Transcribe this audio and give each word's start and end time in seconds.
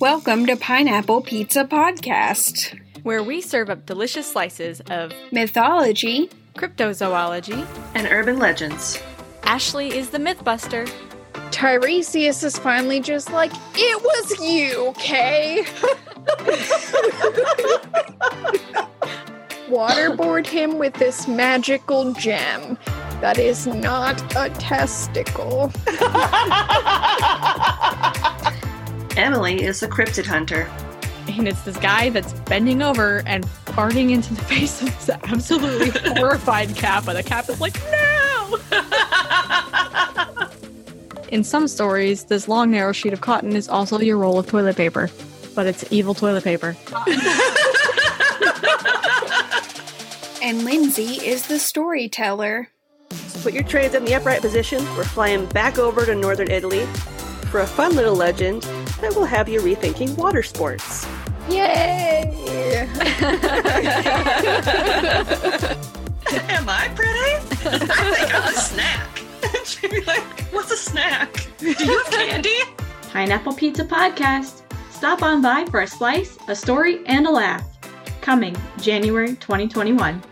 Welcome 0.00 0.46
to 0.46 0.56
Pineapple 0.56 1.20
Pizza 1.20 1.66
Podcast, 1.66 2.80
where 3.02 3.22
we 3.22 3.42
serve 3.42 3.68
up 3.68 3.84
delicious 3.84 4.26
slices 4.26 4.80
of 4.88 5.12
mythology, 5.30 6.30
cryptozoology, 6.56 7.66
and 7.94 8.06
urban 8.10 8.38
legends. 8.38 8.98
Ashley 9.42 9.94
is 9.94 10.08
the 10.08 10.16
Mythbuster. 10.16 10.90
Tiresias 11.50 12.42
is 12.42 12.56
finally 12.56 12.98
just 12.98 13.30
like, 13.30 13.52
it 13.74 14.02
was 14.02 14.40
you, 14.40 14.94
Kay. 14.96 15.64
Waterboard 19.68 20.46
him 20.46 20.78
with 20.78 20.94
this 20.94 21.28
magical 21.28 22.14
gem 22.14 22.78
that 23.20 23.38
is 23.38 23.66
not 23.66 24.18
a 24.34 24.48
testicle. 24.58 25.70
Emily 29.16 29.62
is 29.62 29.80
the 29.80 29.88
cryptid 29.88 30.26
hunter. 30.26 30.68
And 31.28 31.46
it's 31.48 31.62
this 31.62 31.76
guy 31.76 32.10
that's 32.10 32.32
bending 32.40 32.82
over 32.82 33.22
and 33.26 33.44
farting 33.44 34.10
into 34.10 34.34
the 34.34 34.40
face 34.44 34.82
of 34.82 34.88
this 34.88 35.08
absolutely 35.24 35.90
horrified 36.14 36.74
Kappa. 36.74 37.14
The 37.14 37.22
Kappa's 37.22 37.60
like, 37.60 37.80
no! 37.90 38.58
In 41.28 41.44
some 41.44 41.68
stories, 41.68 42.24
this 42.24 42.48
long, 42.48 42.70
narrow 42.70 42.92
sheet 42.92 43.12
of 43.12 43.20
cotton 43.20 43.56
is 43.56 43.68
also 43.68 43.98
your 44.00 44.18
roll 44.18 44.38
of 44.38 44.46
toilet 44.46 44.76
paper, 44.76 45.10
but 45.54 45.66
it's 45.66 45.84
evil 45.90 46.14
toilet 46.14 46.44
paper. 46.44 46.76
and 50.42 50.64
Lindsay 50.64 51.24
is 51.26 51.46
the 51.46 51.58
storyteller. 51.58 52.68
So 53.10 53.40
put 53.40 53.52
your 53.52 53.64
trays 53.64 53.94
in 53.94 54.04
the 54.04 54.14
upright 54.14 54.42
position. 54.42 54.84
We're 54.96 55.04
flying 55.04 55.46
back 55.46 55.78
over 55.78 56.04
to 56.04 56.14
northern 56.14 56.50
Italy 56.50 56.84
for 57.50 57.60
a 57.60 57.66
fun 57.66 57.94
little 57.96 58.14
legend 58.14 58.64
that 59.04 59.14
will 59.14 59.26
have 59.26 59.50
you 59.50 59.60
rethinking 59.60 60.16
water 60.16 60.42
sports. 60.42 61.06
Yay! 61.50 62.88
Am 66.48 66.66
I 66.66 66.90
pretty? 66.94 67.36
I 67.36 67.78
think 67.78 68.34
I'm 68.34 68.48
a 68.48 68.56
snack. 68.56 69.22
She'd 69.66 69.90
be 69.90 70.00
like, 70.04 70.22
what's 70.52 70.70
a 70.72 70.76
snack? 70.76 71.46
Do 71.58 71.66
you 71.68 71.98
have 71.98 72.10
candy? 72.12 72.60
Pineapple 73.12 73.52
Pizza 73.52 73.84
Podcast. 73.84 74.62
Stop 74.90 75.22
on 75.22 75.42
by 75.42 75.66
for 75.66 75.82
a 75.82 75.86
slice, 75.86 76.38
a 76.48 76.56
story, 76.56 77.04
and 77.04 77.26
a 77.26 77.30
laugh. 77.30 77.62
Coming 78.22 78.56
January 78.78 79.36
2021. 79.36 80.22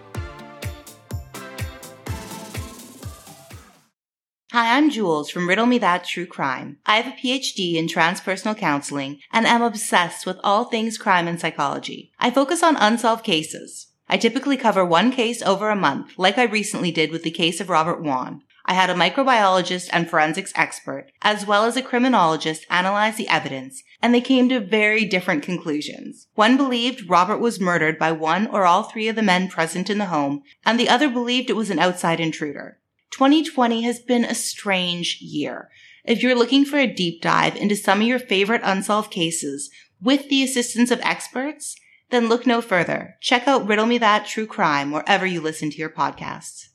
Hi, 4.53 4.77
I'm 4.77 4.91
Jules 4.91 5.31
from 5.31 5.49
Riddle 5.49 5.65
Me 5.65 5.79
That 5.79 6.05
True 6.05 6.27
Crime. 6.27 6.77
I 6.85 6.99
have 6.99 7.11
a 7.11 7.17
PhD 7.17 7.77
in 7.77 7.87
transpersonal 7.87 8.55
counseling 8.55 9.19
and 9.33 9.47
am 9.47 9.63
obsessed 9.63 10.27
with 10.27 10.39
all 10.45 10.67
things 10.67 10.99
crime 10.99 11.27
and 11.27 11.41
psychology. 11.41 12.13
I 12.21 12.31
focus 12.31 12.63
on 12.63 12.77
unsolved 12.77 13.25
cases. 13.25 13.87
I 14.11 14.19
typically 14.19 14.59
cover 14.59 14.85
one 14.85 15.11
case 15.11 15.41
over 15.41 15.71
a 15.71 15.75
month, 15.75 16.19
like 16.19 16.37
I 16.37 16.43
recently 16.43 16.91
did 16.91 17.13
with 17.13 17.23
the 17.23 17.31
case 17.31 17.63
of 17.63 17.71
Robert 17.71 18.03
Wone. 18.03 18.43
I 18.67 18.75
had 18.75 18.91
a 18.91 18.95
microbiologist 18.95 19.89
and 19.91 20.11
forensics 20.11 20.53
expert, 20.55 21.07
as 21.23 21.47
well 21.47 21.65
as 21.65 21.79
a 21.79 21.83
criminologist 21.83 22.67
analyze 22.69 23.17
the 23.17 23.29
evidence, 23.29 23.83
and 24.03 24.15
they 24.15 24.21
came 24.21 24.51
to 24.51 24.61
very 24.61 25.07
different 25.07 25.43
conclusions. 25.43 26.27
One 26.35 26.59
believed 26.59 27.09
Robert 27.09 27.39
was 27.39 27.59
murdered 27.59 27.99
by 27.99 28.13
one 28.13 28.49
or 28.49 28.67
all 28.67 28.83
three 28.83 29.09
of 29.09 29.17
the 29.17 29.23
men 29.23 29.49
present 29.49 29.89
in 29.89 29.97
the 29.97 30.13
home, 30.13 30.43
and 30.67 30.79
the 30.79 30.91
other 30.91 31.09
believed 31.09 31.49
it 31.49 31.57
was 31.57 31.71
an 31.71 31.79
outside 31.79 32.21
intruder. 32.21 32.77
2020 33.13 33.83
has 33.83 34.01
been 34.01 34.25
a 34.25 34.35
strange 34.35 35.19
year. 35.21 35.69
If 36.05 36.23
you're 36.23 36.35
looking 36.35 36.65
for 36.65 36.79
a 36.79 36.93
deep 36.93 37.23
dive 37.23 37.57
into 37.57 37.77
some 37.77 38.01
of 38.01 38.07
your 38.07 38.19
favorite 38.19 38.63
unsolved 38.65 39.11
cases 39.11 39.71
with 40.01 40.29
the 40.29 40.43
assistance 40.43 40.91
of 40.91 41.01
experts, 41.03 41.77
then 42.11 42.29
look 42.29 42.47
no 42.47 42.61
further. 42.61 43.17
Check 43.21 43.47
out 43.47 43.67
Riddle 43.67 43.87
Me 43.87 43.99
That 43.99 44.27
True 44.27 44.47
Crime 44.47 44.91
wherever 44.91 45.27
you 45.27 45.41
listen 45.41 45.71
to 45.71 45.77
your 45.77 45.91
podcasts. 45.91 46.69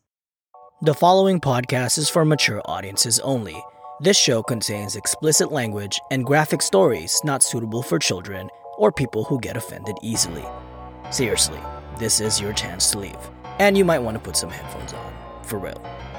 The 0.82 0.94
following 0.94 1.42
podcast 1.42 1.98
is 1.98 2.08
for 2.08 2.24
mature 2.24 2.62
audiences 2.66 3.20
only. 3.22 3.62
This 4.00 4.18
show 4.18 4.44
contains 4.44 4.96
explicit 4.96 5.52
language 5.52 6.00
and 6.12 6.24
graphic 6.24 6.62
stories 6.62 7.20
not 7.24 7.42
suitable 7.42 7.82
for 7.82 7.98
children 7.98 8.48
or 8.78 8.92
people 8.92 9.24
who 9.24 9.40
get 9.40 9.58
offended 9.58 9.96
easily. 10.04 10.46
Seriously, 11.10 11.60
this 11.98 12.22
is 12.22 12.40
your 12.40 12.54
chance 12.54 12.92
to 12.92 13.00
leave. 13.00 13.18
And 13.58 13.76
you 13.76 13.84
might 13.84 14.00
want 14.00 14.16
to 14.16 14.24
put 14.24 14.38
some 14.38 14.52
headphones 14.52 14.94
on. 14.94 15.14
For 15.44 15.58
real. 15.58 15.82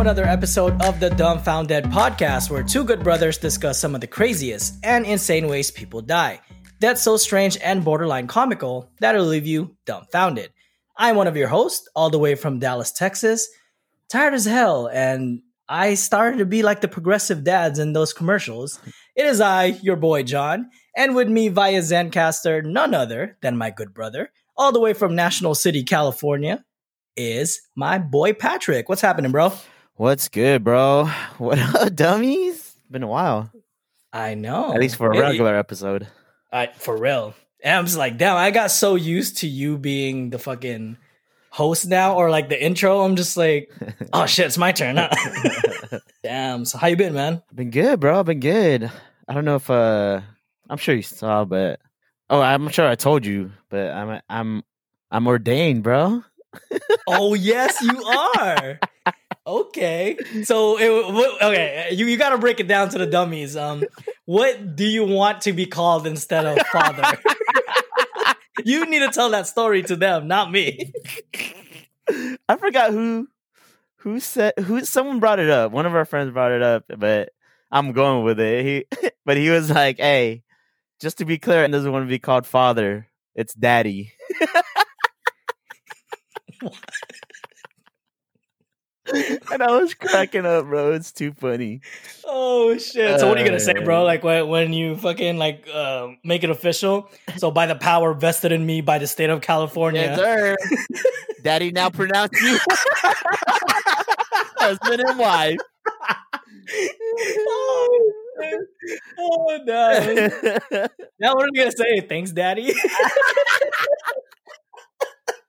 Another 0.00 0.24
episode 0.24 0.80
of 0.82 1.00
the 1.00 1.08
Dumbfounded 1.10 1.84
podcast, 1.84 2.50
where 2.50 2.62
two 2.62 2.84
good 2.84 3.02
brothers 3.02 3.38
discuss 3.38 3.78
some 3.78 3.94
of 3.94 4.00
the 4.00 4.06
craziest 4.06 4.74
and 4.82 5.06
insane 5.06 5.48
ways 5.48 5.70
people 5.70 6.02
die. 6.02 6.40
That's 6.80 7.00
so 7.00 7.16
strange 7.16 7.56
and 7.62 7.84
borderline 7.84 8.26
comical 8.26 8.90
that 9.00 9.14
it'll 9.14 9.26
leave 9.26 9.46
you 9.46 9.76
dumbfounded. 9.86 10.52
I'm 10.96 11.16
one 11.16 11.26
of 11.26 11.36
your 11.36 11.48
hosts, 11.48 11.88
all 11.96 12.10
the 12.10 12.18
way 12.18 12.34
from 12.34 12.58
Dallas, 12.58 12.92
Texas. 12.92 13.48
Tired 14.10 14.34
as 14.34 14.44
hell, 14.44 14.86
and 14.86 15.40
I 15.68 15.94
started 15.94 16.38
to 16.38 16.46
be 16.46 16.62
like 16.62 16.82
the 16.82 16.88
progressive 16.88 17.42
dads 17.42 17.78
in 17.78 17.92
those 17.92 18.12
commercials. 18.12 18.78
It 19.14 19.24
is 19.24 19.40
I, 19.40 19.64
your 19.64 19.96
boy 19.96 20.24
John, 20.24 20.70
and 20.94 21.14
with 21.14 21.28
me 21.28 21.48
via 21.48 21.80
Zencastr, 21.80 22.64
none 22.64 22.92
other 22.92 23.38
than 23.40 23.56
my 23.56 23.70
good 23.70 23.94
brother, 23.94 24.30
all 24.56 24.72
the 24.72 24.80
way 24.80 24.92
from 24.92 25.14
National 25.14 25.54
City, 25.54 25.82
California, 25.82 26.64
is 27.16 27.62
my 27.74 27.98
boy 27.98 28.34
Patrick. 28.34 28.88
What's 28.88 29.00
happening, 29.00 29.32
bro? 29.32 29.52
What's 29.98 30.28
good, 30.28 30.62
bro? 30.62 31.06
What 31.38 31.58
up, 31.58 31.94
dummies? 31.94 32.76
Been 32.90 33.02
a 33.02 33.06
while. 33.06 33.50
I 34.12 34.34
know. 34.34 34.74
At 34.74 34.80
least 34.80 34.96
for 34.96 35.10
a 35.10 35.18
regular 35.18 35.56
episode. 35.56 36.06
I 36.52 36.66
for 36.66 36.94
real. 36.98 37.32
And 37.64 37.78
I'm 37.78 37.86
just 37.86 37.96
like, 37.96 38.18
damn, 38.18 38.36
I 38.36 38.50
got 38.50 38.70
so 38.70 38.94
used 38.94 39.38
to 39.38 39.48
you 39.48 39.78
being 39.78 40.28
the 40.28 40.38
fucking 40.38 40.98
host 41.48 41.86
now, 41.86 42.14
or 42.14 42.28
like 42.28 42.50
the 42.50 42.62
intro. 42.62 43.00
I'm 43.00 43.16
just 43.16 43.38
like, 43.38 43.72
oh 44.12 44.26
shit, 44.26 44.44
it's 44.44 44.58
my 44.58 44.70
turn. 44.70 44.96
damn. 46.22 46.66
So 46.66 46.76
how 46.76 46.88
you 46.88 46.96
been, 46.96 47.14
man? 47.14 47.42
Been 47.54 47.70
good, 47.70 47.98
bro. 47.98 48.22
Been 48.22 48.40
good. 48.40 48.90
I 49.26 49.32
don't 49.32 49.46
know 49.46 49.56
if 49.56 49.70
uh 49.70 50.20
I'm 50.68 50.76
sure 50.76 50.94
you 50.94 51.00
saw, 51.00 51.46
but 51.46 51.80
oh, 52.28 52.42
I'm 52.42 52.68
sure 52.68 52.86
I 52.86 52.96
told 52.96 53.24
you, 53.24 53.50
but 53.70 53.92
I'm 53.92 54.20
I'm 54.28 54.62
I'm 55.10 55.26
ordained, 55.26 55.82
bro. 55.82 56.22
oh 57.06 57.32
yes, 57.32 57.80
you 57.80 58.04
are. 58.04 58.78
Okay. 59.60 60.16
So 60.44 60.78
it, 60.78 61.42
okay, 61.42 61.88
you 61.92 62.06
you 62.06 62.16
got 62.16 62.30
to 62.30 62.38
break 62.38 62.60
it 62.60 62.68
down 62.68 62.88
to 62.90 62.98
the 62.98 63.06
dummies. 63.06 63.56
Um, 63.56 63.84
what 64.24 64.76
do 64.76 64.84
you 64.84 65.04
want 65.04 65.42
to 65.42 65.52
be 65.52 65.66
called 65.66 66.06
instead 66.06 66.46
of 66.46 66.58
father? 66.68 67.04
you 68.64 68.86
need 68.86 69.00
to 69.00 69.10
tell 69.10 69.30
that 69.30 69.46
story 69.46 69.82
to 69.84 69.96
them, 69.96 70.28
not 70.28 70.50
me. 70.50 70.92
I 72.48 72.56
forgot 72.56 72.90
who 72.92 73.28
who 73.96 74.20
said 74.20 74.54
who 74.58 74.84
someone 74.84 75.20
brought 75.20 75.40
it 75.40 75.50
up. 75.50 75.72
One 75.72 75.86
of 75.86 75.94
our 75.94 76.04
friends 76.04 76.32
brought 76.32 76.52
it 76.52 76.62
up, 76.62 76.84
but 76.96 77.30
I'm 77.70 77.92
going 77.92 78.24
with 78.24 78.40
it. 78.40 78.64
He 78.64 79.10
but 79.24 79.36
he 79.36 79.50
was 79.50 79.70
like, 79.70 79.98
"Hey, 79.98 80.42
just 81.00 81.18
to 81.18 81.24
be 81.24 81.38
clear, 81.38 81.64
it 81.64 81.72
doesn't 81.72 81.90
want 81.90 82.04
to 82.04 82.08
be 82.08 82.18
called 82.18 82.46
father. 82.46 83.08
It's 83.34 83.54
daddy." 83.54 84.12
and 89.52 89.62
I 89.62 89.78
was 89.78 89.94
cracking 89.94 90.46
up, 90.46 90.66
bro. 90.66 90.92
It's 90.92 91.12
too 91.12 91.32
funny. 91.32 91.80
Oh 92.24 92.76
shit! 92.76 93.20
So 93.20 93.28
what 93.28 93.38
are 93.38 93.40
you 93.40 93.46
gonna 93.46 93.60
say, 93.60 93.74
bro? 93.74 94.00
Uh, 94.00 94.04
like 94.04 94.24
when 94.24 94.48
when 94.48 94.72
you 94.72 94.96
fucking 94.96 95.38
like 95.38 95.66
uh, 95.72 96.08
make 96.24 96.42
it 96.42 96.50
official? 96.50 97.08
So 97.36 97.50
by 97.50 97.66
the 97.66 97.76
power 97.76 98.14
vested 98.14 98.52
in 98.52 98.66
me 98.66 98.80
by 98.80 98.98
the 98.98 99.06
state 99.06 99.30
of 99.30 99.40
California, 99.42 100.02
yes, 100.02 100.18
sir. 100.18 100.56
Daddy 101.42 101.70
now 101.70 101.90
pronounce 101.90 102.32
you 102.40 102.58
husband 104.58 105.02
and 105.06 105.18
wife. 105.18 105.58
oh, 107.48 108.12
oh 109.18 109.58
no! 109.64 110.88
now 111.20 111.34
what 111.34 111.44
are 111.44 111.48
you 111.52 111.60
gonna 111.60 111.70
say? 111.70 112.00
Thanks, 112.00 112.32
Daddy. 112.32 112.74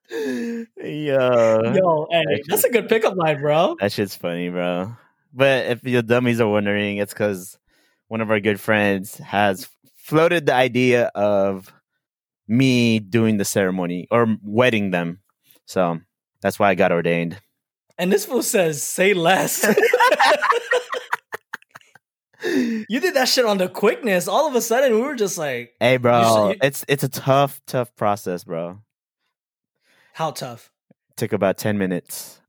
Yo, 0.10 0.66
yo, 0.78 2.08
hey, 2.12 2.24
that 2.26 2.44
that's 2.48 2.64
a 2.64 2.70
good 2.70 2.88
pickup 2.90 3.16
line, 3.16 3.42
bro. 3.42 3.76
That 3.80 3.92
shit's 3.92 4.16
funny, 4.16 4.50
bro. 4.50 4.96
But 5.34 5.66
if 5.68 5.84
your 5.84 6.02
dummies 6.02 6.40
are 6.42 6.48
wondering, 6.48 6.98
it's 6.98 7.14
because 7.14 7.58
one 8.08 8.22
of 8.22 8.32
our 8.32 8.40
good 8.40 8.60
friends, 8.60 9.18
has 9.18 9.68
floated 9.98 10.46
the 10.46 10.54
idea 10.54 11.12
of 11.14 11.72
me 12.48 13.00
doing 13.00 13.38
the 13.38 13.46
ceremony 13.46 14.08
or 14.10 14.38
wedding 14.42 14.92
them. 14.92 15.20
So 15.66 16.00
that's 16.42 16.58
why 16.58 16.70
I 16.70 16.76
got 16.76 16.92
ordained. 16.94 17.40
And 17.98 18.12
this 18.12 18.26
fool 18.26 18.44
says, 18.44 18.82
say 18.82 19.14
less. 19.14 19.66
you 22.44 23.00
did 23.00 23.16
that 23.16 23.28
shit 23.28 23.46
on 23.46 23.58
the 23.58 23.68
quickness. 23.68 24.28
All 24.28 24.48
of 24.48 24.56
a 24.56 24.62
sudden, 24.62 24.94
we 24.94 25.02
were 25.02 25.16
just 25.16 25.38
like, 25.38 25.74
Hey, 25.80 25.98
bro, 25.98 26.52
you- 26.52 26.58
it's 26.62 26.86
it's 26.88 27.04
a 27.04 27.10
tough, 27.10 27.60
tough 27.66 27.96
process, 27.96 28.44
bro. 28.44 28.80
How 30.18 30.32
tough? 30.32 30.72
Took 31.16 31.32
about 31.32 31.60
ten 31.60 31.78
minutes. 31.78 32.42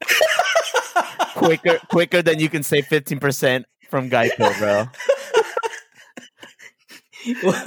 quicker, 1.35 1.79
quicker 1.91 2.23
than 2.23 2.39
you 2.39 2.49
can 2.49 2.63
say 2.63 2.81
fifteen 2.81 3.21
percent 3.21 3.67
from 3.91 4.09
Geico, 4.09 4.59
bro. 4.59 4.87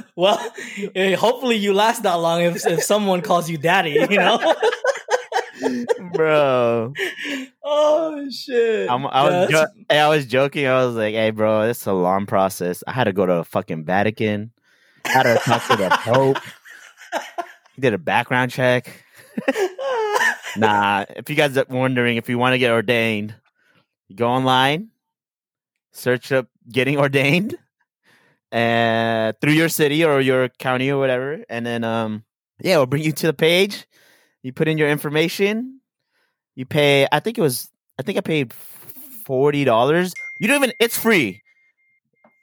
well, 0.16 0.44
eh, 0.96 1.14
hopefully 1.14 1.54
you 1.54 1.72
last 1.72 2.02
that 2.02 2.14
long 2.14 2.40
if, 2.40 2.66
if 2.66 2.82
someone 2.82 3.22
calls 3.22 3.48
you 3.48 3.56
daddy, 3.58 3.92
you 4.10 4.16
know? 4.16 4.40
bro. 6.12 6.92
oh, 7.62 8.28
shit. 8.28 8.90
I'm, 8.90 9.06
I 9.06 9.22
was 9.22 9.50
jo- 9.50 9.66
I 9.88 10.08
was 10.08 10.26
joking. 10.26 10.66
I 10.66 10.84
was 10.84 10.96
like, 10.96 11.14
"Hey, 11.14 11.30
bro, 11.30 11.68
this 11.68 11.80
is 11.80 11.86
a 11.86 11.92
long 11.92 12.26
process. 12.26 12.82
I 12.88 12.92
had 12.92 13.04
to 13.04 13.12
go 13.12 13.24
to 13.24 13.34
the 13.34 13.44
fucking 13.44 13.84
Vatican. 13.84 14.50
I 15.04 15.10
had 15.10 15.22
to 15.22 15.36
talk 15.36 15.64
to 15.68 15.76
the 15.76 15.90
Pope. 15.90 16.38
He 17.76 17.82
did 17.82 17.94
a 17.94 17.98
background 17.98 18.50
check. 18.50 19.04
Nah, 20.56 21.04
if 21.16 21.30
you 21.30 21.36
guys 21.36 21.56
are 21.56 21.66
wondering 21.68 22.16
if 22.16 22.28
you 22.28 22.38
want 22.38 22.54
to 22.54 22.58
get 22.58 22.70
ordained, 22.70 23.34
go 24.14 24.28
online, 24.28 24.88
search 25.92 26.32
up 26.32 26.48
getting 26.70 26.98
ordained, 26.98 27.56
and 28.50 29.34
through 29.40 29.52
your 29.52 29.68
city 29.68 30.04
or 30.04 30.20
your 30.20 30.48
county 30.48 30.90
or 30.90 30.98
whatever, 30.98 31.44
and 31.48 31.64
then 31.64 31.84
um, 31.84 32.24
yeah, 32.60 32.74
it'll 32.74 32.86
bring 32.86 33.02
you 33.02 33.12
to 33.12 33.26
the 33.26 33.32
page. 33.32 33.86
You 34.42 34.52
put 34.52 34.68
in 34.68 34.78
your 34.78 34.88
information. 34.88 35.80
You 36.54 36.66
pay. 36.66 37.06
I 37.10 37.20
think 37.20 37.38
it 37.38 37.42
was. 37.42 37.70
I 37.98 38.02
think 38.02 38.18
I 38.18 38.20
paid 38.20 38.52
forty 38.52 39.64
dollars. 39.64 40.12
You 40.40 40.48
don't 40.48 40.56
even. 40.62 40.74
It's 40.80 40.98
free. 40.98 41.42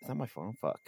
Is 0.02 0.08
that 0.08 0.16
my 0.16 0.26
phone? 0.26 0.54
Fuck. 0.54 0.80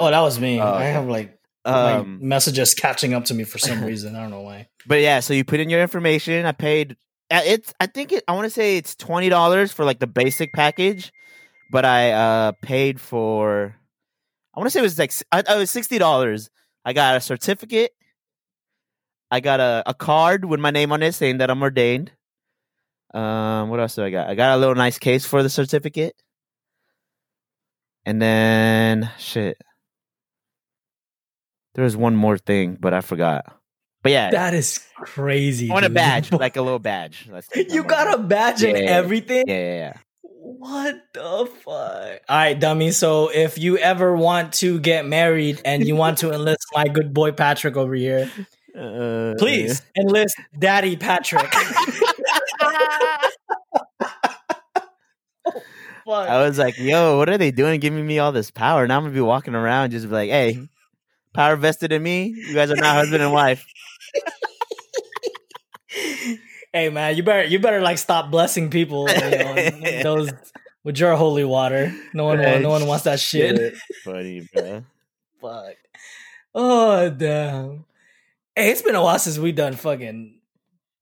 Oh, 0.00 0.10
that 0.10 0.20
was 0.20 0.40
me. 0.40 0.60
Oh, 0.60 0.64
I 0.64 0.76
okay. 0.76 0.92
have 0.92 1.06
like 1.06 1.38
my 1.64 1.94
um, 1.94 2.18
messages 2.20 2.74
catching 2.74 3.14
up 3.14 3.24
to 3.26 3.34
me 3.34 3.44
for 3.44 3.58
some 3.58 3.82
reason. 3.84 4.14
I 4.16 4.22
don't 4.22 4.30
know 4.30 4.42
why. 4.42 4.68
But 4.86 5.00
yeah, 5.00 5.20
so 5.20 5.32
you 5.32 5.44
put 5.44 5.60
in 5.60 5.70
your 5.70 5.80
information. 5.80 6.44
I 6.44 6.52
paid. 6.52 6.96
uh, 7.30 7.40
It's. 7.44 7.72
I 7.80 7.86
think 7.86 8.12
it. 8.12 8.22
I 8.28 8.32
want 8.32 8.44
to 8.44 8.50
say 8.50 8.76
it's 8.76 8.94
twenty 8.94 9.30
dollars 9.30 9.72
for 9.72 9.84
like 9.84 9.98
the 9.98 10.06
basic 10.06 10.52
package, 10.52 11.10
but 11.70 11.84
I 11.86 12.12
uh 12.12 12.52
paid 12.60 13.00
for. 13.00 13.74
I 14.54 14.60
want 14.60 14.66
to 14.66 14.70
say 14.70 14.80
it 14.80 14.82
was 14.82 14.98
like 14.98 15.12
I, 15.32 15.42
I 15.48 15.56
was 15.56 15.70
sixty 15.70 15.96
dollars. 15.98 16.50
I 16.84 16.92
got 16.92 17.16
a 17.16 17.20
certificate. 17.20 17.92
I 19.30 19.40
got 19.40 19.58
a, 19.58 19.82
a 19.86 19.94
card 19.94 20.44
with 20.44 20.60
my 20.60 20.70
name 20.70 20.92
on 20.92 21.02
it 21.02 21.12
saying 21.14 21.38
that 21.38 21.50
I'm 21.50 21.62
ordained. 21.62 22.12
Um, 23.14 23.70
what 23.70 23.80
else 23.80 23.94
do 23.94 24.04
I 24.04 24.10
got? 24.10 24.28
I 24.28 24.34
got 24.34 24.54
a 24.54 24.58
little 24.58 24.74
nice 24.74 24.98
case 24.98 25.24
for 25.24 25.42
the 25.42 25.48
certificate. 25.48 26.14
And 28.04 28.20
then 28.20 29.10
shit. 29.18 29.56
There 31.74 31.84
was 31.84 31.96
one 31.96 32.14
more 32.16 32.38
thing, 32.38 32.76
but 32.80 32.94
I 32.94 33.00
forgot. 33.00 33.44
But 34.02 34.12
yeah, 34.12 34.30
That 34.30 34.54
is 34.54 34.78
crazy. 34.96 35.70
I 35.70 35.72
want 35.74 35.86
a 35.86 35.90
badge, 35.90 36.30
like 36.44 36.56
a 36.56 36.62
little 36.62 36.78
badge. 36.78 37.28
You 37.54 37.84
got 37.84 38.12
a 38.14 38.18
badge 38.22 38.62
and 38.62 38.76
Yeah, 38.76 38.82
yeah, 38.84 38.90
yeah. 38.90 38.96
everything? 38.96 39.44
Yeah, 39.46 39.54
yeah, 39.54 39.76
yeah. 39.76 39.92
What 40.22 40.96
the 41.14 41.46
fuck? 41.64 42.20
All 42.28 42.36
right, 42.36 42.58
dummy. 42.58 42.90
So 42.90 43.28
if 43.28 43.56
you 43.58 43.78
ever 43.78 44.14
want 44.14 44.52
to 44.54 44.78
get 44.78 45.06
married 45.06 45.60
and 45.64 45.86
you 45.86 45.96
want 45.96 46.18
to 46.18 46.32
enlist 46.32 46.66
my 46.74 46.86
good 46.86 47.14
boy 47.14 47.32
Patrick 47.32 47.76
over 47.76 47.94
here, 47.94 48.30
Uh, 48.78 49.34
please 49.38 49.82
enlist 49.96 50.36
Daddy 50.58 50.96
Patrick. 50.96 51.50
Fuck. 56.04 56.28
I 56.28 56.42
was 56.44 56.58
like, 56.58 56.76
yo, 56.78 57.16
what 57.16 57.28
are 57.30 57.38
they 57.38 57.50
doing 57.50 57.80
giving 57.80 58.06
me 58.06 58.18
all 58.18 58.30
this 58.32 58.50
power? 58.50 58.86
Now 58.86 58.98
I'm 58.98 59.04
gonna 59.04 59.14
be 59.14 59.20
walking 59.22 59.54
around 59.54 59.90
just 59.92 60.06
be 60.06 60.12
like, 60.12 60.28
hey, 60.30 60.68
power 61.34 61.56
vested 61.56 61.92
in 61.92 62.02
me. 62.02 62.28
You 62.28 62.54
guys 62.54 62.70
are 62.70 62.76
not 62.76 62.94
husband 62.94 63.22
and 63.22 63.32
wife. 63.32 63.66
hey 66.72 66.88
man, 66.88 67.16
you 67.16 67.22
better 67.22 67.44
you 67.44 67.58
better 67.58 67.80
like 67.80 67.98
stop 67.98 68.30
blessing 68.30 68.70
people. 68.70 69.08
You 69.10 69.30
know, 69.30 69.54
those 70.02 70.32
with 70.82 70.98
your 70.98 71.16
holy 71.16 71.44
water. 71.44 71.94
No 72.14 72.24
one 72.24 72.38
no 72.40 72.70
one 72.70 72.86
wants 72.86 73.04
that 73.04 73.20
shit. 73.20 73.76
Funny, 74.04 74.48
bro. 74.54 74.84
Fuck. 75.40 75.76
Oh 76.54 77.10
damn. 77.10 77.84
Hey, 78.54 78.70
it's 78.70 78.82
been 78.82 78.94
a 78.94 79.02
while 79.02 79.18
since 79.18 79.36
we 79.36 79.50
done 79.52 79.74
fucking 79.74 80.38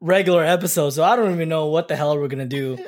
regular 0.00 0.43
episodes, 0.43 0.96
so 0.96 1.05
I 1.05 1.17
don't 1.17 1.32
even 1.34 1.49
know 1.49 1.67
what 1.67 1.88
the 1.88 1.96
hell 1.96 2.19
we're 2.19 2.29
gonna 2.29 2.46
do. 2.46 2.79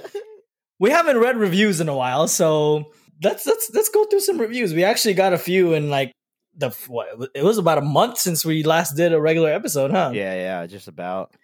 We 0.79 0.91
haven't 0.91 1.19
read 1.19 1.37
reviews 1.37 1.81
in 1.81 1.89
a 1.89 1.95
while, 1.95 2.27
so 2.29 2.93
let's 3.23 3.47
let's 3.47 3.71
let's 3.75 3.91
go 3.91 4.05
through 4.07 4.21
some 4.21 4.39
reviews. 4.39 4.73
We 4.73 4.85
actually 4.85 5.15
got 5.15 5.33
a 5.33 5.39
few 5.39 5.75
and 5.75 5.91
like 5.91 6.13
the 6.57 6.71
what 6.89 7.09
it 7.35 7.43
was 7.43 7.59
about 7.59 7.79
a 7.79 7.83
month 7.83 8.19
since 8.19 8.45
we 8.45 8.63
last 8.63 8.97
did 8.97 9.13
a 9.13 9.21
regular 9.21 9.53
episode, 9.53 9.91
huh? 9.91 10.11
Yeah, 10.13 10.35
yeah, 10.35 10.67
just 10.67 10.89
about. 10.89 11.35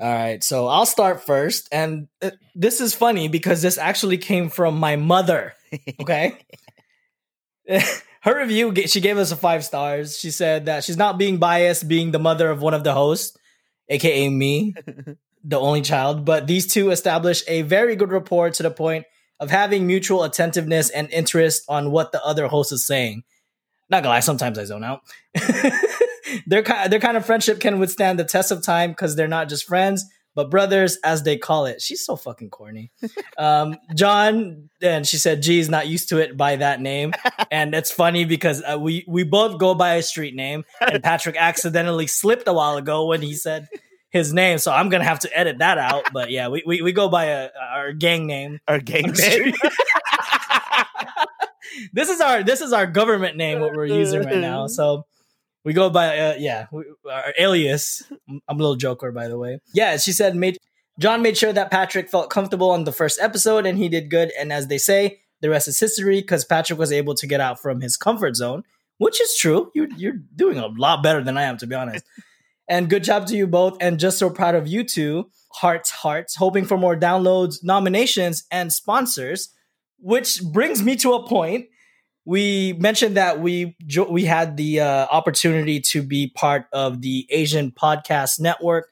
All 0.00 0.12
right, 0.12 0.42
so 0.42 0.66
I'll 0.66 0.86
start 0.86 1.24
first, 1.24 1.68
and 1.70 2.08
uh, 2.20 2.32
this 2.54 2.80
is 2.80 2.94
funny 2.94 3.28
because 3.28 3.62
this 3.62 3.78
actually 3.78 4.18
came 4.18 4.48
from 4.48 4.78
my 4.78 4.96
mother. 4.96 5.54
Okay, 6.00 6.38
her 8.20 8.38
review 8.38 8.72
she 8.86 9.00
gave 9.00 9.18
us 9.18 9.32
a 9.32 9.36
five 9.36 9.64
stars. 9.64 10.18
She 10.18 10.30
said 10.30 10.66
that 10.66 10.84
she's 10.84 10.96
not 10.96 11.18
being 11.18 11.38
biased, 11.38 11.88
being 11.88 12.10
the 12.10 12.18
mother 12.18 12.48
of 12.50 12.62
one 12.62 12.74
of 12.74 12.84
the 12.84 12.92
hosts, 12.92 13.36
aka 13.88 14.28
me, 14.28 14.74
the 15.44 15.58
only 15.58 15.82
child. 15.82 16.24
But 16.24 16.46
these 16.46 16.66
two 16.66 16.90
establish 16.90 17.42
a 17.48 17.62
very 17.62 17.96
good 17.96 18.12
rapport 18.12 18.50
to 18.50 18.62
the 18.62 18.70
point 18.70 19.06
of 19.40 19.50
having 19.50 19.86
mutual 19.86 20.22
attentiveness 20.22 20.90
and 20.90 21.10
interest 21.10 21.64
on 21.68 21.90
what 21.90 22.12
the 22.12 22.24
other 22.24 22.46
host 22.46 22.72
is 22.72 22.86
saying. 22.86 23.24
Not 23.90 24.02
gonna 24.02 24.14
lie, 24.14 24.20
sometimes 24.20 24.58
I 24.58 24.64
zone 24.64 24.84
out. 24.84 25.00
their 26.46 26.62
kind 26.62 26.92
their 26.92 27.00
kind 27.00 27.16
of 27.16 27.26
friendship 27.26 27.60
can 27.60 27.78
withstand 27.78 28.18
the 28.18 28.24
test 28.24 28.50
of 28.50 28.62
time 28.62 28.90
because 28.90 29.16
they're 29.16 29.28
not 29.28 29.48
just 29.48 29.66
friends, 29.66 30.04
but 30.34 30.50
brothers, 30.50 30.98
as 31.04 31.22
they 31.22 31.36
call 31.36 31.66
it. 31.66 31.80
She's 31.80 32.04
so 32.04 32.16
fucking 32.16 32.50
corny. 32.50 32.90
Um, 33.36 33.76
John, 33.96 34.70
and 34.80 35.04
she 35.04 35.16
said, 35.16 35.42
"Geez, 35.42 35.68
not 35.68 35.88
used 35.88 36.08
to 36.10 36.18
it 36.18 36.36
by 36.36 36.56
that 36.56 36.80
name." 36.80 37.12
And 37.50 37.74
it's 37.74 37.90
funny 37.90 38.24
because 38.24 38.62
uh, 38.62 38.78
we 38.78 39.04
we 39.08 39.24
both 39.24 39.58
go 39.58 39.74
by 39.74 39.94
a 39.96 40.02
street 40.02 40.34
name, 40.34 40.64
and 40.80 41.02
Patrick 41.02 41.36
accidentally 41.36 42.06
slipped 42.06 42.46
a 42.48 42.52
while 42.52 42.76
ago 42.76 43.06
when 43.06 43.22
he 43.22 43.34
said 43.34 43.68
his 44.10 44.32
name, 44.32 44.58
so 44.58 44.72
I'm 44.72 44.88
gonna 44.88 45.04
have 45.04 45.20
to 45.20 45.36
edit 45.36 45.58
that 45.58 45.78
out. 45.78 46.12
But 46.12 46.30
yeah, 46.30 46.48
we 46.48 46.62
we, 46.64 46.80
we 46.80 46.92
go 46.92 47.08
by 47.08 47.26
a, 47.26 47.50
our 47.72 47.92
gang 47.92 48.26
name. 48.26 48.60
Our 48.68 48.78
gang 48.78 49.14
street. 49.14 49.56
This 51.92 52.08
is 52.08 52.20
our 52.20 52.42
this 52.42 52.60
is 52.60 52.72
our 52.72 52.86
government 52.86 53.36
name 53.36 53.60
what 53.60 53.74
we're 53.74 53.86
using 53.86 54.22
right 54.22 54.38
now. 54.38 54.66
So 54.74 55.06
we 55.64 55.72
go 55.72 55.88
by 55.88 56.18
uh, 56.18 56.34
yeah 56.38 56.66
we, 56.72 56.84
our 57.10 57.32
alias. 57.38 58.02
I'm 58.28 58.40
a 58.48 58.54
little 58.54 58.76
joker 58.76 59.12
by 59.12 59.28
the 59.28 59.38
way. 59.38 59.60
Yeah, 59.72 59.96
she 59.96 60.12
said 60.12 60.36
made 60.36 60.58
John 60.98 61.22
made 61.22 61.36
sure 61.36 61.52
that 61.52 61.70
Patrick 61.70 62.08
felt 62.08 62.30
comfortable 62.30 62.70
on 62.70 62.84
the 62.84 62.92
first 62.92 63.18
episode 63.20 63.66
and 63.66 63.78
he 63.78 63.88
did 63.88 64.10
good. 64.10 64.30
And 64.38 64.52
as 64.52 64.68
they 64.68 64.78
say, 64.78 65.20
the 65.40 65.50
rest 65.50 65.68
is 65.68 65.80
history 65.80 66.20
because 66.20 66.44
Patrick 66.44 66.78
was 66.78 66.92
able 66.92 67.14
to 67.14 67.26
get 67.26 67.40
out 67.40 67.60
from 67.60 67.80
his 67.80 67.96
comfort 67.96 68.36
zone, 68.36 68.62
which 68.98 69.20
is 69.20 69.36
true. 69.36 69.70
You're 69.74 69.88
you're 69.96 70.20
doing 70.34 70.58
a 70.58 70.66
lot 70.66 71.02
better 71.02 71.22
than 71.22 71.36
I 71.36 71.42
am 71.42 71.58
to 71.58 71.66
be 71.66 71.74
honest. 71.74 72.04
And 72.68 72.88
good 72.88 73.04
job 73.04 73.26
to 73.26 73.36
you 73.36 73.46
both. 73.46 73.76
And 73.80 74.00
just 74.00 74.18
so 74.18 74.30
proud 74.30 74.54
of 74.54 74.66
you 74.66 74.84
two. 74.84 75.30
Hearts, 75.52 75.90
hearts. 75.90 76.36
Hoping 76.36 76.64
for 76.64 76.78
more 76.78 76.96
downloads, 76.96 77.62
nominations, 77.62 78.44
and 78.50 78.72
sponsors. 78.72 79.50
Which 80.04 80.42
brings 80.42 80.82
me 80.82 80.96
to 80.96 81.14
a 81.14 81.26
point. 81.26 81.66
We 82.26 82.74
mentioned 82.74 83.16
that 83.16 83.40
we 83.40 83.74
jo- 83.86 84.10
we 84.10 84.24
had 84.24 84.56
the 84.56 84.80
uh, 84.80 85.06
opportunity 85.10 85.80
to 85.80 86.02
be 86.02 86.28
part 86.28 86.66
of 86.72 87.00
the 87.00 87.26
Asian 87.30 87.70
Podcast 87.70 88.38
Network 88.38 88.88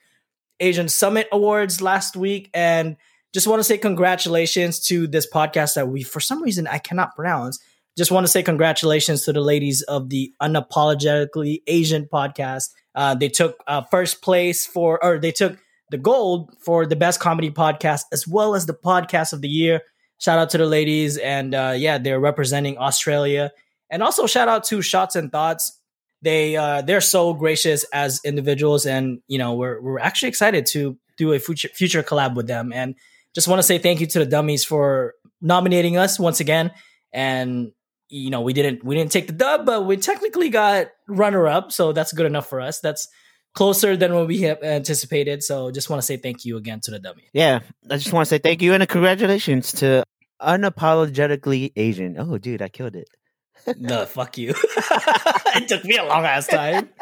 Asian 0.62 0.88
Summit 0.88 1.28
Awards 1.32 1.82
last 1.82 2.16
week, 2.16 2.48
and 2.54 2.96
just 3.34 3.46
want 3.46 3.60
to 3.60 3.64
say 3.64 3.76
congratulations 3.76 4.80
to 4.86 5.06
this 5.06 5.28
podcast 5.28 5.74
that 5.74 5.88
we, 5.88 6.02
for 6.02 6.20
some 6.20 6.42
reason, 6.42 6.66
I 6.66 6.78
cannot 6.78 7.16
pronounce. 7.16 7.58
Just 7.98 8.10
want 8.10 8.24
to 8.24 8.32
say 8.32 8.42
congratulations 8.42 9.24
to 9.24 9.32
the 9.32 9.40
ladies 9.40 9.82
of 9.82 10.08
the 10.08 10.32
Unapologetically 10.40 11.62
Asian 11.66 12.08
podcast. 12.10 12.70
Uh, 12.94 13.14
they 13.14 13.28
took 13.28 13.56
uh, 13.66 13.82
first 13.90 14.22
place 14.22 14.66
for, 14.66 15.02
or 15.04 15.18
they 15.18 15.32
took 15.32 15.58
the 15.90 15.98
gold 15.98 16.54
for 16.64 16.86
the 16.86 16.96
best 16.96 17.20
comedy 17.20 17.50
podcast 17.50 18.02
as 18.12 18.26
well 18.26 18.54
as 18.54 18.64
the 18.64 18.72
podcast 18.72 19.32
of 19.32 19.42
the 19.42 19.48
year. 19.48 19.82
Shout 20.22 20.38
out 20.38 20.50
to 20.50 20.58
the 20.58 20.66
ladies, 20.66 21.18
and 21.18 21.52
uh, 21.52 21.74
yeah, 21.76 21.98
they're 21.98 22.20
representing 22.20 22.78
Australia. 22.78 23.50
And 23.90 24.04
also 24.04 24.28
shout 24.28 24.46
out 24.46 24.62
to 24.66 24.80
Shots 24.80 25.16
and 25.16 25.32
Thoughts. 25.32 25.76
They 26.22 26.54
uh, 26.54 26.82
they're 26.82 27.00
so 27.00 27.34
gracious 27.34 27.82
as 27.92 28.20
individuals, 28.24 28.86
and 28.86 29.20
you 29.26 29.36
know 29.36 29.54
we're 29.54 29.80
we're 29.82 29.98
actually 29.98 30.28
excited 30.28 30.66
to 30.66 30.96
do 31.18 31.32
a 31.32 31.40
future 31.40 31.70
future 31.74 32.04
collab 32.04 32.36
with 32.36 32.46
them. 32.46 32.72
And 32.72 32.94
just 33.34 33.48
want 33.48 33.58
to 33.58 33.64
say 33.64 33.78
thank 33.78 34.00
you 34.00 34.06
to 34.06 34.20
the 34.20 34.24
dummies 34.24 34.64
for 34.64 35.14
nominating 35.40 35.96
us 35.96 36.20
once 36.20 36.38
again. 36.38 36.70
And 37.12 37.72
you 38.08 38.30
know 38.30 38.42
we 38.42 38.52
didn't 38.52 38.84
we 38.84 38.94
didn't 38.94 39.10
take 39.10 39.26
the 39.26 39.32
dub, 39.32 39.66
but 39.66 39.86
we 39.86 39.96
technically 39.96 40.50
got 40.50 40.86
runner 41.08 41.48
up, 41.48 41.72
so 41.72 41.92
that's 41.92 42.12
good 42.12 42.26
enough 42.26 42.48
for 42.48 42.60
us. 42.60 42.78
That's 42.78 43.08
closer 43.54 43.96
than 43.96 44.14
what 44.14 44.26
we 44.26 44.42
have 44.42 44.62
anticipated. 44.62 45.42
So 45.42 45.70
just 45.70 45.90
want 45.90 46.00
to 46.00 46.06
say 46.06 46.16
thank 46.16 46.44
you 46.44 46.56
again 46.56 46.80
to 46.84 46.90
the 46.90 46.98
dummy. 46.98 47.24
Yeah, 47.32 47.60
I 47.90 47.96
just 47.96 48.12
want 48.12 48.26
to 48.26 48.28
say 48.28 48.38
thank 48.38 48.62
you 48.62 48.74
and 48.74 48.86
congratulations 48.88 49.72
to 49.74 50.04
unapologetically 50.40 51.72
Asian. 51.76 52.16
Oh, 52.18 52.38
dude, 52.38 52.62
I 52.62 52.68
killed 52.68 52.96
it. 52.96 53.08
no, 53.78 54.06
fuck 54.06 54.38
you. 54.38 54.50
it 54.56 55.68
took 55.68 55.84
me 55.84 55.96
a 55.96 56.04
long 56.04 56.24
ass 56.24 56.46
time. 56.46 56.88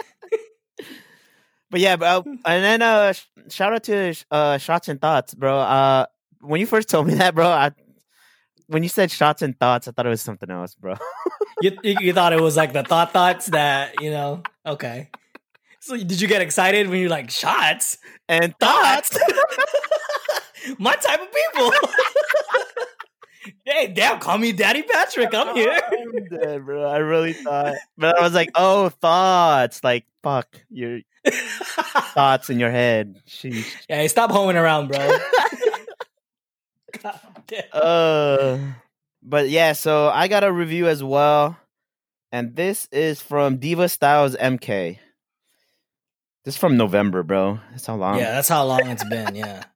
But 1.70 1.78
yeah, 1.78 1.94
bro. 1.94 2.24
And 2.26 2.64
then 2.64 2.82
uh, 2.82 3.12
sh- 3.12 3.26
shout 3.48 3.72
out 3.72 3.84
to 3.84 4.12
uh, 4.30 4.58
shots 4.58 4.88
and 4.88 5.00
thoughts, 5.00 5.34
bro. 5.34 5.56
Uh, 5.56 6.06
when 6.40 6.60
you 6.60 6.66
first 6.66 6.88
told 6.88 7.06
me 7.06 7.14
that, 7.14 7.32
bro, 7.34 7.46
I 7.46 7.70
when 8.66 8.82
you 8.82 8.88
said 8.88 9.10
shots 9.10 9.42
and 9.42 9.58
thoughts, 9.58 9.86
I 9.86 9.92
thought 9.92 10.06
it 10.06 10.08
was 10.10 10.20
something 10.20 10.50
else, 10.50 10.74
bro. 10.74 10.96
You, 11.62 11.78
you 11.84 11.96
you 12.00 12.12
thought 12.12 12.32
it 12.32 12.40
was 12.40 12.56
like 12.56 12.72
the 12.72 12.82
thought 12.82 13.12
thoughts 13.12 13.46
that 13.46 14.00
you 14.00 14.10
know? 14.10 14.42
Okay. 14.66 15.10
So 15.90 15.96
did 15.96 16.20
you 16.20 16.28
get 16.28 16.40
excited 16.40 16.88
when 16.88 17.00
you're 17.00 17.10
like 17.10 17.30
shots 17.30 17.98
and 18.28 18.56
thoughts? 18.60 19.18
My 20.78 20.94
type 20.94 21.20
of 21.20 21.28
people. 21.32 21.72
hey, 23.64 23.88
damn, 23.88 24.20
call 24.20 24.38
me 24.38 24.52
Daddy 24.52 24.84
Patrick. 24.84 25.34
I'm 25.34 25.56
here. 25.56 25.80
I'm 25.90 26.24
dead, 26.26 26.64
bro. 26.64 26.84
I 26.84 26.98
really 26.98 27.32
thought, 27.32 27.74
but 27.98 28.16
I 28.16 28.22
was 28.22 28.34
like, 28.34 28.50
oh, 28.54 28.90
thoughts. 28.90 29.82
Like, 29.82 30.06
fuck 30.22 30.60
your 30.70 31.00
thoughts 31.26 32.50
in 32.50 32.60
your 32.60 32.70
head. 32.70 33.20
Sheesh. 33.26 33.74
Yeah, 33.88 34.06
stop 34.06 34.30
homing 34.30 34.56
around, 34.56 34.92
bro. 34.92 35.18
God 37.02 37.20
damn. 37.48 37.62
Uh, 37.72 38.58
but 39.24 39.48
yeah, 39.48 39.72
so 39.72 40.08
I 40.08 40.28
got 40.28 40.44
a 40.44 40.52
review 40.52 40.86
as 40.86 41.02
well, 41.02 41.58
and 42.30 42.54
this 42.54 42.86
is 42.92 43.20
from 43.20 43.56
Diva 43.56 43.88
Styles 43.88 44.36
MK. 44.36 45.00
This 46.50 46.56
is 46.56 46.60
from 46.60 46.76
November, 46.76 47.22
bro. 47.22 47.60
That's 47.70 47.86
how 47.86 47.94
long. 47.94 48.18
Yeah, 48.18 48.32
that's 48.32 48.48
how 48.48 48.66
long 48.66 48.88
it's 48.88 49.04
been. 49.04 49.36
Yeah. 49.36 49.62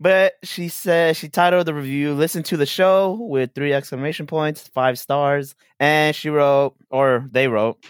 But 0.00 0.34
she 0.42 0.68
said 0.68 1.16
she 1.16 1.28
titled 1.28 1.66
the 1.66 1.74
review 1.74 2.14
"Listen 2.14 2.42
to 2.44 2.56
the 2.56 2.64
show" 2.64 3.18
with 3.20 3.54
three 3.54 3.74
exclamation 3.74 4.26
points, 4.26 4.66
five 4.68 4.98
stars, 4.98 5.54
and 5.78 6.16
she 6.16 6.30
wrote, 6.30 6.74
or 6.88 7.28
they 7.30 7.48
wrote, 7.48 7.84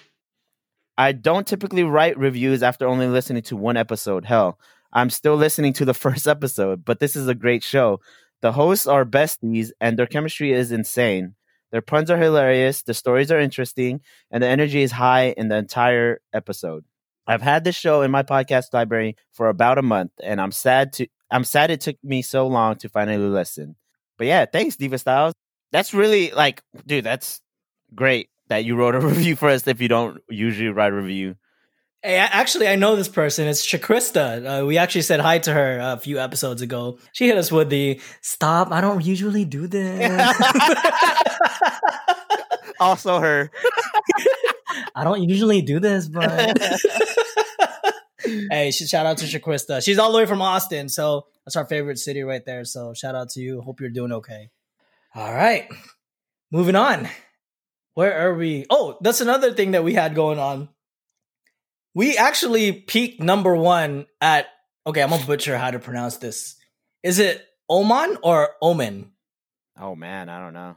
"I 0.96 1.12
don't 1.12 1.46
typically 1.46 1.84
write 1.84 2.18
reviews 2.18 2.64
after 2.64 2.88
only 2.88 3.06
listening 3.06 3.42
to 3.42 3.56
one 3.56 3.76
episode. 3.76 4.24
Hell, 4.24 4.58
I'm 4.92 5.10
still 5.10 5.36
listening 5.36 5.72
to 5.74 5.84
the 5.84 5.94
first 6.04 6.26
episode, 6.26 6.84
but 6.84 6.98
this 6.98 7.14
is 7.14 7.28
a 7.28 7.34
great 7.34 7.62
show. 7.62 8.00
The 8.40 8.50
hosts 8.50 8.88
are 8.88 9.04
besties, 9.04 9.70
and 9.80 9.96
their 9.96 10.06
chemistry 10.06 10.52
is 10.52 10.72
insane. 10.72 11.36
Their 11.70 11.82
puns 11.82 12.10
are 12.10 12.18
hilarious, 12.18 12.82
the 12.82 12.94
stories 12.94 13.30
are 13.30 13.38
interesting, 13.38 14.00
and 14.32 14.42
the 14.42 14.48
energy 14.48 14.82
is 14.82 14.90
high 14.90 15.34
in 15.36 15.46
the 15.46 15.56
entire 15.56 16.20
episode. 16.32 16.84
I've 17.28 17.42
had 17.42 17.62
this 17.62 17.76
show 17.76 18.00
in 18.02 18.10
my 18.10 18.22
podcast 18.22 18.72
library 18.72 19.16
for 19.32 19.48
about 19.48 19.76
a 19.76 19.82
month, 19.82 20.12
and 20.22 20.40
I'm 20.40 20.50
sad 20.50 20.94
to 20.94 21.06
I'm 21.30 21.44
sad 21.44 21.70
it 21.70 21.82
took 21.82 21.96
me 22.02 22.22
so 22.22 22.46
long 22.46 22.76
to 22.76 22.88
finally 22.88 23.18
listen. 23.18 23.76
But 24.16 24.26
yeah, 24.28 24.46
thanks, 24.50 24.76
Diva 24.76 24.96
Styles. 24.96 25.34
That's 25.70 25.92
really 25.92 26.30
like, 26.30 26.62
dude, 26.86 27.04
that's 27.04 27.42
great 27.94 28.30
that 28.48 28.64
you 28.64 28.76
wrote 28.76 28.94
a 28.94 29.00
review 29.06 29.36
for 29.36 29.50
us 29.50 29.66
if 29.66 29.80
you 29.80 29.88
don't 29.88 30.22
usually 30.30 30.70
write 30.70 30.92
a 30.92 30.96
review. 30.96 31.36
Hey, 32.02 32.16
actually, 32.16 32.68
I 32.68 32.76
know 32.76 32.94
this 32.94 33.08
person. 33.08 33.48
It's 33.48 33.66
Shakrista. 33.66 34.62
Uh, 34.62 34.66
we 34.66 34.78
actually 34.78 35.02
said 35.02 35.18
hi 35.20 35.40
to 35.40 35.52
her 35.52 35.80
a 35.80 35.98
few 35.98 36.18
episodes 36.20 36.62
ago. 36.62 36.98
She 37.12 37.26
hit 37.26 37.36
us 37.36 37.50
with 37.50 37.70
the 37.70 38.00
"Stop! 38.22 38.70
I 38.70 38.80
don't 38.80 39.04
usually 39.04 39.44
do 39.44 39.66
this. 39.66 40.10
also, 42.80 43.18
her. 43.20 43.50
I 44.98 45.04
don't 45.04 45.22
usually 45.28 45.62
do 45.62 45.78
this, 45.80 46.08
but." 46.08 46.58
hey, 48.50 48.70
shout 48.70 49.06
out 49.06 49.18
to 49.18 49.26
Shakrista. 49.26 49.82
She's 49.82 49.98
all 49.98 50.12
the 50.12 50.18
way 50.18 50.26
from 50.26 50.42
Austin, 50.42 50.88
so 50.88 51.26
that's 51.44 51.56
our 51.56 51.64
favorite 51.64 51.98
city 51.98 52.22
right 52.22 52.44
there. 52.44 52.64
So 52.64 52.94
shout 52.94 53.14
out 53.14 53.30
to 53.30 53.40
you. 53.40 53.60
Hope 53.60 53.80
you're 53.80 53.90
doing 53.90 54.12
okay. 54.12 54.50
All 55.14 55.32
right, 55.32 55.68
moving 56.50 56.76
on. 56.76 57.08
Where 57.94 58.28
are 58.28 58.34
we? 58.34 58.66
Oh, 58.70 58.98
that's 59.00 59.20
another 59.20 59.54
thing 59.54 59.72
that 59.72 59.84
we 59.84 59.94
had 59.94 60.14
going 60.14 60.38
on. 60.38 60.68
We 61.94 62.16
actually 62.16 62.72
peaked 62.72 63.22
number 63.22 63.56
one 63.56 64.06
at. 64.20 64.46
Okay, 64.86 65.02
I'm 65.02 65.10
gonna 65.10 65.24
butcher 65.26 65.58
how 65.58 65.70
to 65.70 65.78
pronounce 65.78 66.16
this. 66.16 66.56
Is 67.02 67.18
it 67.18 67.44
Oman 67.70 68.18
or 68.22 68.50
Omen? 68.62 69.12
Oh 69.80 69.94
man, 69.94 70.28
I 70.28 70.40
don't 70.40 70.54
know. 70.54 70.76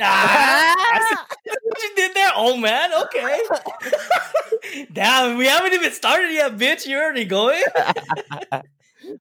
Ah, 0.00 0.74
I 0.92 0.98
see 1.44 1.50
what 1.50 1.58
you 1.78 1.90
did 1.96 2.14
there, 2.14 2.30
oh 2.36 2.56
man. 2.56 2.90
Okay. 3.02 3.40
Damn, 4.92 5.38
we 5.38 5.46
haven't 5.46 5.72
even 5.72 5.92
started 5.92 6.32
yet, 6.32 6.56
bitch. 6.56 6.86
You're 6.86 7.02
already 7.02 7.24
going. 7.24 7.62
but 8.50 8.64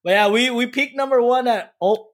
yeah, 0.05 0.27
we 0.29 0.49
we 0.49 0.67
peaked 0.67 0.95
number 0.95 1.21
one 1.21 1.47
at 1.47 1.73
oh, 1.81 2.07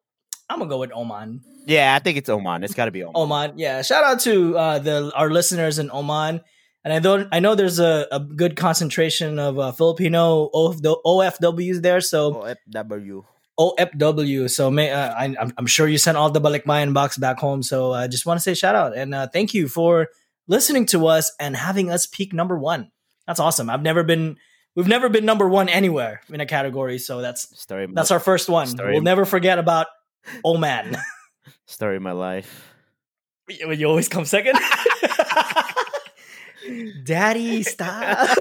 I'm 0.49 0.59
gonna 0.59 0.69
go 0.69 0.79
with 0.79 0.91
Oman. 0.93 1.41
Yeah, 1.67 1.95
I 1.95 1.99
think 1.99 2.17
it's 2.17 2.29
Oman. 2.29 2.63
It's 2.63 2.73
got 2.73 2.85
to 2.85 2.91
be 2.91 3.03
Oman. 3.03 3.15
Oman, 3.15 3.53
yeah. 3.57 3.81
Shout 3.81 4.03
out 4.03 4.19
to 4.21 4.57
uh, 4.57 4.79
the 4.79 5.11
our 5.15 5.29
listeners 5.29 5.79
in 5.79 5.89
Oman, 5.91 6.41
and 6.83 6.93
I 6.93 6.99
don't 6.99 7.27
I 7.31 7.39
know 7.39 7.55
there's 7.55 7.79
a, 7.79 8.07
a 8.11 8.19
good 8.19 8.55
concentration 8.55 9.39
of 9.39 9.57
uh, 9.57 9.71
Filipino 9.71 10.49
OF, 10.53 10.81
the 10.81 10.95
OFWs 11.05 11.81
there. 11.81 12.01
So 12.01 12.55
OFW. 12.67 13.23
OFW. 13.59 14.49
So 14.49 14.69
may, 14.69 14.91
uh, 14.91 15.13
I, 15.13 15.35
I'm, 15.39 15.53
I'm 15.57 15.65
sure 15.65 15.87
you 15.87 15.97
sent 15.97 16.17
all 16.17 16.29
the 16.29 16.41
Balikbayan 16.41 16.93
box 16.93 17.17
back 17.17 17.39
home. 17.39 17.63
So 17.63 17.93
I 17.93 18.07
just 18.07 18.25
want 18.25 18.37
to 18.37 18.41
say 18.41 18.53
shout 18.53 18.75
out 18.75 18.97
and 18.97 19.15
uh, 19.15 19.27
thank 19.31 19.53
you 19.53 19.67
for 19.67 20.09
listening 20.47 20.85
to 20.87 21.07
us 21.07 21.31
and 21.39 21.55
having 21.55 21.89
us 21.91 22.05
peak 22.05 22.33
number 22.33 22.57
one. 22.57 22.91
That's 23.27 23.39
awesome. 23.39 23.69
I've 23.69 23.81
never 23.81 24.03
been, 24.03 24.37
we've 24.75 24.87
never 24.87 25.09
been 25.09 25.25
number 25.25 25.47
one 25.47 25.69
anywhere 25.69 26.21
in 26.31 26.41
a 26.41 26.45
category. 26.45 26.97
So 26.99 27.21
that's 27.21 27.59
Story. 27.59 27.87
that's 27.91 28.11
our 28.11 28.19
first 28.19 28.49
one. 28.49 28.67
Story. 28.67 28.93
We'll 28.93 29.01
never 29.01 29.25
forget 29.25 29.57
about 29.59 29.87
Oh 30.43 30.57
Man. 30.57 30.95
story 31.65 31.97
of 31.97 32.01
my 32.03 32.11
life. 32.11 32.71
when 33.65 33.79
you 33.79 33.87
always 33.87 34.07
come 34.09 34.25
second. 34.25 34.57
Daddy, 37.03 37.61
stop. 37.63 38.37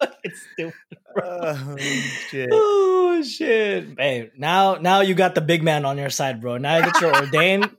Fucking 0.00 0.32
stupid. 0.52 0.74
Oh, 1.22 1.76
shit. 2.30 2.48
Oh 2.52 3.22
shit. 3.22 3.94
Hey, 3.98 4.30
now 4.36 4.76
now 4.76 5.00
you 5.00 5.14
got 5.14 5.34
the 5.34 5.40
big 5.40 5.62
man 5.62 5.84
on 5.84 5.98
your 5.98 6.10
side, 6.10 6.40
bro. 6.40 6.58
Now 6.58 6.80
that 6.80 7.00
you're 7.00 7.14
ordained, 7.14 7.70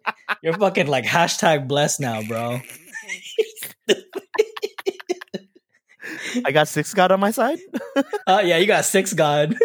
you're 0.41 0.53
fucking 0.53 0.87
like 0.87 1.05
hashtag 1.05 1.67
blessed 1.67 1.99
now, 1.99 2.21
bro. 2.23 2.61
I 6.45 6.51
got 6.51 6.67
six 6.67 6.93
God 6.93 7.11
on 7.11 7.19
my 7.19 7.31
side. 7.31 7.59
Uh 8.27 8.41
yeah, 8.43 8.57
you 8.57 8.65
got 8.65 8.85
six 8.85 9.13
god. 9.13 9.55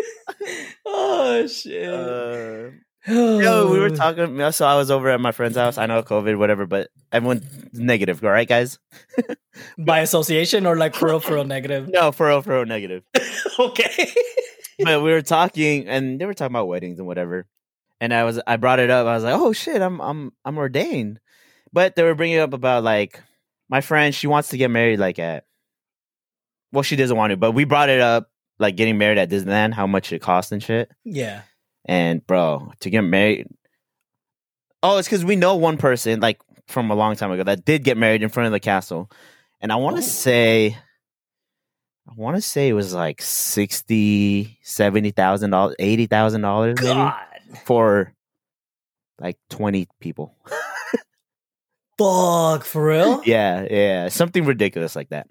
oh 0.86 1.46
shit. 1.46 1.88
Uh, 1.88 2.70
Yo, 3.06 3.70
we 3.70 3.78
were 3.78 3.90
talking. 3.96 4.52
So 4.52 4.66
I 4.66 4.76
was 4.76 4.90
over 4.90 5.08
at 5.10 5.20
my 5.20 5.32
friend's 5.32 5.56
house. 5.56 5.78
I 5.78 5.86
know 5.86 6.02
COVID, 6.02 6.38
whatever, 6.38 6.66
but 6.66 6.90
everyone's 7.12 7.44
negative, 7.72 8.22
all 8.22 8.30
right, 8.30 8.48
guys? 8.48 8.78
by 9.78 10.00
association 10.00 10.66
or 10.66 10.76
like 10.76 10.94
for 10.94 11.06
real, 11.06 11.20
for 11.20 11.34
real 11.34 11.44
negative. 11.44 11.88
No, 11.88 12.12
for 12.12 12.28
real, 12.28 12.42
for 12.42 12.56
real, 12.56 12.66
negative. 12.66 13.02
okay. 13.58 14.12
but 14.80 15.02
we 15.02 15.10
were 15.10 15.22
talking, 15.22 15.88
and 15.88 16.20
they 16.20 16.26
were 16.26 16.34
talking 16.34 16.52
about 16.52 16.68
weddings 16.68 16.98
and 16.98 17.06
whatever. 17.06 17.46
And 18.00 18.14
I 18.14 18.24
was, 18.24 18.40
I 18.46 18.56
brought 18.56 18.80
it 18.80 18.90
up. 18.90 19.06
I 19.06 19.14
was 19.14 19.24
like, 19.24 19.34
"Oh 19.34 19.52
shit, 19.52 19.82
I'm, 19.82 20.00
I'm, 20.00 20.32
I'm 20.44 20.56
ordained." 20.56 21.20
But 21.72 21.96
they 21.96 22.02
were 22.02 22.14
bringing 22.14 22.38
up 22.38 22.54
about 22.54 22.82
like 22.82 23.22
my 23.68 23.80
friend. 23.80 24.14
She 24.14 24.26
wants 24.26 24.48
to 24.48 24.56
get 24.56 24.70
married, 24.70 24.98
like 24.98 25.18
at. 25.18 25.44
Well, 26.72 26.82
she 26.82 26.96
doesn't 26.96 27.16
want 27.16 27.32
to, 27.32 27.36
but 27.36 27.52
we 27.52 27.64
brought 27.64 27.88
it 27.88 28.00
up, 28.00 28.30
like 28.58 28.76
getting 28.76 28.96
married 28.96 29.18
at 29.18 29.28
Disneyland, 29.28 29.74
how 29.74 29.86
much 29.86 30.12
it 30.12 30.20
costs 30.20 30.52
and 30.52 30.62
shit. 30.62 30.90
Yeah. 31.04 31.42
And 31.86 32.26
bro, 32.26 32.72
to 32.80 32.90
get 32.90 33.02
married. 33.02 33.46
Oh, 34.82 34.98
it's 34.98 35.08
because 35.08 35.24
we 35.24 35.36
know 35.36 35.56
one 35.56 35.76
person, 35.76 36.20
like 36.20 36.40
from 36.68 36.90
a 36.90 36.94
long 36.94 37.16
time 37.16 37.30
ago, 37.32 37.42
that 37.44 37.64
did 37.64 37.84
get 37.84 37.96
married 37.96 38.22
in 38.22 38.28
front 38.28 38.46
of 38.46 38.52
the 38.52 38.60
castle. 38.60 39.10
And 39.60 39.70
I 39.72 39.76
want 39.76 39.96
to 39.96 40.02
Oh. 40.02 40.06
say, 40.06 40.76
I 42.08 42.12
want 42.16 42.36
to 42.36 42.42
say 42.42 42.68
it 42.68 42.72
was 42.72 42.94
like 42.94 43.20
sixty, 43.22 44.58
seventy 44.62 45.10
thousand 45.10 45.50
dollars, 45.50 45.76
eighty 45.78 46.06
thousand 46.06 46.40
dollars, 46.42 46.78
maybe 46.82 47.10
for 47.64 48.12
like 49.18 49.36
twenty 49.48 49.86
people. 50.00 50.34
Fuck, 51.98 52.64
for 52.64 52.86
real? 52.86 53.22
yeah, 53.26 53.66
yeah, 53.70 54.08
something 54.08 54.44
ridiculous 54.44 54.96
like 54.96 55.10
that. 55.10 55.26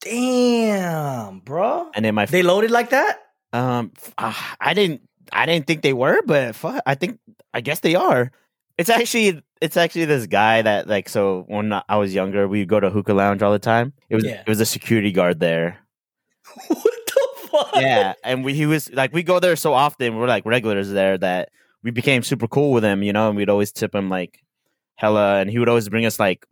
Damn, 0.00 1.40
bro. 1.40 1.90
And 1.94 2.04
then 2.04 2.14
my 2.14 2.24
They 2.26 2.42
loaded 2.42 2.70
like 2.70 2.90
that? 2.90 3.20
Um, 3.52 3.92
ah, 4.16 4.56
I 4.60 4.72
didn't, 4.74 5.02
I 5.32 5.46
didn't 5.46 5.66
think 5.66 5.82
they 5.82 5.92
were, 5.92 6.20
but 6.24 6.54
fuck, 6.54 6.82
I 6.86 6.94
think, 6.94 7.18
I 7.54 7.60
guess 7.60 7.80
they 7.80 7.94
are. 7.94 8.30
It's 8.76 8.90
actually, 8.90 9.42
it's 9.60 9.76
actually 9.76 10.04
this 10.04 10.26
guy 10.26 10.62
that 10.62 10.86
like, 10.86 11.08
so 11.08 11.44
when 11.48 11.72
I 11.88 11.96
was 11.96 12.14
younger, 12.14 12.46
we'd 12.46 12.68
go 12.68 12.78
to 12.80 12.90
hookah 12.90 13.12
lounge 13.14 13.42
all 13.42 13.52
the 13.52 13.58
time. 13.58 13.92
It 14.08 14.14
was, 14.14 14.24
Yeah. 14.24 14.40
it 14.40 14.48
was 14.48 14.60
a 14.60 14.66
security 14.66 15.10
guard 15.12 15.40
there. 15.40 15.78
what 16.68 16.82
the 17.06 17.28
fuck? 17.48 17.70
Yeah, 17.76 18.14
and 18.24 18.44
we, 18.44 18.54
he 18.54 18.66
was 18.66 18.90
like, 18.92 19.12
we 19.12 19.22
go 19.22 19.40
there 19.40 19.56
so 19.56 19.72
often, 19.74 20.16
we're 20.16 20.28
like 20.28 20.44
regulars 20.46 20.90
there 20.90 21.18
that 21.18 21.50
we 21.82 21.90
became 21.90 22.22
super 22.22 22.46
cool 22.48 22.72
with 22.72 22.84
him, 22.84 23.02
you 23.02 23.12
know, 23.12 23.28
and 23.28 23.36
we'd 23.36 23.50
always 23.50 23.72
tip 23.72 23.94
him 23.94 24.08
like 24.08 24.40
hella, 24.96 25.40
and 25.40 25.50
he 25.50 25.58
would 25.58 25.68
always 25.68 25.88
bring 25.88 26.06
us 26.06 26.18
like 26.20 26.46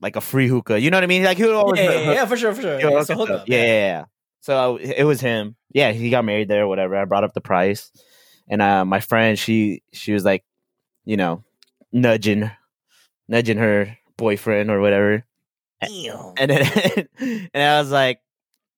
like 0.00 0.16
a 0.16 0.20
free 0.20 0.48
hookah. 0.48 0.80
You 0.80 0.90
know 0.90 0.96
what 0.98 1.04
I 1.04 1.06
mean? 1.06 1.22
Like 1.24 1.36
he 1.38 1.44
would 1.44 1.54
always 1.54 1.80
Yeah, 1.80 1.90
yeah, 1.92 2.12
yeah, 2.12 2.26
for 2.26 2.36
sure, 2.36 2.54
for 2.54 2.60
sure. 2.62 2.80
Yo, 2.80 2.90
Yeah, 2.90 3.02
so 3.02 3.14
us 3.14 3.18
hook 3.20 3.30
up. 3.30 3.40
up. 3.42 3.48
Yeah, 3.48 3.58
yeah, 3.62 3.66
yeah. 3.66 4.04
So 4.40 4.76
it 4.76 5.04
was 5.04 5.20
him. 5.20 5.56
Yeah, 5.74 5.92
he 5.92 6.08
got 6.08 6.24
married 6.24 6.48
there, 6.48 6.66
whatever. 6.66 6.96
I 6.96 7.04
brought 7.04 7.24
up 7.24 7.34
the 7.34 7.42
price, 7.42 7.90
and 8.48 8.62
uh, 8.62 8.86
my 8.86 9.00
friend, 9.00 9.38
she 9.38 9.82
she 9.92 10.12
was 10.12 10.24
like, 10.24 10.44
you 11.04 11.18
know, 11.18 11.44
nudging, 11.92 12.50
nudging 13.28 13.58
her 13.58 13.98
boyfriend 14.16 14.70
or 14.70 14.80
whatever, 14.80 15.24
and 16.38 16.50
then 16.50 17.08
and 17.54 17.62
I 17.62 17.80
was 17.80 17.90
like, 17.90 18.20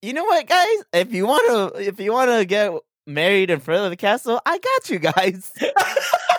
you 0.02 0.12
know 0.12 0.24
what, 0.24 0.46
guys, 0.46 0.76
if 0.92 1.12
you 1.12 1.26
want 1.26 1.74
to, 1.74 1.80
if 1.86 2.00
you 2.00 2.12
want 2.12 2.30
to 2.30 2.44
get 2.44 2.72
married 3.06 3.50
in 3.50 3.60
front 3.60 3.84
of 3.84 3.90
the 3.90 3.96
castle, 3.96 4.40
I 4.44 4.58
got 4.58 4.90
you 4.90 4.98
guys. 4.98 5.52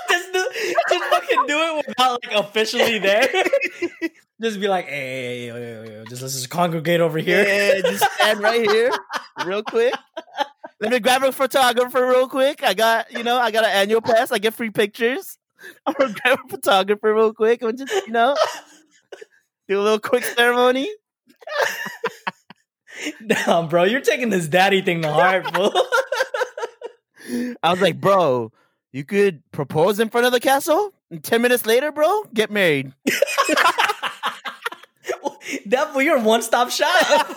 just, 0.09 0.33
do, 0.33 0.49
just 0.89 1.03
fucking 1.05 1.45
do 1.47 1.57
it 1.57 1.87
without 1.87 2.19
like 2.25 2.35
officially 2.35 2.99
there. 2.99 3.27
just 4.41 4.59
be 4.59 4.67
like, 4.67 4.85
hey, 4.85 4.95
hey, 4.95 5.47
hey, 5.47 5.51
hey, 5.51 5.59
hey, 5.59 5.97
hey, 5.97 6.03
just 6.09 6.21
let's 6.21 6.33
just 6.33 6.49
congregate 6.49 7.01
over 7.01 7.17
here. 7.17 7.45
Yeah, 7.45 7.81
just 7.81 8.03
stand 8.13 8.41
right 8.41 8.69
here, 8.69 8.91
real 9.45 9.63
quick. 9.63 9.93
Let 10.79 10.91
me 10.91 10.99
grab 10.99 11.23
a 11.23 11.31
photographer 11.31 12.05
real 12.05 12.27
quick. 12.27 12.63
I 12.63 12.75
got, 12.75 13.11
you 13.11 13.23
know, 13.23 13.37
I 13.37 13.49
got 13.49 13.65
an 13.65 13.71
annual 13.71 14.01
pass. 14.01 14.31
I 14.31 14.37
get 14.37 14.53
free 14.53 14.69
pictures. 14.69 15.37
I'm 15.85 15.93
gonna 15.97 16.13
grab 16.13 16.39
a 16.45 16.49
photographer 16.49 17.13
real 17.13 17.33
quick 17.33 17.61
and 17.61 17.77
just, 17.77 17.93
you 18.05 18.13
know, 18.13 18.35
do 19.67 19.79
a 19.79 19.81
little 19.81 19.99
quick 19.99 20.23
ceremony. 20.23 20.89
Damn, 23.27 23.67
bro, 23.67 23.83
you're 23.83 24.01
taking 24.01 24.29
this 24.29 24.47
daddy 24.47 24.81
thing 24.81 25.01
to 25.03 25.11
heart, 25.11 25.51
bro. 25.53 25.71
I 27.61 27.71
was 27.71 27.81
like, 27.81 27.99
bro, 27.99 28.51
you 28.91 29.03
could 29.03 29.43
propose 29.51 29.99
in 29.99 30.09
front 30.09 30.25
of 30.25 30.31
the 30.31 30.39
castle, 30.39 30.93
and 31.11 31.23
ten 31.23 31.41
minutes 31.41 31.65
later, 31.65 31.91
bro, 31.91 32.23
get 32.33 32.51
married. 32.51 32.93
boy, 35.93 35.99
you're 35.99 36.19
one 36.19 36.41
stop 36.41 36.69
shop. 36.69 37.31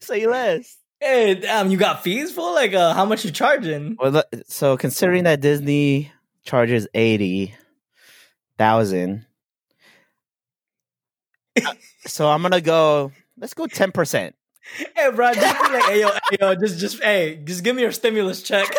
Say 0.00 0.26
less. 0.26 0.76
Hey, 1.06 1.34
damn, 1.36 1.70
you 1.70 1.78
got 1.78 2.02
fees 2.02 2.32
for 2.32 2.52
like 2.52 2.74
uh, 2.74 2.92
how 2.94 3.04
much 3.04 3.24
you 3.24 3.30
charging? 3.30 3.96
Well, 3.98 4.10
look, 4.10 4.26
so 4.46 4.76
considering 4.76 5.24
that 5.24 5.40
Disney 5.40 6.12
charges 6.44 6.88
eighty 6.94 7.54
thousand, 8.58 9.26
uh, 11.64 11.72
so 12.06 12.28
I'm 12.28 12.42
gonna 12.42 12.60
go. 12.60 13.12
Let's 13.38 13.54
go 13.54 13.66
ten 13.66 13.92
percent. 13.92 14.34
Hey, 14.96 15.12
bro, 15.12 15.32
just 15.32 15.62
be 15.62 15.72
like, 15.72 15.84
hey, 15.84 16.00
yo, 16.00 16.08
hey, 16.08 16.36
yo, 16.40 16.56
just, 16.56 16.80
just, 16.80 17.00
hey, 17.00 17.40
just 17.44 17.62
give 17.62 17.76
me 17.76 17.82
your 17.82 17.92
stimulus 17.92 18.42
check. 18.42 18.66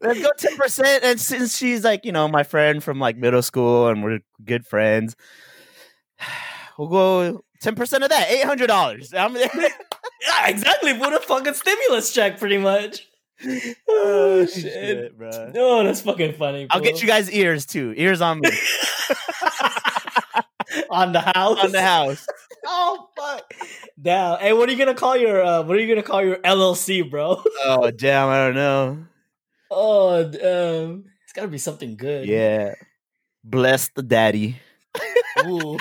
Let's 0.00 0.22
go 0.22 0.30
ten 0.38 0.56
percent. 0.56 1.04
And 1.04 1.20
since 1.20 1.54
she's 1.54 1.84
like, 1.84 2.06
you 2.06 2.12
know, 2.12 2.26
my 2.26 2.42
friend 2.42 2.82
from 2.82 2.98
like 3.00 3.18
middle 3.18 3.42
school, 3.42 3.88
and 3.88 4.02
we're 4.02 4.20
good 4.42 4.66
friends, 4.66 5.14
we'll 6.78 6.88
go 6.88 7.44
ten 7.64 7.74
percent 7.74 8.04
of 8.04 8.10
that, 8.10 8.30
eight 8.30 8.44
hundred 8.44 8.68
dollars. 8.68 9.12
I'm 9.14 9.34
yeah, 9.36 10.46
exactly. 10.46 10.94
Put 10.94 11.14
a 11.14 11.20
fucking 11.20 11.54
stimulus 11.54 12.12
check, 12.12 12.38
pretty 12.38 12.58
much. 12.58 13.08
Oh 13.88 14.46
shit, 14.46 15.18
bro. 15.18 15.52
Oh, 15.56 15.82
that's 15.84 16.02
fucking 16.02 16.34
funny. 16.34 16.66
I'll 16.70 16.80
get 16.80 17.02
you 17.02 17.08
guys 17.08 17.30
ears 17.30 17.66
too. 17.66 17.92
Ears 17.96 18.20
on 18.20 18.40
me 18.40 18.48
on 20.90 21.12
the 21.12 21.20
house. 21.20 21.58
on 21.62 21.72
the 21.72 21.82
house. 21.82 22.26
Oh 22.64 23.08
fuck! 23.16 23.52
Damn. 24.00 24.38
Hey, 24.38 24.52
what 24.52 24.68
are 24.68 24.72
you 24.72 24.78
gonna 24.78 24.94
call 24.94 25.16
your? 25.16 25.44
Uh, 25.44 25.62
what 25.62 25.76
are 25.76 25.80
you 25.80 25.88
gonna 25.88 26.06
call 26.06 26.24
your 26.24 26.36
LLC, 26.36 27.10
bro? 27.10 27.42
Oh 27.64 27.90
damn, 27.90 28.28
I 28.28 28.46
don't 28.46 28.54
know. 28.54 29.04
Oh, 29.70 30.22
damn. 30.24 31.04
It's 31.24 31.32
gotta 31.34 31.48
be 31.48 31.58
something 31.58 31.96
good. 31.96 32.28
Yeah, 32.28 32.74
bless 33.42 33.90
the 33.96 34.02
daddy. 34.02 34.56
Ooh. 35.44 35.78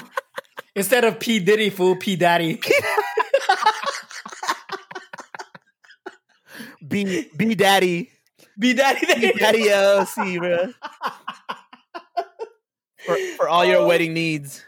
Instead 0.76 1.04
of 1.06 1.20
P 1.20 1.40
Diddy, 1.40 1.70
fool, 1.70 1.96
P 1.96 2.16
Daddy. 2.16 2.60
B 6.88 7.30
B 7.36 7.56
daddy, 7.56 8.12
B 8.60 8.74
Daddy. 8.74 9.06
B 9.20 9.34
daddy 9.38 9.64
LLC, 9.68 10.38
bro. 10.40 10.74
For 13.06 13.18
for 13.38 13.50
all 13.50 13.66
your 13.66 13.78
Oh. 13.82 13.88
wedding 13.88 14.14
needs. 14.14 14.64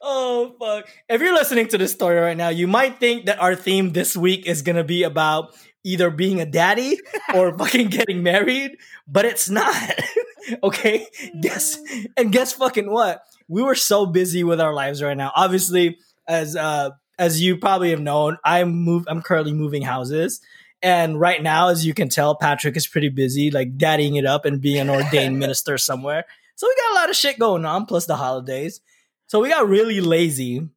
Oh 0.00 0.54
fuck! 0.58 0.88
If 1.08 1.20
you're 1.20 1.34
listening 1.34 1.68
to 1.68 1.78
this 1.78 1.92
story 1.92 2.18
right 2.18 2.36
now, 2.36 2.48
you 2.48 2.66
might 2.66 2.98
think 2.98 3.26
that 3.26 3.40
our 3.40 3.54
theme 3.54 3.92
this 3.92 4.16
week 4.16 4.46
is 4.46 4.62
gonna 4.62 4.84
be 4.84 5.02
about 5.02 5.54
either 5.84 6.10
being 6.10 6.40
a 6.40 6.46
daddy 6.46 6.98
or 7.34 7.56
fucking 7.58 7.88
getting 7.88 8.22
married, 8.22 8.76
but 9.06 9.24
it's 9.24 9.48
not. 9.50 9.74
okay, 10.62 11.06
guess 11.40 11.78
mm. 11.78 12.06
and 12.16 12.32
guess 12.32 12.52
fucking 12.52 12.90
what? 12.90 13.22
We 13.48 13.62
were 13.62 13.74
so 13.74 14.06
busy 14.06 14.44
with 14.44 14.60
our 14.60 14.74
lives 14.74 15.02
right 15.02 15.16
now. 15.16 15.32
Obviously, 15.34 15.98
as 16.26 16.54
uh 16.56 16.90
as 17.18 17.40
you 17.42 17.56
probably 17.56 17.90
have 17.90 18.00
known, 18.00 18.38
I'm 18.44 18.70
move. 18.72 19.04
I'm 19.08 19.22
currently 19.22 19.52
moving 19.52 19.82
houses. 19.82 20.40
And 20.80 21.18
right 21.18 21.42
now, 21.42 21.68
as 21.70 21.84
you 21.84 21.92
can 21.92 22.08
tell, 22.08 22.36
Patrick 22.36 22.76
is 22.76 22.86
pretty 22.86 23.08
busy, 23.08 23.50
like 23.50 23.76
daddying 23.76 24.16
it 24.16 24.24
up 24.24 24.44
and 24.44 24.60
being 24.60 24.78
an 24.78 24.90
ordained 24.90 25.38
minister 25.44 25.76
somewhere. 25.78 26.24
So 26.54 26.68
we 26.68 26.74
got 26.76 26.92
a 26.92 26.94
lot 26.94 27.10
of 27.10 27.16
shit 27.16 27.38
going 27.38 27.64
on, 27.64 27.86
plus 27.86 28.06
the 28.06 28.16
holidays. 28.16 28.80
So 29.26 29.40
we 29.40 29.48
got 29.48 29.68
really 29.68 30.00
lazy 30.00 30.68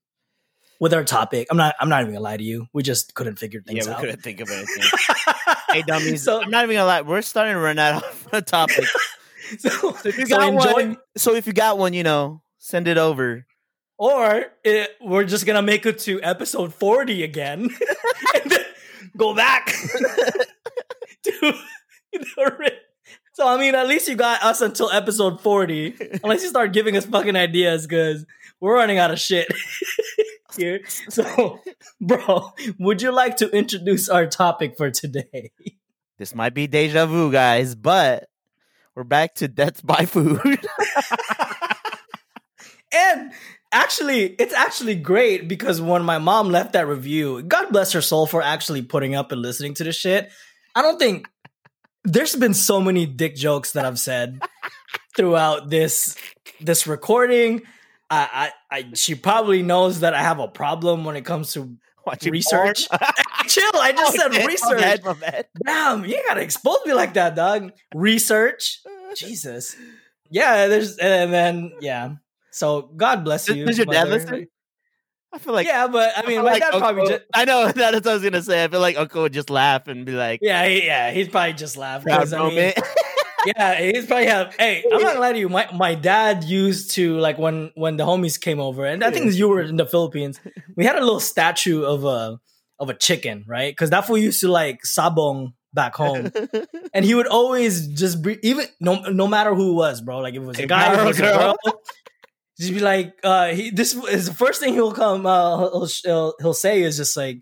with 0.79 0.93
our 0.95 1.03
topic. 1.03 1.47
I'm 1.51 1.57
not. 1.57 1.75
I'm 1.79 1.89
not 1.89 2.01
even 2.01 2.13
gonna 2.13 2.23
lie 2.23 2.37
to 2.37 2.43
you. 2.43 2.67
We 2.73 2.81
just 2.81 3.13
couldn't 3.13 3.37
figure 3.37 3.61
things 3.61 3.87
out. 3.87 3.91
Yeah, 3.91 3.97
we 3.97 4.05
couldn't 4.07 4.23
think 4.23 4.39
of 4.41 4.49
anything. 4.49 4.83
hey, 5.71 5.81
dummies. 5.83 6.23
So- 6.23 6.41
I'm 6.41 6.49
not 6.49 6.63
even 6.63 6.77
gonna 6.77 6.87
lie. 6.87 7.01
We're 7.01 7.21
starting 7.21 7.53
to 7.53 7.59
run 7.59 7.77
out 7.77 8.03
of 8.31 8.45
topic. 8.45 8.85
So, 9.59 9.69
So 9.69 9.95
if 10.05 10.17
you 10.17 10.25
so 10.25 10.37
got 10.37 10.47
enjoy, 10.53 10.71
one, 10.73 10.97
so 11.17 11.35
if 11.35 11.45
you 11.45 11.53
got 11.53 11.77
one, 11.77 11.93
you 11.93 12.03
know, 12.03 12.41
send 12.61 12.87
it 12.87 12.97
over. 12.97 13.45
or 13.97 14.45
it, 14.63 14.91
we're 15.01 15.23
just 15.25 15.45
gonna 15.45 15.61
make 15.63 15.85
it 15.85 15.99
to 15.99 16.21
episode 16.21 16.73
40 16.73 17.23
again, 17.23 17.69
and 18.35 18.51
then 18.51 18.65
go 19.17 19.33
back 19.35 19.65
to 21.23 21.53
the 22.13 22.71
So 23.33 23.47
I 23.47 23.57
mean, 23.57 23.75
at 23.75 23.87
least 23.87 24.07
you 24.07 24.15
got 24.15 24.43
us 24.43 24.61
until 24.61 24.89
episode 24.91 25.41
40, 25.41 26.19
unless 26.23 26.43
you 26.43 26.49
start 26.49 26.71
giving 26.71 26.95
us 26.95 27.05
fucking 27.05 27.35
ideas, 27.35 27.87
because 27.87 28.25
we're 28.59 28.75
running 28.75 28.99
out 28.99 29.11
of 29.11 29.19
shit 29.19 29.47
here. 30.55 30.81
So, 31.09 31.59
bro, 31.99 32.53
would 32.79 33.01
you 33.01 33.11
like 33.11 33.37
to 33.37 33.49
introduce 33.49 34.07
our 34.07 34.27
topic 34.27 34.77
for 34.77 34.91
today? 34.91 35.51
This 36.19 36.35
might 36.35 36.53
be 36.53 36.67
deja 36.67 37.07
vu, 37.07 37.31
guys, 37.31 37.73
but 37.73 38.29
we're 38.93 39.03
back 39.03 39.33
to 39.35 39.47
death 39.47 39.83
by 39.85 40.05
food. 40.05 40.59
And 42.93 43.31
actually, 43.71 44.23
it's 44.23 44.53
actually 44.53 44.95
great 44.95 45.47
because 45.47 45.81
when 45.81 46.03
my 46.03 46.17
mom 46.17 46.49
left 46.49 46.73
that 46.73 46.87
review, 46.87 47.41
God 47.43 47.69
bless 47.71 47.91
her 47.93 48.01
soul 48.01 48.25
for 48.25 48.41
actually 48.41 48.81
putting 48.81 49.15
up 49.15 49.31
and 49.31 49.41
listening 49.41 49.73
to 49.75 49.83
the 49.83 49.91
shit. 49.91 50.31
I 50.75 50.81
don't 50.81 50.99
think 50.99 51.27
there's 52.03 52.35
been 52.35 52.53
so 52.53 52.81
many 52.81 53.05
dick 53.05 53.35
jokes 53.35 53.73
that 53.73 53.85
I've 53.85 53.99
said 53.99 54.39
throughout 55.15 55.69
this 55.69 56.15
this 56.59 56.87
recording. 56.87 57.61
I, 58.09 58.51
I, 58.71 58.77
I 58.77 58.85
she 58.93 59.15
probably 59.15 59.63
knows 59.63 60.01
that 60.01 60.13
I 60.13 60.21
have 60.21 60.39
a 60.39 60.47
problem 60.47 61.05
when 61.05 61.15
it 61.15 61.23
comes 61.23 61.53
to 61.53 61.77
Watching 62.05 62.31
research. 62.31 62.87
Chill, 63.47 63.69
I 63.75 63.91
just 63.91 64.15
said 64.17 64.31
research. 64.45 64.79
bad, 64.79 65.03
my 65.03 65.13
bad. 65.13 65.45
Damn, 65.63 66.05
you 66.05 66.21
gotta 66.27 66.41
expose 66.41 66.79
me 66.85 66.93
like 66.93 67.13
that, 67.13 67.35
dog. 67.35 67.71
Research. 67.93 68.79
Jesus. 69.15 69.75
Yeah, 70.29 70.67
there's 70.67 70.97
and 70.97 71.31
then 71.31 71.73
yeah. 71.79 72.15
So 72.51 72.83
God 72.95 73.23
bless 73.23 73.45
Does- 73.45 73.55
you. 73.57 73.65
does 73.65 73.77
your 73.77 73.85
dad 73.87 74.09
listen? 74.09 74.47
I 75.33 75.37
feel 75.37 75.53
like 75.53 75.65
yeah, 75.65 75.87
but 75.87 76.11
I 76.17 76.21
mean, 76.23 76.31
feel 76.31 76.43
my 76.43 76.51
like 76.51 76.61
dad 76.61 76.71
probably 76.77 77.07
just 77.07 77.21
I 77.33 77.45
know 77.45 77.65
that's 77.71 77.93
what 78.05 78.07
I 78.07 78.13
was 78.15 78.21
gonna 78.23 78.41
say. 78.41 78.63
I 78.63 78.67
feel 78.67 78.81
like 78.81 78.97
Uncle 78.97 79.21
would 79.21 79.31
just 79.33 79.49
laugh 79.49 79.87
and 79.87 80.05
be 80.05 80.11
like, 80.11 80.39
yeah, 80.43 80.67
he, 80.67 80.85
yeah, 80.85 81.11
he's 81.11 81.29
probably 81.29 81.53
just 81.53 81.77
laughed. 81.77 82.05
proud 82.05 82.19
'cause, 82.19 82.33
I 82.33 82.39
mean, 82.39 82.47
moment. 82.49 82.79
yeah, 83.45 83.79
he's 83.79 84.05
probably 84.07 84.25
have. 84.25 84.53
Hey, 84.59 84.83
I'm 84.91 85.01
not 85.01 85.07
gonna 85.13 85.19
lie 85.21 85.31
to 85.31 85.39
you. 85.39 85.47
My 85.47 85.69
my 85.73 85.95
dad 85.95 86.43
used 86.43 86.91
to 86.95 87.17
like 87.17 87.37
when 87.37 87.71
when 87.75 87.95
the 87.95 88.03
homies 88.05 88.39
came 88.41 88.59
over, 88.59 88.85
and 88.85 89.05
I 89.05 89.11
think 89.11 89.33
you 89.33 89.47
were 89.47 89.61
in 89.61 89.77
the 89.77 89.85
Philippines. 89.85 90.37
We 90.75 90.83
had 90.83 90.97
a 90.97 90.99
little 90.99 91.21
statue 91.21 91.83
of 91.85 92.03
a 92.03 92.37
of 92.77 92.89
a 92.89 92.93
chicken, 92.93 93.45
right? 93.47 93.71
Because 93.71 93.89
that's 93.89 94.09
what 94.09 94.15
we 94.15 94.21
used 94.23 94.41
to 94.41 94.49
like 94.49 94.81
sabong 94.85 95.53
back 95.73 95.95
home, 95.95 96.29
and 96.93 97.05
he 97.05 97.15
would 97.15 97.27
always 97.27 97.87
just 97.87 98.21
be 98.21 98.37
even 98.45 98.65
no 98.81 98.95
no 99.03 99.27
matter 99.27 99.55
who 99.55 99.69
it 99.71 99.75
was, 99.75 100.01
bro. 100.01 100.19
Like 100.19 100.33
if 100.33 100.41
it 100.41 100.45
was 100.45 100.59
a 100.59 100.65
guy, 100.67 100.93
or 100.93 101.09
a 101.09 101.13
Girl. 101.13 101.55
girl. 101.63 101.81
Just 102.59 102.73
be 102.73 102.79
like, 102.79 103.15
uh, 103.23 103.47
he. 103.47 103.69
This 103.71 103.95
is 103.95 104.27
the 104.27 104.33
first 104.33 104.59
thing 104.61 104.73
he'll 104.73 104.91
come. 104.91 105.25
Uh, 105.25 105.57
he'll, 105.57 105.87
he'll 106.03 106.33
he'll 106.39 106.53
say 106.53 106.83
is 106.83 106.97
just 106.97 107.15
like, 107.17 107.39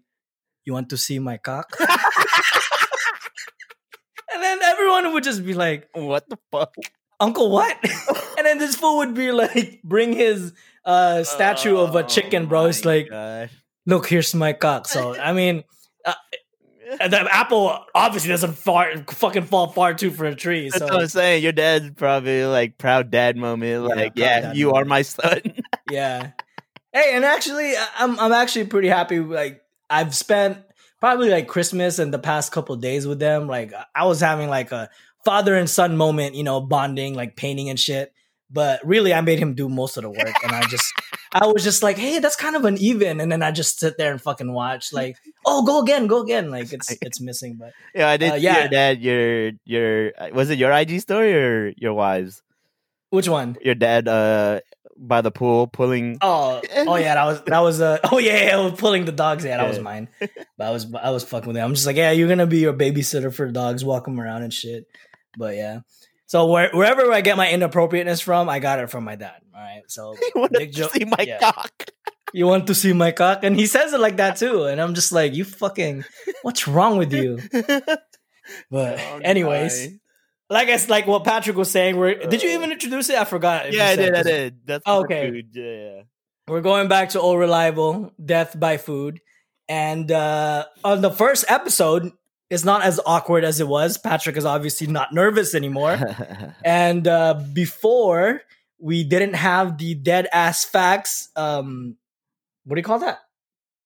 "You 0.66 0.74
want 0.74 0.90
to 0.90 0.98
see 0.98 1.20
my 1.20 1.38
cock?" 1.38 1.76
and 4.34 4.42
then 4.44 4.62
everyone 4.62 5.12
would 5.14 5.24
just 5.24 5.46
be 5.46 5.54
like, 5.54 5.90
what 5.94 6.28
the 6.30 6.38
fuck? 6.52 6.74
Uncle, 7.20 7.52
what? 7.52 7.78
and 8.38 8.46
then 8.46 8.58
this 8.60 8.76
fool 8.76 8.98
would 8.98 9.14
be 9.14 9.32
like, 9.32 9.82
bring 9.84 10.14
his 10.14 10.54
uh 10.86 11.24
statue 11.24 11.78
of 11.78 11.96
a 11.96 12.04
chicken, 12.04 12.46
bro. 12.46 12.66
It's 12.66 12.86
Oh 12.86 12.90
like, 12.90 13.10
God. 13.10 13.50
look, 13.86 14.08
here's 14.08 14.34
my 14.36 14.54
cock. 14.54 14.88
So 14.88 15.20
I 15.20 15.34
mean, 15.34 15.64
uh, 16.06 16.14
And 17.00 17.14
the 17.14 17.28
apple 17.34 17.78
obviously 17.94 18.30
doesn't 18.30 18.54
far 18.54 18.98
fucking 19.08 19.44
fall 19.44 19.68
far 19.68 19.94
too 19.94 20.12
for 20.12 20.26
a 20.26 20.36
tree. 20.36 20.70
That's 20.70 20.80
So 20.80 20.86
what 20.86 21.02
I'm 21.04 21.08
saying. 21.08 21.44
Your 21.44 21.52
dad's 21.52 21.92
probably 21.92 22.46
like 22.46 22.78
proud 22.78 23.12
dad 23.12 23.38
moment. 23.38 23.84
Like, 23.84 24.14
yeah, 24.16 24.54
you 24.54 24.74
are 24.74 24.86
my 24.86 25.04
son. 25.04 25.42
yeah. 25.92 26.32
Hey, 26.92 27.12
and 27.14 27.24
actually, 27.24 27.74
I'm 27.98 28.20
I'm 28.20 28.32
actually 28.32 28.66
pretty 28.66 28.88
happy. 28.88 29.20
Like 29.20 29.62
I've 29.90 30.16
spent 30.16 30.58
probably 31.00 31.30
like 31.30 31.48
Christmas 31.48 32.00
and 32.00 32.14
the 32.14 32.20
past 32.20 32.52
couple 32.52 32.76
days 32.76 33.06
with 33.06 33.20
them. 33.20 33.48
Like 33.48 33.74
I 33.96 34.06
was 34.06 34.20
having 34.20 34.50
like 34.50 34.72
a 34.72 34.90
father 35.26 35.56
and 35.56 35.70
son 35.70 35.98
moment, 35.98 36.36
you 36.36 36.44
know, 36.44 36.62
bonding, 36.62 37.14
like 37.14 37.36
painting 37.36 37.70
and 37.70 37.80
shit. 37.80 38.14
But 38.52 38.80
really, 38.84 39.14
I 39.14 39.22
made 39.22 39.38
him 39.40 39.54
do 39.54 39.70
most 39.70 39.98
of 39.98 40.04
the 40.04 40.10
work, 40.10 40.34
and 40.44 40.52
I 40.54 40.64
just, 40.64 40.92
I 41.32 41.46
was 41.46 41.64
just 41.64 41.84
like, 41.84 41.98
hey, 41.98 42.18
that's 42.18 42.36
kind 42.36 42.56
of 42.56 42.66
an 42.66 42.78
even, 42.80 43.22
and 43.22 43.32
then 43.32 43.44
I 43.44 43.52
just 43.52 43.80
sit 43.80 43.96
there 43.98 44.12
and 44.12 44.20
fucking 44.20 44.52
watch, 44.52 44.92
like, 44.92 45.18
oh, 45.46 45.64
go 45.64 45.82
again, 45.84 46.08
go 46.08 46.22
again, 46.24 46.50
like 46.50 46.74
it's 46.74 46.90
it's 47.02 47.22
missing, 47.22 47.58
but 47.60 47.74
yeah, 47.94 48.10
I 48.10 48.18
did 48.18 48.32
Uh, 48.32 48.36
yeah. 48.36 48.60
your 48.62 48.68
dad. 48.70 49.02
Your 49.02 49.52
your 49.66 50.12
was 50.34 50.50
it 50.50 50.58
your 50.58 50.72
IG 50.72 51.00
story 51.02 51.34
or 51.36 51.74
your 51.78 51.94
wives? 51.94 52.42
which 53.12 53.28
one? 53.28 53.58
Your 53.62 53.76
dad 53.76 54.08
uh 54.08 54.62
by 54.98 55.22
the 55.22 55.32
pool 55.32 55.68
pulling. 55.68 56.18
Oh, 56.22 56.62
oh 56.76 56.96
yeah, 56.96 57.16
that 57.16 57.26
was 57.26 57.42
that 57.44 57.60
was 57.60 57.82
uh 57.82 58.00
oh 58.12 58.18
yeah, 58.18 58.58
yeah, 58.58 58.72
pulling 58.78 59.06
the 59.06 59.12
dogs. 59.12 59.46
Yeah, 59.46 59.58
that 59.58 59.68
was 59.70 59.80
mine. 59.80 60.10
But 60.58 60.68
I 60.68 60.72
was 60.72 60.94
I 60.94 61.10
was 61.12 61.24
fucking 61.24 61.48
with 61.48 61.56
them. 61.56 61.66
I'm 61.66 61.74
just 61.74 61.86
like, 61.86 61.96
yeah, 61.98 62.12
you're 62.12 62.28
gonna 62.28 62.46
be 62.48 62.60
your 62.60 62.74
babysitter 62.74 63.34
for 63.34 63.50
dogs, 63.52 63.86
walk 63.86 64.06
them 64.06 64.20
around 64.20 64.44
and 64.44 64.54
shit. 64.54 64.86
But 65.38 65.56
yeah, 65.56 65.80
so 66.30 66.46
where, 66.46 66.70
wherever 66.72 67.12
I 67.12 67.22
get 67.26 67.38
my 67.38 67.50
inappropriateness 67.50 68.22
from, 68.22 68.48
I 68.50 68.60
got 68.60 68.78
it 68.80 68.90
from 68.90 69.04
my 69.04 69.16
dad. 69.18 69.42
All 69.54 69.60
right, 69.62 69.82
so 69.88 70.14
You 70.36 70.42
want 70.42 70.54
to 70.54 70.68
Joe- 70.68 70.88
see 70.88 71.06
my 71.06 71.26
yeah. 71.26 71.40
cock? 71.40 71.74
you 72.34 72.46
want 72.46 72.68
to 72.68 72.76
see 72.76 72.94
my 72.94 73.12
cock, 73.12 73.44
and 73.44 73.56
he 73.58 73.66
says 73.66 73.92
it 73.94 74.00
like 74.00 74.18
that 74.18 74.38
too, 74.38 74.66
and 74.66 74.80
I'm 74.80 74.94
just 74.94 75.12
like, 75.12 75.34
you 75.34 75.44
fucking, 75.44 76.06
what's 76.44 76.68
wrong 76.68 76.98
with 76.98 77.12
you? 77.14 77.40
But 78.72 79.00
I'm 79.00 79.22
anyways, 79.24 79.90
like 80.50 80.70
it's 80.70 80.90
like 80.90 81.06
what 81.06 81.24
Patrick 81.24 81.56
was 81.56 81.70
saying. 81.70 81.98
Where 81.98 82.16
did 82.28 82.42
you 82.42 82.50
even 82.52 82.72
introduce 82.72 83.10
it? 83.10 83.16
I 83.18 83.26
forgot. 83.26 83.72
yeah, 83.72 83.88
I 83.90 83.96
did. 83.96 84.16
I 84.16 84.24
did. 84.24 84.60
That's 84.66 84.84
Oh, 84.88 85.02
okay. 85.04 85.30
food. 85.30 85.50
Yeah, 85.54 85.64
yeah. 85.66 86.02
We're 86.48 86.62
going 86.62 86.88
back 86.88 87.10
to 87.10 87.22
old 87.22 87.38
reliable 87.38 88.12
death 88.24 88.60
by 88.60 88.78
food, 88.78 89.22
and 89.68 90.12
uh, 90.12 90.66
on 90.84 91.02
the 91.02 91.12
first 91.12 91.46
episode, 91.48 92.12
it's 92.50 92.66
not 92.66 92.84
as 92.84 93.00
awkward 93.06 93.44
as 93.44 93.60
it 93.60 93.68
was. 93.68 93.98
Patrick 93.98 94.38
is 94.38 94.46
obviously 94.46 94.88
not 94.88 95.14
nervous 95.14 95.54
anymore, 95.54 95.98
and 96.66 97.08
uh, 97.08 97.42
before 97.54 98.42
we 98.80 99.04
didn't 99.04 99.34
have 99.34 99.78
the 99.78 99.94
dead 99.94 100.28
ass 100.32 100.66
facts. 100.66 101.30
Um, 101.36 101.98
what 102.64 102.76
do 102.76 102.80
you 102.80 102.84
call 102.84 103.00
that? 103.00 103.20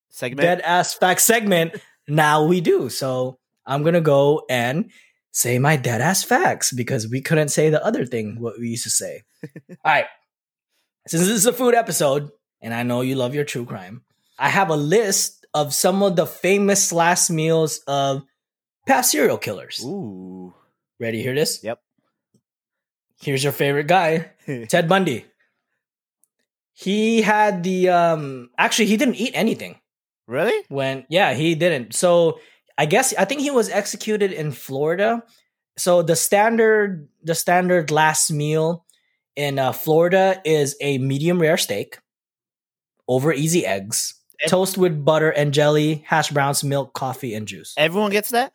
Segment. 0.10 0.42
Dead 0.42 0.62
ass 0.62 0.94
facts 0.94 1.24
segment. 1.24 1.76
now 2.08 2.46
we 2.46 2.62
do. 2.62 2.90
So 2.90 3.40
I'm 3.66 3.84
gonna 3.84 4.02
go 4.02 4.46
and 4.50 4.92
say 5.32 5.58
my 5.58 5.76
dead 5.76 6.02
ass 6.02 6.24
facts 6.24 6.72
because 6.72 7.08
we 7.08 7.22
couldn't 7.22 7.50
say 7.50 7.70
the 7.70 7.84
other 7.84 8.06
thing 8.06 8.40
what 8.40 8.60
we 8.60 8.70
used 8.70 8.84
to 8.84 8.90
say. 8.90 9.24
All 9.70 9.76
right. 9.86 10.06
Since 11.08 11.24
this 11.24 11.32
is 11.32 11.46
a 11.46 11.54
food 11.54 11.74
episode, 11.74 12.32
and 12.62 12.74
I 12.74 12.84
know 12.84 13.02
you 13.02 13.16
love 13.16 13.36
your 13.36 13.44
true 13.44 13.66
crime, 13.66 14.04
I 14.40 14.50
have 14.50 14.70
a 14.70 14.76
list 14.76 15.46
of 15.54 15.74
some 15.74 16.02
of 16.02 16.16
the 16.16 16.26
famous 16.26 16.94
last 16.94 17.30
meals 17.30 17.80
of 17.88 18.24
past 18.86 19.12
serial 19.12 19.38
killers. 19.38 19.82
Ooh. 19.84 20.54
Ready 21.00 21.18
to 21.18 21.24
hear 21.24 21.36
this? 21.36 21.64
Yep. 21.64 21.80
Here's 23.22 23.44
your 23.44 23.54
favorite 23.54 23.88
guy, 23.88 24.32
Ted 24.68 24.90
Bundy. 24.90 25.26
He 26.74 27.22
had 27.22 27.64
the 27.64 27.90
um 27.90 28.50
actually 28.58 28.88
he 28.88 28.98
didn't 28.98 29.16
eat 29.16 29.32
anything 29.36 29.80
really? 30.28 30.66
when 30.70 31.06
yeah 31.08 31.34
he 31.34 31.54
didn't 31.54 31.94
so 31.94 32.40
i 32.80 32.86
guess 32.88 33.14
i 33.18 33.26
think 33.26 33.42
he 33.42 33.52
was 33.52 33.70
executed 33.70 34.32
in 34.32 34.52
florida 34.52 35.22
so 35.78 36.02
the 36.02 36.16
standard 36.16 37.08
the 37.22 37.36
standard 37.36 37.92
last 37.92 38.32
meal 38.32 38.86
in 39.36 39.60
uh, 39.60 39.72
florida 39.72 40.42
is 40.46 40.76
a 40.82 40.98
medium 40.98 41.40
rare 41.40 41.58
steak 41.58 42.00
over 43.08 43.32
easy 43.32 43.66
eggs 43.66 44.16
toast 44.48 44.76
with 44.78 45.06
butter 45.06 45.30
and 45.30 45.54
jelly 45.54 46.04
hash 46.08 46.32
browns 46.32 46.64
milk 46.64 46.94
coffee 46.94 47.36
and 47.36 47.48
juice 47.48 47.76
Everyone 47.78 48.10
gets 48.12 48.32
that? 48.32 48.52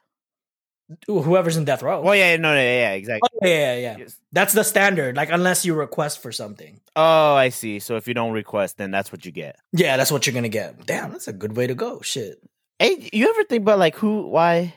Whoever's 1.07 1.59
in 1.59 1.67
death 1.67 1.83
row 1.83 2.03
Oh 2.03 2.13
yeah, 2.13 2.37
no, 2.37 2.55
no, 2.55 2.55
yeah, 2.55 2.81
yeah, 2.81 2.93
exactly. 2.93 3.29
Oh, 3.33 3.47
yeah, 3.47 3.77
yeah, 3.77 3.97
yeah. 3.99 4.07
That's 4.33 4.55
the 4.55 4.63
standard. 4.63 5.17
Like, 5.17 5.31
unless 5.31 5.65
you 5.65 5.75
request 5.75 6.23
for 6.23 6.33
something. 6.33 6.81
Oh, 6.97 7.35
I 7.35 7.51
see. 7.51 7.79
So 7.79 7.97
if 7.97 8.09
you 8.09 8.15
don't 8.15 8.33
request, 8.33 8.79
then 8.79 8.91
that's 8.91 9.13
what 9.13 9.25
you 9.27 9.33
get. 9.33 9.57
Yeah, 9.73 9.97
that's 9.97 10.11
what 10.11 10.27
you're 10.27 10.35
gonna 10.35 10.49
get. 10.49 10.87
Damn, 10.87 11.13
that's 11.13 11.29
a 11.29 11.33
good 11.33 11.57
way 11.57 11.67
to 11.67 11.75
go. 11.75 12.01
Shit. 12.01 12.43
Hey, 12.79 13.09
you 13.13 13.29
ever 13.29 13.45
think 13.45 13.63
about 13.63 13.79
like 13.79 13.97
who, 13.97 14.29
why, 14.29 14.75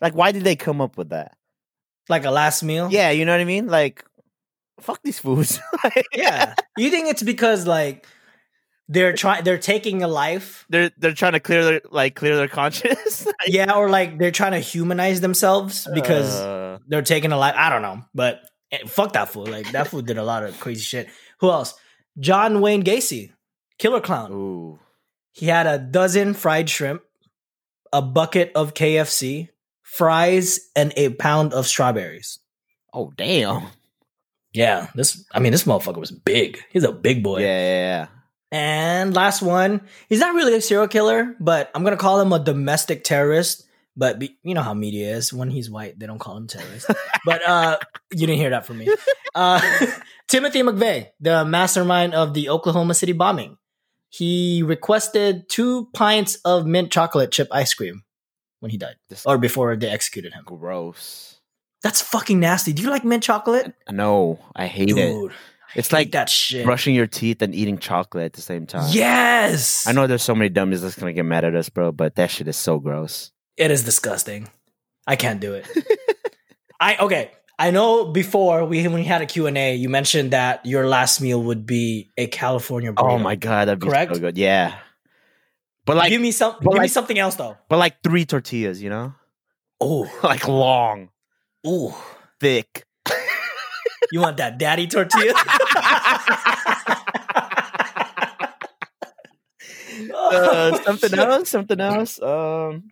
like 0.00 0.14
why 0.14 0.32
did 0.32 0.44
they 0.44 0.56
come 0.56 0.80
up 0.80 0.96
with 0.96 1.10
that? 1.10 1.36
Like 2.08 2.24
a 2.24 2.30
last 2.30 2.62
meal. 2.62 2.88
Yeah, 2.90 3.10
you 3.10 3.24
know 3.24 3.32
what 3.32 3.40
I 3.40 3.44
mean. 3.44 3.68
Like, 3.68 4.04
fuck 4.80 5.00
these 5.02 5.18
foods. 5.18 5.60
Yeah. 6.14 6.54
You 6.76 6.90
think 6.90 7.08
it's 7.08 7.22
because 7.22 7.66
like 7.66 8.06
they're 8.88 9.12
trying, 9.14 9.44
they're 9.44 9.58
taking 9.58 10.02
a 10.02 10.08
life. 10.08 10.66
they're 10.68 10.90
they're 10.98 11.14
trying 11.14 11.32
to 11.32 11.40
clear 11.40 11.64
their 11.64 11.80
like 11.90 12.14
clear 12.14 12.36
their 12.36 12.48
conscience. 12.48 13.26
Yeah, 13.46 13.72
or 13.74 13.88
like 13.90 14.18
they're 14.18 14.30
trying 14.30 14.52
to 14.52 14.58
humanize 14.60 15.20
themselves 15.20 15.88
because 15.94 16.40
uh, 16.40 16.78
they're 16.88 17.02
taking 17.02 17.32
a 17.32 17.36
life. 17.36 17.54
I 17.56 17.70
don't 17.70 17.82
know, 17.82 18.02
but 18.14 18.42
eh, 18.70 18.78
fuck 18.86 19.14
that 19.14 19.28
fool. 19.30 19.46
Like 19.46 19.72
that 19.72 19.88
fool 19.88 20.02
did 20.02 20.18
a 20.18 20.24
lot 20.24 20.44
of 20.44 20.58
crazy 20.60 20.82
shit. 20.82 21.08
Who 21.40 21.50
else? 21.50 21.74
John 22.20 22.60
Wayne 22.60 22.82
Gacy, 22.84 23.32
killer 23.78 24.00
clown. 24.00 24.32
ooh, 24.32 24.78
He 25.32 25.46
had 25.46 25.66
a 25.66 25.78
dozen 25.78 26.34
fried 26.34 26.68
shrimp, 26.70 27.02
a 27.92 28.02
bucket 28.02 28.52
of 28.54 28.74
KFC, 28.74 29.48
fries, 29.82 30.60
and 30.76 30.92
a 30.96 31.10
pound 31.10 31.52
of 31.54 31.66
strawberries. 31.66 32.38
oh 32.92 33.12
damn. 33.16 33.68
Yeah, 34.52 34.88
this. 34.94 35.24
I 35.32 35.38
mean, 35.40 35.50
this 35.52 35.64
motherfucker 35.64 35.96
was 35.98 36.10
big. 36.10 36.60
He's 36.70 36.84
a 36.84 36.92
big 36.92 37.22
boy. 37.22 37.40
Yeah, 37.40 37.46
yeah, 37.58 37.80
yeah. 37.80 38.06
And 38.52 39.14
last 39.14 39.40
one, 39.40 39.80
he's 40.10 40.20
not 40.20 40.34
really 40.34 40.54
a 40.54 40.60
serial 40.60 40.86
killer, 40.86 41.34
but 41.40 41.70
I'm 41.74 41.82
gonna 41.82 41.96
call 41.96 42.20
him 42.20 42.32
a 42.32 42.38
domestic 42.38 43.02
terrorist. 43.02 43.66
But 43.96 44.18
be, 44.18 44.38
you 44.42 44.54
know 44.54 44.62
how 44.62 44.74
media 44.74 45.16
is. 45.16 45.32
When 45.32 45.50
he's 45.50 45.70
white, 45.70 45.98
they 45.98 46.06
don't 46.06 46.18
call 46.18 46.36
him 46.36 46.46
terrorist. 46.46 46.86
but 47.24 47.46
uh, 47.46 47.78
you 48.12 48.26
didn't 48.26 48.36
hear 48.38 48.50
that 48.50 48.66
from 48.66 48.78
me. 48.78 48.88
Uh, 49.34 49.60
Timothy 50.28 50.62
McVeigh, 50.62 51.08
the 51.18 51.44
mastermind 51.46 52.14
of 52.14 52.34
the 52.34 52.50
Oklahoma 52.50 52.94
City 52.94 53.12
bombing, 53.12 53.56
he 54.10 54.62
requested 54.62 55.48
two 55.48 55.88
pints 55.94 56.36
of 56.44 56.66
mint 56.66 56.92
chocolate 56.92 57.32
chip 57.32 57.48
ice 57.50 57.72
cream 57.72 58.04
when 58.60 58.70
he 58.70 58.76
died, 58.76 58.96
or 59.24 59.38
before 59.38 59.74
they 59.76 59.88
executed 59.88 60.34
him. 60.34 60.44
Gross. 60.44 61.40
That's 61.82 62.00
fucking 62.02 62.38
nasty. 62.38 62.72
Do 62.74 62.82
you 62.82 62.90
like 62.90 63.04
mint 63.04 63.22
chocolate? 63.22 63.74
No, 63.90 64.38
I 64.54 64.66
hate 64.66 64.90
it. 64.90 65.32
It's 65.74 65.92
like 65.92 66.12
that 66.12 66.28
shit. 66.28 66.64
brushing 66.64 66.94
your 66.94 67.06
teeth 67.06 67.42
and 67.42 67.54
eating 67.54 67.78
chocolate 67.78 68.24
at 68.24 68.32
the 68.34 68.42
same 68.42 68.66
time. 68.66 68.90
Yes, 68.92 69.86
I 69.86 69.92
know 69.92 70.06
there's 70.06 70.22
so 70.22 70.34
many 70.34 70.48
dummies 70.48 70.82
that's 70.82 70.96
gonna 70.98 71.12
get 71.12 71.24
mad 71.24 71.44
at 71.44 71.54
us, 71.54 71.68
bro, 71.68 71.92
but 71.92 72.16
that 72.16 72.30
shit 72.30 72.48
is 72.48 72.56
so 72.56 72.78
gross. 72.78 73.32
It 73.56 73.70
is 73.70 73.84
disgusting. 73.84 74.48
I 75.06 75.16
can't 75.16 75.40
do 75.40 75.54
it. 75.54 75.66
I 76.80 76.96
okay. 76.98 77.30
I 77.58 77.70
know 77.70 78.06
before 78.06 78.64
we 78.64 78.82
when 78.82 78.94
we 78.94 79.04
had 79.04 79.22
a 79.22 79.26
Q&A, 79.26 79.76
you 79.76 79.88
mentioned 79.88 80.32
that 80.32 80.64
your 80.66 80.86
last 80.88 81.20
meal 81.20 81.40
would 81.42 81.64
be 81.64 82.10
a 82.16 82.26
California 82.26 82.92
burrito. 82.92 83.12
Oh 83.12 83.18
my 83.18 83.36
god, 83.36 83.68
that'd 83.68 83.78
be 83.78 83.86
Correct? 83.86 84.14
so 84.14 84.20
good. 84.20 84.36
Yeah. 84.36 84.74
But 85.84 85.96
like 85.96 86.10
give 86.10 86.20
me 86.20 86.32
some 86.32 86.56
give 86.60 86.80
me 86.80 86.88
something 86.88 87.18
else 87.18 87.36
though. 87.36 87.56
but 87.68 87.78
like 87.78 88.02
three 88.02 88.24
tortillas, 88.24 88.82
you 88.82 88.90
know? 88.90 89.14
Oh, 89.80 90.10
like 90.22 90.46
long, 90.48 91.10
ooh. 91.66 91.92
thick. 92.40 92.84
You 94.12 94.20
want 94.20 94.36
that 94.36 94.58
daddy 94.58 94.86
tortilla? 94.86 95.32
uh, 100.14 100.82
something 100.82 101.18
else, 101.18 101.48
something 101.48 101.80
else. 101.80 102.20
Um 102.20 102.90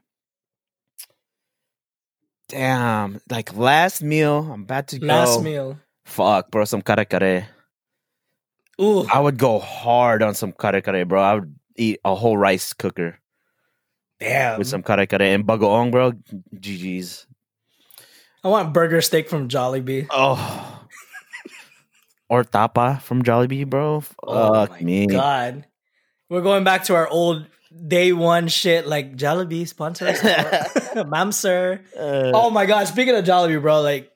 Damn, 2.49 3.21
like 3.31 3.55
last 3.55 4.03
meal, 4.03 4.51
I'm 4.51 4.63
about 4.63 4.89
to 4.89 4.99
go. 4.99 5.07
Last 5.07 5.43
meal. 5.43 5.79
Fuck, 6.07 6.51
bro, 6.51 6.65
some 6.65 6.83
kare 6.83 7.05
kare. 7.05 7.47
Ooh. 8.81 9.07
I 9.07 9.21
would 9.21 9.39
go 9.39 9.61
hard 9.61 10.23
on 10.23 10.35
some 10.35 10.53
kare 10.53 10.81
kare, 10.81 11.05
bro. 11.05 11.23
I 11.23 11.35
would 11.35 11.55
eat 11.77 12.01
a 12.03 12.15
whole 12.15 12.37
rice 12.37 12.73
cooker 12.73 13.21
Damn. 14.19 14.59
with 14.59 14.67
some 14.67 14.83
kare 14.83 15.07
kare 15.07 15.23
and 15.23 15.47
bagoong, 15.47 15.93
bro. 15.93 16.13
GG's. 16.57 17.27
I 18.43 18.49
want 18.49 18.73
burger 18.73 19.03
steak 19.03 19.29
from 19.29 19.49
Jollibee. 19.49 20.07
Oh. 20.11 20.80
Or 22.31 22.45
tapa 22.45 23.01
from 23.03 23.23
Jollibee, 23.23 23.67
bro. 23.69 24.03
Oh 24.23 24.55
Fuck 24.55 24.71
my 24.71 24.81
me. 24.81 25.07
god. 25.07 25.67
We're 26.31 26.43
going 26.43 26.63
back 26.65 26.85
to 26.85 26.95
our 26.95 27.09
old 27.09 27.47
day 27.71 28.13
one 28.13 28.47
shit 28.49 28.87
like 28.87 29.17
Jollibee 29.17 29.67
sponsor 29.67 30.15
sir. 31.33 31.81
Uh, 31.99 32.31
Oh 32.33 32.51
my 32.51 32.67
god! 32.67 32.87
Speaking 32.87 33.15
of 33.17 33.25
Jollibee, 33.25 33.61
bro, 33.61 33.83
like 33.83 34.11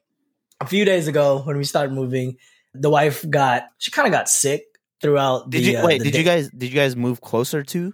a 0.61 0.67
few 0.67 0.85
days 0.85 1.09
ago 1.09 1.43
when 1.45 1.57
we 1.59 1.65
started 1.65 1.93
moving, 1.93 2.37
the 2.73 2.89
wife 2.91 3.25
got 3.29 3.67
she 3.79 3.91
kind 3.91 4.07
of 4.07 4.13
got 4.13 4.29
sick 4.29 4.65
throughout. 5.03 5.51
did 5.51 5.65
the, 5.65 5.73
you 5.73 5.79
uh, 5.79 5.87
wait? 5.87 6.03
Did 6.03 6.15
you 6.15 6.23
guys 6.23 6.49
did 6.51 6.71
you 6.71 6.75
guys 6.79 6.95
move 6.97 7.21
closer 7.21 7.63
to? 7.65 7.93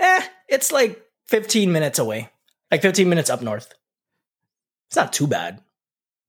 Eh, 0.00 0.22
it's 0.48 0.70
like 0.72 1.00
fifteen 1.26 1.72
minutes 1.72 1.98
away. 1.98 2.28
like 2.70 2.82
15 2.82 3.08
minutes 3.08 3.30
up 3.30 3.40
north. 3.40 3.72
It's 4.88 4.96
not 4.96 5.12
too 5.12 5.26
bad. 5.26 5.62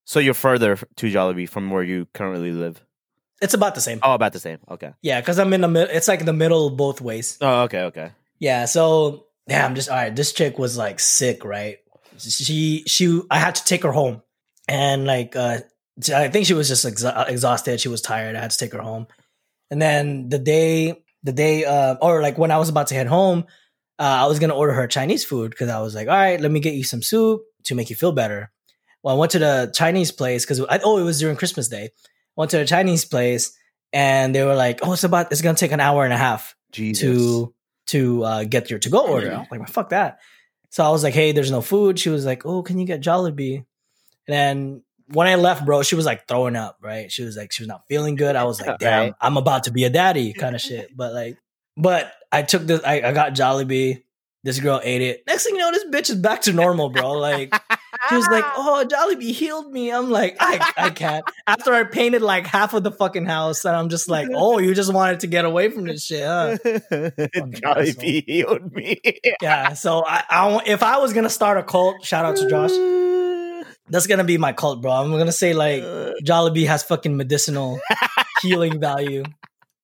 So 0.05 0.19
you're 0.19 0.35
further 0.35 0.77
to 0.77 1.11
Jollibee 1.11 1.49
from 1.49 1.71
where 1.71 1.81
you 1.83 2.07
currently 2.13 2.51
live. 2.51 2.84
It's 3.41 3.53
about 3.53 3.75
the 3.75 3.81
same. 3.81 3.99
Oh, 4.01 4.13
about 4.13 4.33
the 4.33 4.39
same. 4.39 4.59
Okay. 4.69 4.91
Yeah, 5.01 5.19
because 5.19 5.39
I'm 5.39 5.51
in 5.53 5.61
the 5.61 5.67
middle. 5.67 5.93
It's 5.93 6.07
like 6.07 6.21
in 6.21 6.25
the 6.25 6.33
middle 6.33 6.69
both 6.69 7.01
ways. 7.01 7.37
Oh, 7.41 7.63
okay, 7.63 7.81
okay. 7.83 8.11
Yeah. 8.39 8.65
So 8.65 9.27
yeah, 9.47 9.65
I'm 9.65 9.75
just 9.75 9.89
all 9.89 9.95
right. 9.95 10.15
This 10.15 10.33
chick 10.33 10.57
was 10.57 10.77
like 10.77 10.99
sick, 10.99 11.43
right? 11.43 11.79
She 12.17 12.83
she 12.87 13.21
I 13.29 13.39
had 13.39 13.55
to 13.55 13.65
take 13.65 13.83
her 13.83 13.91
home, 13.91 14.21
and 14.67 15.05
like 15.05 15.35
uh 15.35 15.59
I 16.13 16.29
think 16.29 16.45
she 16.45 16.53
was 16.53 16.67
just 16.67 16.85
exa- 16.85 17.29
exhausted. 17.29 17.79
She 17.79 17.89
was 17.89 18.01
tired. 18.01 18.35
I 18.35 18.41
had 18.41 18.51
to 18.51 18.57
take 18.57 18.73
her 18.73 18.81
home, 18.81 19.07
and 19.69 19.81
then 19.81 20.29
the 20.29 20.39
day 20.39 21.03
the 21.23 21.33
day 21.33 21.65
uh 21.65 21.95
or 22.01 22.21
like 22.21 22.37
when 22.37 22.51
I 22.51 22.57
was 22.57 22.69
about 22.69 22.87
to 22.87 22.95
head 22.95 23.07
home, 23.07 23.45
uh, 23.99 24.03
I 24.23 24.27
was 24.27 24.39
gonna 24.39 24.55
order 24.55 24.73
her 24.73 24.87
Chinese 24.87 25.25
food 25.25 25.51
because 25.51 25.69
I 25.69 25.81
was 25.81 25.93
like, 25.93 26.07
all 26.07 26.15
right, 26.15 26.39
let 26.39 26.51
me 26.51 26.59
get 26.61 26.73
you 26.73 26.83
some 26.83 27.01
soup 27.01 27.41
to 27.63 27.75
make 27.75 27.89
you 27.89 27.95
feel 27.95 28.11
better. 28.11 28.51
Well, 29.03 29.15
I 29.15 29.19
went 29.19 29.33
to 29.33 29.39
the 29.39 29.71
Chinese 29.75 30.11
place 30.11 30.45
because 30.45 30.61
I, 30.61 30.79
oh, 30.83 30.97
it 30.97 31.03
was 31.03 31.19
during 31.19 31.35
Christmas 31.35 31.67
Day. 31.67 31.89
Went 32.35 32.51
to 32.51 32.59
a 32.61 32.65
Chinese 32.65 33.05
place 33.05 33.57
and 33.93 34.35
they 34.35 34.43
were 34.43 34.55
like, 34.55 34.79
"Oh, 34.83 34.93
it's 34.93 35.03
about 35.03 35.31
it's 35.31 35.41
gonna 35.41 35.57
take 35.57 35.71
an 35.71 35.79
hour 35.79 36.03
and 36.03 36.13
a 36.13 36.17
half 36.17 36.55
Jesus. 36.71 37.01
to 37.01 37.53
to 37.87 38.23
uh, 38.23 38.43
get 38.43 38.69
your 38.69 38.79
to 38.79 38.89
go 38.89 39.07
order." 39.07 39.29
Was 39.29 39.47
like, 39.51 39.69
"Fuck 39.69 39.89
that!" 39.89 40.19
So 40.69 40.83
I 40.83 40.89
was 40.89 41.03
like, 41.03 41.13
"Hey, 41.13 41.31
there's 41.31 41.51
no 41.51 41.61
food." 41.61 41.97
She 41.97 42.09
was 42.09 42.25
like, 42.25 42.45
"Oh, 42.45 42.61
can 42.61 42.77
you 42.79 42.85
get 42.85 43.01
Jollibee?" 43.01 43.57
And 43.57 43.65
then 44.27 44.83
when 45.13 45.27
I 45.27 45.35
left, 45.35 45.65
bro, 45.65 45.83
she 45.83 45.95
was 45.95 46.05
like 46.05 46.27
throwing 46.27 46.55
up. 46.55 46.77
Right? 46.81 47.11
She 47.11 47.23
was 47.23 47.37
like, 47.37 47.51
she 47.53 47.63
was 47.63 47.67
not 47.69 47.83
feeling 47.87 48.15
good. 48.15 48.35
I 48.35 48.43
was 48.43 48.59
like, 48.59 48.77
"Damn, 48.79 49.03
Right. 49.03 49.13
I'm 49.21 49.37
about 49.37 49.63
to 49.65 49.71
be 49.71 49.85
a 49.85 49.89
daddy," 49.89 50.33
kind 50.33 50.55
of 50.55 50.61
shit. 50.67 50.89
But 50.95 51.13
like, 51.13 51.37
but 51.77 52.11
I 52.31 52.41
took 52.41 52.63
this. 52.63 52.81
I, 52.83 53.01
I 53.01 53.11
got 53.13 53.33
Jollibee. 53.33 54.03
This 54.43 54.59
girl 54.59 54.79
ate 54.83 55.01
it. 55.01 55.23
Next 55.25 55.45
thing 55.45 55.55
you 55.55 55.59
know, 55.61 55.71
this 55.71 55.85
bitch 55.85 56.09
is 56.11 56.17
back 56.17 56.41
to 56.43 56.53
normal, 56.53 56.89
bro. 56.89 57.13
Like 57.13 57.51
she 58.09 58.15
was 58.15 58.27
like, 58.27 58.43
ah. 58.45 58.53
"Oh, 58.57 58.85
Jollibee 58.85 59.31
healed 59.33 59.71
me." 59.71 59.91
I'm 59.91 60.09
like, 60.09 60.37
I, 60.39 60.71
I 60.77 60.89
can't. 60.89 61.25
After 61.47 61.73
I 61.73 61.83
painted 61.83 62.21
like 62.21 62.47
half 62.47 62.73
of 62.73 62.83
the 62.83 62.91
fucking 62.91 63.25
house, 63.25 63.65
and 63.65 63.75
I'm 63.75 63.89
just 63.89 64.09
like, 64.09 64.27
"Oh, 64.33 64.59
you 64.59 64.73
just 64.73 64.93
wanted 64.93 65.21
to 65.21 65.27
get 65.27 65.45
away 65.45 65.69
from 65.69 65.85
this 65.85 66.03
shit, 66.05 66.25
huh?" 66.25 66.57
Jollibee 66.63 68.23
healed 68.27 68.73
me. 68.73 69.01
Yeah. 69.41 69.73
So 69.73 70.03
I, 70.05 70.23
I, 70.29 70.61
if 70.65 70.81
I 70.81 70.97
was 70.97 71.13
gonna 71.13 71.29
start 71.29 71.57
a 71.57 71.63
cult, 71.63 72.03
shout 72.03 72.25
out 72.25 72.37
to 72.37 72.49
Josh. 72.49 72.71
That's 73.89 74.07
gonna 74.07 74.23
be 74.23 74.37
my 74.37 74.53
cult, 74.53 74.81
bro. 74.81 74.91
I'm 74.91 75.11
gonna 75.11 75.31
say 75.31 75.53
like 75.53 75.83
Jollibee 76.23 76.67
has 76.67 76.83
fucking 76.83 77.15
medicinal 77.15 77.79
healing 78.41 78.79
value. 78.79 79.23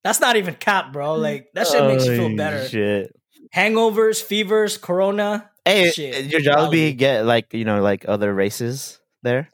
That's 0.04 0.20
not 0.20 0.36
even 0.38 0.56
cap, 0.56 0.92
bro. 0.94 1.16
Like 1.16 1.50
that 1.54 1.68
shit 1.68 1.84
makes 1.84 2.06
you 2.06 2.18
feel 2.18 2.36
better. 2.36 2.68
Shit. 2.68 3.16
Hangovers, 3.56 4.24
fevers, 4.24 4.78
corona. 4.78 5.51
Hey, 5.66 5.92
Shit. 5.92 6.26
your 6.26 6.42
Jollibee 6.42 6.98
get 6.98 7.26
like 7.26 7.54
you 7.54 7.66
know 7.66 7.82
like 7.82 8.06
other 8.08 8.34
races 8.34 9.00
there? 9.22 9.50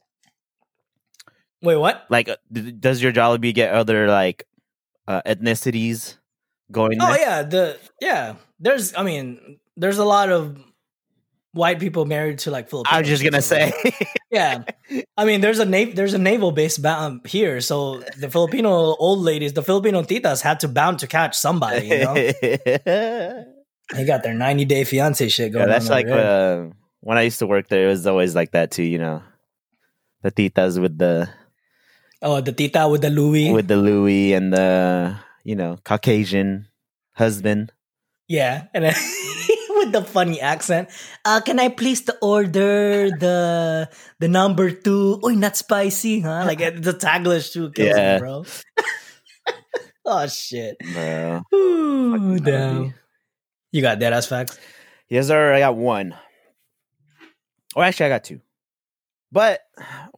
Wait, 1.61 1.75
what? 1.75 2.05
Like, 2.09 2.29
uh, 2.29 2.35
does 2.51 3.01
your 3.01 3.11
Jollibee 3.11 3.53
get 3.53 3.73
other 3.73 4.07
like 4.07 4.45
uh, 5.07 5.21
ethnicities 5.25 6.17
going? 6.71 6.99
Oh 7.01 7.07
there? 7.07 7.19
yeah, 7.19 7.43
the 7.43 7.77
yeah. 7.99 8.35
There's 8.59 8.95
I 8.95 9.03
mean, 9.03 9.59
there's 9.75 9.97
a 9.97 10.05
lot 10.05 10.29
of 10.29 10.57
white 11.51 11.79
people 11.79 12.05
married 12.05 12.39
to 12.39 12.51
like 12.51 12.69
Filipinos. 12.69 12.95
I 12.95 12.99
was 13.01 13.09
just 13.09 13.23
gonna 13.23 13.41
say. 13.41 13.73
yeah. 14.31 14.63
I 15.17 15.25
mean, 15.25 15.41
there's 15.41 15.59
a 15.59 15.65
nav- 15.65 15.95
there's 15.95 16.13
a 16.13 16.19
naval 16.19 16.51
base 16.51 16.77
bound 16.77 17.25
here, 17.27 17.59
so 17.59 17.99
the 18.17 18.29
Filipino 18.29 18.69
old 18.69 19.19
ladies, 19.19 19.53
the 19.53 19.63
Filipino 19.63 20.03
titas, 20.03 20.41
had 20.41 20.61
to 20.61 20.67
bound 20.67 20.99
to 20.99 21.07
catch 21.07 21.35
somebody. 21.35 21.87
You 21.87 21.99
know, 21.99 23.43
they 23.93 24.05
got 24.05 24.23
their 24.23 24.33
90 24.33 24.65
day 24.65 24.83
fiance 24.83 25.27
shit 25.29 25.53
going. 25.53 25.67
that's 25.67 25.89
on 25.89 25.91
like 25.91 26.07
uh, 26.07 26.65
when 27.01 27.17
I 27.17 27.21
used 27.23 27.39
to 27.39 27.47
work 27.47 27.67
there. 27.69 27.85
It 27.85 27.89
was 27.91 28.07
always 28.07 28.35
like 28.35 28.51
that 28.51 28.71
too. 28.71 28.83
You 28.83 28.99
know, 28.99 29.23
the 30.23 30.31
titas 30.31 30.79
with 30.81 30.97
the 30.97 31.29
oh, 32.21 32.41
the 32.41 32.51
tita 32.51 32.87
with 32.87 33.01
the 33.01 33.09
Louis. 33.09 33.51
with 33.51 33.67
the 33.67 33.77
Louis 33.77 34.33
and 34.33 34.51
the 34.53 35.15
you 35.43 35.55
know 35.55 35.77
Caucasian 35.83 36.67
husband. 37.13 37.71
yeah, 38.27 38.67
and 38.73 38.83
then 38.83 38.95
with 39.79 39.91
the 39.93 40.03
funny 40.03 40.41
accent. 40.41 40.89
Uh, 41.23 41.39
can 41.39 41.59
I 41.59 41.69
please 41.69 42.01
the 42.03 42.17
order 42.21 43.07
the 43.09 43.87
the 44.19 44.27
number 44.27 44.69
two? 44.71 45.19
Oh, 45.23 45.29
not 45.29 45.55
spicy, 45.55 46.19
huh? 46.21 46.43
Like 46.45 46.59
uh, 46.61 46.71
the 46.75 46.93
Taglish 46.93 47.53
too, 47.53 47.71
kills 47.71 47.95
me, 47.95 48.01
Yeah. 48.01 48.19
bro. 48.19 48.43
oh 50.05 50.27
shit. 50.27 50.75
Bro. 50.93 51.41
Ooh, 51.55 52.39
damn. 52.39 52.91
Jollibee. 52.91 52.93
You 53.71 53.81
got 53.81 53.99
dead 53.99 54.13
ass 54.13 54.27
facts. 54.27 54.57
Yes, 55.09 55.27
sir. 55.27 55.53
I 55.53 55.59
got 55.59 55.75
one. 55.75 56.15
Or 57.75 57.83
actually, 57.83 58.07
I 58.07 58.09
got 58.09 58.23
two. 58.23 58.41
But 59.31 59.61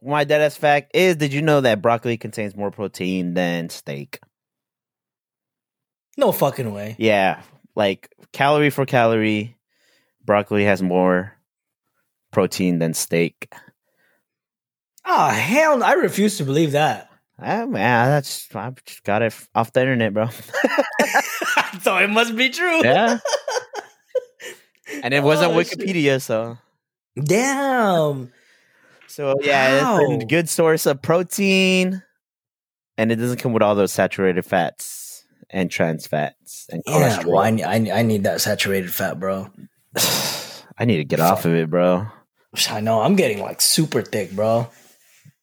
my 0.02 0.24
deadass 0.24 0.56
fact 0.56 0.94
is: 0.94 1.16
Did 1.16 1.32
you 1.32 1.42
know 1.42 1.60
that 1.60 1.82
broccoli 1.82 2.16
contains 2.16 2.56
more 2.56 2.70
protein 2.70 3.34
than 3.34 3.68
steak? 3.68 4.20
No 6.16 6.32
fucking 6.32 6.72
way. 6.72 6.96
Yeah, 6.98 7.42
like 7.74 8.14
calorie 8.32 8.70
for 8.70 8.86
calorie, 8.86 9.56
broccoli 10.24 10.64
has 10.64 10.82
more 10.82 11.36
protein 12.30 12.78
than 12.78 12.94
steak. 12.94 13.52
Oh 15.04 15.28
hell! 15.28 15.78
no, 15.78 15.86
I 15.86 15.92
refuse 15.92 16.36
to 16.38 16.44
believe 16.44 16.72
that. 16.72 17.10
Ah, 17.42 17.64
man, 17.64 18.10
that's 18.10 18.54
I 18.54 18.70
just 18.84 19.02
got 19.02 19.22
it 19.22 19.34
off 19.54 19.72
the 19.72 19.80
internet, 19.80 20.12
bro. 20.12 20.28
so 21.82 21.96
it 21.96 22.10
must 22.10 22.36
be 22.36 22.50
true. 22.50 22.82
yeah, 22.84 23.18
and 25.02 25.12
it 25.14 25.22
wasn't 25.22 25.52
Oh, 25.52 25.62
shit. 25.62 25.78
Wikipedia, 25.78 26.20
so 26.20 26.58
Damn. 27.18 28.32
so 29.06 29.34
yeah, 29.42 29.82
Wow. 29.82 29.98
it's 30.14 30.22
a 30.24 30.26
good 30.26 30.48
source 30.48 30.86
of 30.86 31.02
protein, 31.02 32.02
and 32.96 33.12
it 33.12 33.16
doesn't 33.16 33.38
come 33.38 33.52
with 33.52 33.62
all 33.62 33.74
those 33.74 33.92
saturated 33.92 34.42
fats 34.44 35.24
and 35.50 35.70
trans 35.70 36.06
fats 36.06 36.66
and 36.70 36.82
Yeah, 36.86 37.18
cholesterol. 37.18 37.26
well, 37.26 37.38
I, 37.40 37.48
I, 37.48 37.78
need- 37.78 37.90
I 37.92 38.02
need 38.02 38.24
that 38.24 38.40
saturated 38.40 38.92
fat, 38.92 39.18
bro. 39.18 39.48
I 40.78 40.84
need 40.84 40.96
to 40.98 41.04
get 41.04 41.20
off 41.20 41.44
of 41.44 41.54
it, 41.54 41.68
bro. 41.68 42.06
I 42.68 42.80
know 42.80 43.00
I'm 43.00 43.16
getting 43.16 43.40
like 43.40 43.60
super 43.60 44.02
thick, 44.02 44.32
bro. 44.32 44.68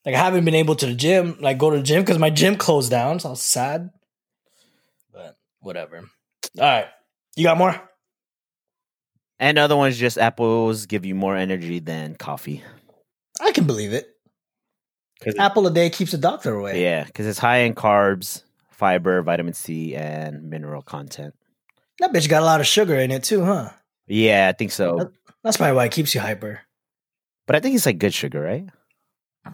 Like 0.05 0.15
I 0.15 0.19
haven't 0.19 0.45
been 0.45 0.55
able 0.55 0.75
to 0.75 0.85
the 0.85 0.93
gym, 0.95 1.37
like 1.41 1.57
go 1.57 1.69
to 1.69 1.77
the 1.77 1.83
gym 1.83 2.01
because 2.01 2.17
my 2.17 2.29
gym 2.29 2.55
closed 2.55 2.89
down, 2.89 3.19
so 3.19 3.29
I 3.29 3.31
was 3.31 3.41
sad. 3.41 3.89
But 5.13 5.37
whatever. 5.59 5.97
All 5.97 6.63
right, 6.63 6.87
you 7.35 7.43
got 7.43 7.57
more? 7.57 7.86
And 9.39 9.57
other 9.59 9.75
ones, 9.75 9.97
just 9.97 10.17
apples 10.17 10.85
give 10.85 11.05
you 11.05 11.13
more 11.13 11.35
energy 11.35 11.79
than 11.79 12.15
coffee. 12.15 12.63
I 13.39 13.51
can 13.51 13.65
believe 13.65 13.93
it. 13.93 14.09
Apple 15.37 15.67
a 15.67 15.71
day 15.71 15.89
keeps 15.89 16.11
the 16.11 16.17
doctor 16.17 16.53
away. 16.53 16.81
yeah, 16.81 17.03
because 17.03 17.25
it's 17.25 17.39
high 17.39 17.57
in 17.57 17.73
carbs, 17.73 18.43
fiber, 18.69 19.21
vitamin 19.23 19.53
C, 19.53 19.95
and 19.95 20.49
mineral 20.49 20.81
content. 20.81 21.33
That 21.99 22.13
bitch 22.13 22.29
got 22.29 22.43
a 22.43 22.45
lot 22.45 22.59
of 22.59 22.67
sugar 22.67 22.95
in 22.95 23.09
it 23.11 23.23
too, 23.23 23.43
huh? 23.43 23.69
Yeah, 24.07 24.47
I 24.47 24.53
think 24.53 24.71
so. 24.71 25.11
That's 25.43 25.57
probably 25.57 25.75
why 25.75 25.85
it 25.85 25.91
keeps 25.91 26.13
you 26.13 26.21
hyper. 26.21 26.61
But 27.47 27.55
I 27.55 27.59
think 27.59 27.75
it's 27.75 27.85
like 27.85 27.97
good 27.97 28.13
sugar, 28.13 28.41
right? 28.41 28.65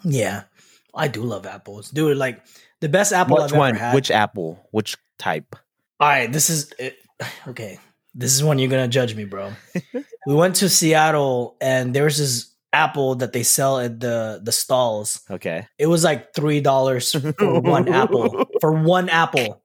Yeah, 0.03 0.43
I 0.93 1.07
do 1.07 1.23
love 1.23 1.45
apples, 1.45 1.91
dude. 1.91 2.17
Like 2.17 2.43
the 2.81 2.89
best 2.89 3.13
apple 3.13 3.37
Which 3.37 3.51
I've 3.53 3.57
one? 3.57 3.69
ever 3.75 3.79
had. 3.79 3.95
Which 3.95 4.11
apple? 4.11 4.67
Which 4.71 4.97
type? 5.17 5.55
All 5.99 6.09
right, 6.09 6.31
this 6.31 6.49
is 6.49 6.73
eh, 6.79 6.87
it. 6.87 7.27
okay. 7.47 7.79
This 8.13 8.33
is 8.33 8.43
when 8.43 8.59
you're 8.59 8.69
gonna 8.69 8.87
judge 8.87 9.15
me, 9.15 9.25
bro. 9.25 9.53
we 10.27 10.35
went 10.35 10.55
to 10.57 10.69
Seattle, 10.69 11.57
and 11.59 11.93
there 11.93 12.05
was 12.05 12.17
this 12.17 12.53
apple 12.73 13.15
that 13.15 13.31
they 13.31 13.43
sell 13.43 13.79
at 13.79 13.99
the 13.99 14.41
the 14.43 14.51
stalls. 14.51 15.21
Okay. 15.29 15.67
It 15.77 15.87
was 15.87 16.03
like 16.03 16.33
three 16.33 16.59
dollars 16.59 17.11
for 17.11 17.59
one 17.61 17.87
apple. 17.87 18.49
For 18.61 18.71
one 18.71 19.09
apple. 19.09 19.61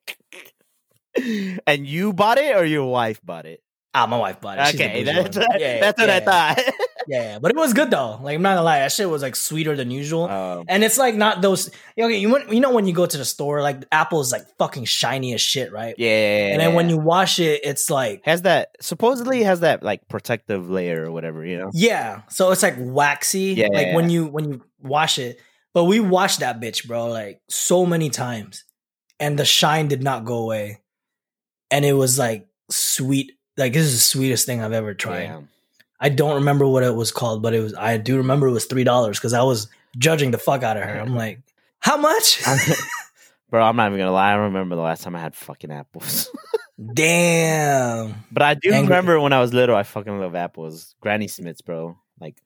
and 1.67 1.87
you 1.87 2.13
bought 2.13 2.39
it 2.39 2.57
or 2.57 2.65
your 2.65 2.91
wife 2.91 3.21
bought 3.25 3.47
it? 3.47 3.63
Ah, 3.95 4.07
my 4.07 4.19
wife 4.19 4.41
bought 4.41 4.59
it. 4.59 4.75
Okay, 4.75 5.03
that's, 5.05 5.37
one. 5.37 5.47
Yeah, 5.59 5.81
that's 5.81 6.01
what 6.01 6.09
yeah, 6.09 6.17
I 6.17 6.21
thought. 6.21 6.59
Yeah, 7.09 7.23
yeah, 7.23 7.38
but 7.38 7.51
it 7.51 7.57
was 7.57 7.73
good 7.73 7.90
though. 7.90 8.18
Like 8.23 8.35
I'm 8.37 8.42
not 8.42 8.51
gonna 8.57 8.62
lie, 8.64 8.81
that 8.81 8.92
shit 8.92 9.09
was 9.09 9.23
like 9.23 9.35
sweeter 9.35 9.75
than 9.75 9.90
usual. 9.90 10.25
Um, 10.29 10.64
And 10.68 10.85
it's 10.85 10.99
like 10.99 11.14
not 11.14 11.40
those. 11.40 11.71
Okay, 11.99 12.18
you 12.18 12.29
want- 12.31 12.53
you 12.53 12.61
know 12.61 12.73
when 12.73 12.87
you 12.87 12.92
go 12.92 13.07
to 13.07 13.16
the 13.16 13.25
store, 13.25 13.62
like 13.62 13.85
apple 13.90 14.21
is 14.21 14.31
like 14.31 14.42
fucking 14.59 14.85
shiny 14.85 15.33
as 15.35 15.40
shit, 15.40 15.73
right? 15.73 15.94
yeah, 15.97 16.49
And 16.53 16.61
then 16.61 16.75
when 16.75 16.90
you 16.90 16.99
wash 16.99 17.38
it, 17.38 17.62
it's 17.64 17.88
like 17.90 18.21
has 18.25 18.42
that 18.42 18.77
supposedly 18.81 19.42
has 19.42 19.61
that 19.61 19.83
like 19.83 20.07
protective 20.09 20.68
layer 20.68 21.07
or 21.07 21.11
whatever, 21.11 21.44
you 21.44 21.57
know? 21.59 21.71
yeah. 21.73 22.23
So 22.29 22.51
it's 22.53 22.62
like 22.62 22.77
waxy, 22.79 23.55
Yeah, 23.57 23.68
like 23.73 23.87
yeah, 23.88 23.97
when 23.97 24.11
you 24.11 24.27
when 24.27 24.53
you 24.53 24.64
wash 24.81 25.18
it. 25.18 25.40
But 25.75 25.85
we 25.85 26.01
washed 26.01 26.40
that 26.40 26.61
bitch, 26.61 26.87
bro, 26.88 27.07
like 27.07 27.40
so 27.49 27.87
many 27.87 28.11
times, 28.11 28.64
and 29.21 29.38
the 29.38 29.44
shine 29.44 29.87
did 29.88 30.03
not 30.03 30.25
go 30.25 30.38
away. 30.38 30.81
And 31.71 31.85
it 31.85 31.92
was 31.92 32.18
like 32.18 32.49
sweet. 32.71 33.33
Like 33.57 33.73
this 33.75 33.85
is 33.87 33.92
the 33.92 33.99
sweetest 34.01 34.47
thing 34.47 34.62
I've 34.62 34.73
ever 34.73 34.94
tried. 34.94 35.27
Damn. 35.27 35.49
I 36.01 36.09
don't 36.11 36.35
remember 36.37 36.67
what 36.67 36.83
it 36.85 36.95
was 36.95 37.11
called, 37.11 37.43
but 37.43 37.55
it 37.55 37.61
was. 37.61 37.75
I 37.75 37.97
do 37.97 38.17
remember 38.19 38.47
it 38.49 38.53
was 38.53 38.67
three 38.67 38.85
dollars 38.85 39.19
because 39.19 39.33
I 39.33 39.43
was 39.43 39.69
judging 39.97 40.31
the 40.31 40.39
fuck 40.39 40.63
out 40.63 40.77
of 40.77 40.85
her. 40.85 41.01
I'm 41.01 41.15
like, 41.17 41.41
how 41.81 41.97
much? 41.97 42.43
Bro, 43.51 43.65
I'm 43.65 43.77
not 43.77 43.87
even 43.89 43.99
gonna 43.99 44.13
lie. 44.13 44.31
I 44.33 44.35
remember 44.35 44.77
the 44.77 44.83
last 44.83 45.03
time 45.03 45.17
I 45.17 45.21
had 45.21 45.35
fucking 45.35 45.73
apples. 45.73 46.29
Damn. 46.95 48.25
but 48.31 48.43
I 48.43 48.55
do 48.55 48.71
Angry. 48.73 48.83
remember 48.89 49.21
when 49.21 49.33
I 49.33 49.41
was 49.41 49.53
little, 49.53 49.75
I 49.75 49.83
fucking 49.83 50.21
love 50.21 50.35
apples. 50.35 50.95
Granny 51.01 51.27
Smiths, 51.29 51.61
bro. 51.63 51.97
Like 52.21 52.37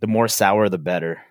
The 0.00 0.06
more 0.06 0.28
sour, 0.28 0.68
the 0.68 0.78
better. 0.78 1.22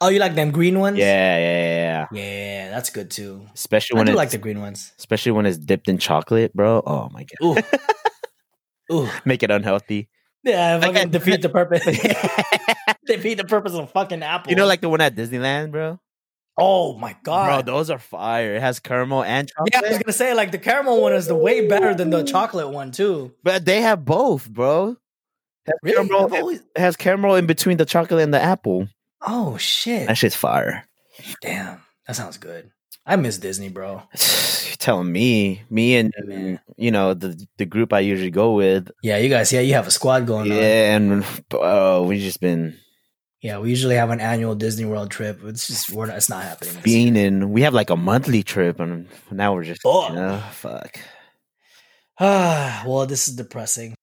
Oh, 0.00 0.08
you 0.08 0.18
like 0.18 0.34
them 0.34 0.50
green 0.50 0.80
ones? 0.80 0.98
Yeah, 0.98 1.38
yeah, 1.38 2.06
yeah. 2.12 2.20
Yeah, 2.20 2.70
that's 2.70 2.90
good 2.90 3.10
too. 3.10 3.46
Especially 3.54 3.96
I 3.96 3.98
when 4.00 4.06
do 4.06 4.12
it's 4.12 4.16
like 4.16 4.30
the 4.30 4.38
green 4.38 4.60
ones. 4.60 4.92
especially 4.98 5.32
when 5.32 5.46
it's 5.46 5.56
dipped 5.58 5.88
in 5.88 5.96
chocolate, 5.98 6.52
bro. 6.54 6.82
Oh 6.84 7.08
my 7.12 7.24
god, 7.40 7.64
Ooh. 8.90 8.94
Ooh. 9.04 9.08
make 9.24 9.42
it 9.42 9.50
unhealthy. 9.50 10.08
Yeah, 10.44 10.80
fucking 10.80 10.94
Like- 10.94 11.10
defeat 11.10 11.42
the 11.42 11.48
purpose. 11.48 11.84
defeat 13.06 13.34
the 13.34 13.44
purpose 13.44 13.74
of 13.74 13.90
fucking 13.92 14.22
apple. 14.22 14.50
You 14.50 14.56
know, 14.56 14.66
like 14.66 14.80
the 14.80 14.88
one 14.88 15.00
at 15.00 15.14
Disneyland, 15.14 15.70
bro. 15.70 16.00
oh 16.58 16.96
my 16.98 17.16
god, 17.22 17.64
Bro, 17.64 17.72
those 17.74 17.90
are 17.90 17.98
fire. 17.98 18.54
It 18.56 18.60
has 18.60 18.80
caramel 18.80 19.22
and 19.22 19.48
chocolate. 19.48 19.70
yeah, 19.72 19.80
I 19.84 19.88
was 19.90 19.98
gonna 19.98 20.12
say 20.12 20.34
like 20.34 20.50
the 20.52 20.58
caramel 20.58 21.00
one 21.00 21.12
is 21.14 21.26
the 21.26 21.34
way 21.36 21.66
better 21.68 21.94
than 21.94 22.10
the 22.10 22.24
chocolate 22.24 22.68
one 22.70 22.90
too. 22.92 23.32
but 23.42 23.64
they 23.64 23.80
have 23.80 24.04
both, 24.04 24.48
bro. 24.50 24.96
It 25.64 25.74
has, 25.86 25.94
caramel, 26.08 26.34
always- 26.34 26.58
it 26.60 26.78
has 26.80 26.96
caramel 26.96 27.36
in 27.36 27.46
between 27.46 27.76
the 27.76 27.84
chocolate 27.86 28.22
and 28.22 28.34
the 28.34 28.40
apple. 28.42 28.88
Oh 29.24 29.56
shit! 29.56 30.08
That 30.08 30.18
shit's 30.18 30.34
fire. 30.34 30.84
Damn, 31.40 31.80
that 32.06 32.16
sounds 32.16 32.36
good. 32.38 32.70
I 33.04 33.16
miss 33.16 33.38
Disney, 33.38 33.68
bro. 33.68 34.02
You're 34.66 34.76
telling 34.78 35.10
me, 35.10 35.62
me 35.70 35.96
and 35.96 36.12
Yeah, 36.28 36.56
you 36.76 36.90
know 36.90 37.14
the 37.14 37.46
the 37.58 37.66
group 37.66 37.92
I 37.92 38.00
usually 38.00 38.30
go 38.30 38.54
with. 38.54 38.90
Yeah, 39.02 39.18
you 39.18 39.28
guys. 39.28 39.52
Yeah, 39.52 39.60
you 39.60 39.74
have 39.74 39.86
a 39.86 39.90
squad 39.90 40.26
going 40.26 40.50
on. 40.50 40.56
Yeah, 40.56 40.96
and 40.96 41.24
oh, 41.52 42.04
we 42.04 42.18
just 42.20 42.40
been 42.40 42.78
Yeah, 43.40 43.58
we 43.58 43.70
usually 43.70 43.96
have 43.96 44.10
an 44.10 44.20
annual 44.20 44.54
Disney 44.54 44.84
World 44.84 45.10
trip. 45.10 45.40
It's 45.44 45.66
just 45.66 45.90
we're 45.90 46.06
not, 46.06 46.16
it's 46.16 46.30
not 46.30 46.44
happening. 46.44 46.76
being 46.82 47.16
in. 47.16 47.50
We 47.50 47.62
have 47.62 47.74
like 47.74 47.90
a 47.90 47.96
monthly 47.96 48.42
trip, 48.42 48.78
and 48.80 49.08
now 49.30 49.54
we're 49.54 49.64
just 49.64 49.82
Oh. 49.84 50.08
you 50.08 50.14
know, 50.14 50.42
fuck. 50.52 50.98
Ah, 52.20 52.84
well, 52.86 53.06
this 53.06 53.28
is 53.28 53.34
depressing. 53.34 53.94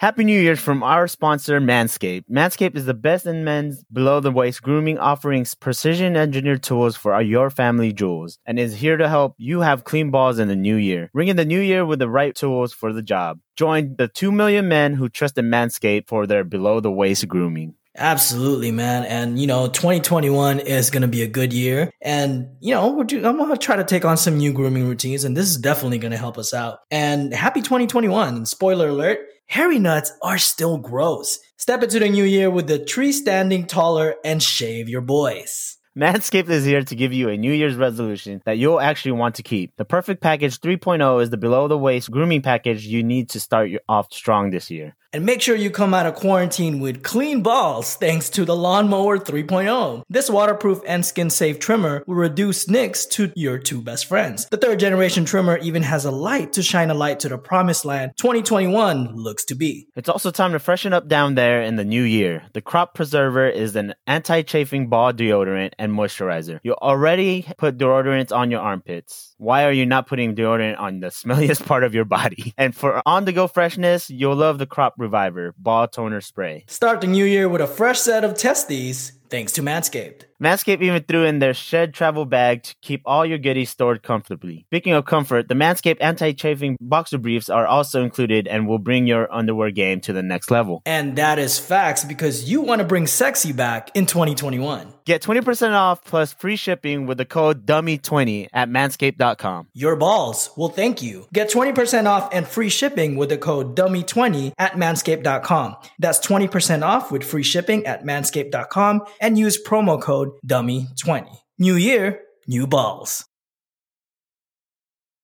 Happy 0.00 0.24
New 0.24 0.40
Year's 0.40 0.58
from 0.58 0.82
our 0.82 1.06
sponsor, 1.06 1.60
Manscaped. 1.60 2.24
Manscaped 2.26 2.74
is 2.74 2.86
the 2.86 2.94
best 2.94 3.26
in 3.26 3.44
men's 3.44 3.84
below 3.92 4.18
the 4.18 4.30
waist 4.30 4.62
grooming, 4.62 4.98
offering 4.98 5.44
precision 5.60 6.16
engineered 6.16 6.62
tools 6.62 6.96
for 6.96 7.20
your 7.20 7.50
family 7.50 7.92
jewels, 7.92 8.38
and 8.46 8.58
is 8.58 8.74
here 8.74 8.96
to 8.96 9.10
help 9.10 9.34
you 9.36 9.60
have 9.60 9.84
clean 9.84 10.10
balls 10.10 10.38
in 10.38 10.48
the 10.48 10.56
new 10.56 10.76
year. 10.76 11.10
Ring 11.12 11.28
in 11.28 11.36
the 11.36 11.44
new 11.44 11.60
year 11.60 11.84
with 11.84 11.98
the 11.98 12.08
right 12.08 12.34
tools 12.34 12.72
for 12.72 12.94
the 12.94 13.02
job. 13.02 13.40
Join 13.56 13.94
the 13.96 14.08
2 14.08 14.32
million 14.32 14.68
men 14.68 14.94
who 14.94 15.10
trust 15.10 15.34
Manscaped 15.36 16.08
for 16.08 16.26
their 16.26 16.44
below 16.44 16.80
the 16.80 16.90
waist 16.90 17.28
grooming. 17.28 17.74
Absolutely, 17.94 18.70
man. 18.70 19.04
And 19.04 19.38
you 19.38 19.46
know, 19.46 19.68
2021 19.68 20.60
is 20.60 20.88
going 20.88 21.02
to 21.02 21.08
be 21.08 21.20
a 21.20 21.26
good 21.26 21.52
year. 21.52 21.90
And 22.00 22.48
you 22.60 22.72
know, 22.72 22.92
we're 22.92 23.04
do- 23.04 23.26
I'm 23.26 23.36
going 23.36 23.50
to 23.50 23.58
try 23.58 23.76
to 23.76 23.84
take 23.84 24.06
on 24.06 24.16
some 24.16 24.38
new 24.38 24.54
grooming 24.54 24.88
routines, 24.88 25.24
and 25.24 25.36
this 25.36 25.50
is 25.50 25.58
definitely 25.58 25.98
going 25.98 26.12
to 26.12 26.16
help 26.16 26.38
us 26.38 26.54
out. 26.54 26.78
And 26.90 27.34
happy 27.34 27.60
2021! 27.60 28.36
And 28.36 28.48
spoiler 28.48 28.88
alert: 28.88 29.18
hairy 29.50 29.80
nuts 29.80 30.12
are 30.22 30.38
still 30.38 30.78
gross. 30.78 31.40
Step 31.56 31.82
into 31.82 31.98
the 31.98 32.08
new 32.08 32.22
year 32.24 32.48
with 32.48 32.68
the 32.68 32.78
tree 32.78 33.10
standing 33.10 33.66
taller 33.66 34.14
and 34.24 34.40
shave 34.40 34.88
your 34.88 35.00
boys. 35.00 35.76
Manscaped 35.98 36.48
is 36.48 36.64
here 36.64 36.84
to 36.84 36.94
give 36.94 37.12
you 37.12 37.28
a 37.28 37.36
New 37.36 37.52
Year's 37.52 37.74
resolution 37.74 38.40
that 38.46 38.58
you'll 38.58 38.80
actually 38.80 39.10
want 39.12 39.34
to 39.34 39.42
keep. 39.42 39.76
The 39.76 39.84
Perfect 39.84 40.22
Package 40.22 40.60
3.0 40.60 41.20
is 41.20 41.30
the 41.30 41.36
below 41.36 41.66
the 41.66 41.76
waist 41.76 42.12
grooming 42.12 42.42
package 42.42 42.86
you 42.86 43.02
need 43.02 43.28
to 43.30 43.40
start 43.40 43.70
off 43.88 44.06
strong 44.12 44.50
this 44.50 44.70
year. 44.70 44.94
And 45.12 45.26
make 45.26 45.42
sure 45.42 45.56
you 45.56 45.70
come 45.70 45.92
out 45.92 46.06
of 46.06 46.14
quarantine 46.14 46.78
with 46.78 47.02
clean 47.02 47.42
balls 47.42 47.96
thanks 47.96 48.30
to 48.30 48.44
the 48.44 48.54
Lawnmower 48.54 49.18
3.0. 49.18 50.04
This 50.08 50.30
waterproof 50.30 50.80
and 50.86 51.04
skin 51.04 51.30
safe 51.30 51.58
trimmer 51.58 52.04
will 52.06 52.14
reduce 52.14 52.68
nicks 52.68 53.06
to 53.06 53.32
your 53.34 53.58
two 53.58 53.82
best 53.82 54.06
friends. 54.06 54.46
The 54.50 54.56
third 54.56 54.78
generation 54.78 55.24
trimmer 55.24 55.58
even 55.58 55.82
has 55.82 56.04
a 56.04 56.12
light 56.12 56.52
to 56.52 56.62
shine 56.62 56.90
a 56.90 56.94
light 56.94 57.18
to 57.20 57.28
the 57.28 57.38
promised 57.38 57.84
land 57.84 58.12
2021 58.18 59.16
looks 59.16 59.44
to 59.46 59.56
be. 59.56 59.88
It's 59.96 60.08
also 60.08 60.30
time 60.30 60.52
to 60.52 60.60
freshen 60.60 60.92
up 60.92 61.08
down 61.08 61.34
there 61.34 61.60
in 61.62 61.74
the 61.74 61.84
new 61.84 62.02
year. 62.02 62.44
The 62.52 62.62
Crop 62.62 62.94
Preserver 62.94 63.48
is 63.48 63.74
an 63.74 63.94
anti 64.06 64.42
chafing 64.42 64.88
ball 64.88 65.12
deodorant 65.12 65.72
and 65.76 65.92
moisturizer. 65.92 66.60
You 66.62 66.74
already 66.74 67.46
put 67.58 67.78
deodorant 67.78 68.30
on 68.34 68.52
your 68.52 68.60
armpits. 68.60 69.29
Why 69.40 69.64
are 69.64 69.72
you 69.72 69.86
not 69.86 70.06
putting 70.06 70.34
deodorant 70.34 70.78
on 70.78 71.00
the 71.00 71.06
smelliest 71.20 71.64
part 71.64 71.82
of 71.82 71.94
your 71.94 72.04
body? 72.04 72.52
And 72.58 72.76
for 72.76 73.00
on 73.06 73.24
the 73.24 73.32
go 73.32 73.48
freshness, 73.48 74.10
you'll 74.10 74.36
love 74.36 74.58
the 74.58 74.66
Crop 74.66 74.96
Reviver 74.98 75.54
Ball 75.56 75.88
Toner 75.88 76.20
Spray. 76.20 76.64
Start 76.66 77.00
the 77.00 77.06
new 77.06 77.24
year 77.24 77.48
with 77.48 77.62
a 77.62 77.66
fresh 77.66 77.98
set 78.00 78.22
of 78.22 78.34
testes 78.34 79.12
thanks 79.30 79.52
to 79.52 79.62
Manscaped. 79.62 80.24
Manscaped 80.42 80.80
even 80.80 81.02
threw 81.02 81.24
in 81.24 81.38
their 81.38 81.52
shed 81.52 81.92
travel 81.92 82.24
bag 82.24 82.62
to 82.62 82.74
keep 82.80 83.02
all 83.04 83.26
your 83.26 83.36
goodies 83.36 83.68
stored 83.68 84.02
comfortably. 84.02 84.64
Speaking 84.70 84.94
of 84.94 85.04
comfort, 85.04 85.48
the 85.48 85.54
Manscaped 85.54 85.98
anti-chafing 86.00 86.78
boxer 86.80 87.18
briefs 87.18 87.50
are 87.50 87.66
also 87.66 88.02
included 88.02 88.48
and 88.48 88.66
will 88.66 88.78
bring 88.78 89.06
your 89.06 89.30
underwear 89.30 89.70
game 89.70 90.00
to 90.00 90.14
the 90.14 90.22
next 90.22 90.50
level. 90.50 90.80
And 90.86 91.16
that 91.16 91.38
is 91.38 91.58
facts 91.58 92.04
because 92.04 92.50
you 92.50 92.62
want 92.62 92.80
to 92.80 92.86
bring 92.86 93.06
sexy 93.06 93.52
back 93.52 93.90
in 93.94 94.06
2021. 94.06 94.94
Get 95.04 95.22
20% 95.22 95.72
off 95.72 96.04
plus 96.04 96.32
free 96.32 96.56
shipping 96.56 97.06
with 97.06 97.18
the 97.18 97.24
code 97.24 97.66
DUMMY20 97.66 98.48
at 98.52 98.68
manscaped.com. 98.68 99.68
Your 99.74 99.96
balls 99.96 100.50
will 100.56 100.68
thank 100.68 101.02
you. 101.02 101.26
Get 101.32 101.50
20% 101.50 102.06
off 102.06 102.30
and 102.32 102.46
free 102.46 102.68
shipping 102.68 103.16
with 103.16 103.28
the 103.28 103.36
code 103.36 103.76
DUMMY20 103.76 104.52
at 104.56 104.74
manscaped.com. 104.74 105.76
That's 105.98 106.24
20% 106.24 106.82
off 106.82 107.10
with 107.10 107.24
free 107.24 107.42
shipping 107.42 107.84
at 107.86 108.04
manscaped.com 108.04 109.02
and 109.20 109.38
use 109.38 109.62
promo 109.62 110.00
code 110.00 110.30
DUMMY20. 110.46 111.28
New 111.58 111.74
year, 111.76 112.22
new 112.46 112.66
balls. 112.66 113.26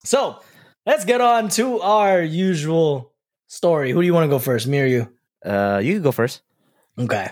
So 0.04 0.38
let's 0.84 1.04
get 1.04 1.20
on 1.20 1.48
to 1.50 1.80
our 1.80 2.22
usual 2.22 3.12
story. 3.48 3.90
Who 3.90 4.00
do 4.00 4.06
you 4.06 4.14
want 4.14 4.24
to 4.24 4.28
go 4.28 4.38
first, 4.38 4.66
me 4.66 4.80
or 4.80 4.86
you? 4.86 5.12
Uh, 5.44 5.80
you 5.82 5.94
can 5.94 6.02
go 6.02 6.12
first. 6.12 6.42
Okay. 6.98 7.28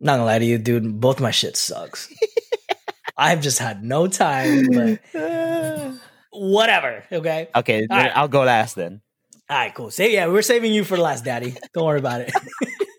Not 0.00 0.14
gonna 0.14 0.24
lie 0.24 0.38
to 0.38 0.44
you, 0.44 0.58
dude. 0.58 1.00
Both 1.00 1.20
my 1.20 1.30
shit 1.30 1.56
sucks. 1.56 2.12
I've 3.16 3.40
just 3.40 3.58
had 3.58 3.82
no 3.84 4.08
time, 4.08 4.66
but 4.70 5.00
whatever. 6.32 7.04
Okay. 7.10 7.48
Okay, 7.54 7.86
right. 7.88 8.12
I'll 8.14 8.28
go 8.28 8.42
last 8.42 8.74
then. 8.74 9.00
All 9.48 9.56
right, 9.56 9.74
cool. 9.74 9.90
Say 9.90 10.12
yeah, 10.12 10.26
we're 10.26 10.42
saving 10.42 10.72
you 10.72 10.84
for 10.84 10.96
the 10.96 11.02
last, 11.02 11.24
Daddy. 11.24 11.54
Don't 11.72 11.86
worry 11.86 11.98
about 11.98 12.22
it. 12.22 12.32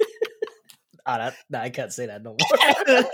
Ah, 1.06 1.18
that, 1.18 1.36
nah, 1.50 1.62
I 1.62 1.70
can't 1.70 1.94
say 1.94 2.08
that 2.08 2.24
no 2.24 2.32
more. 2.32 3.06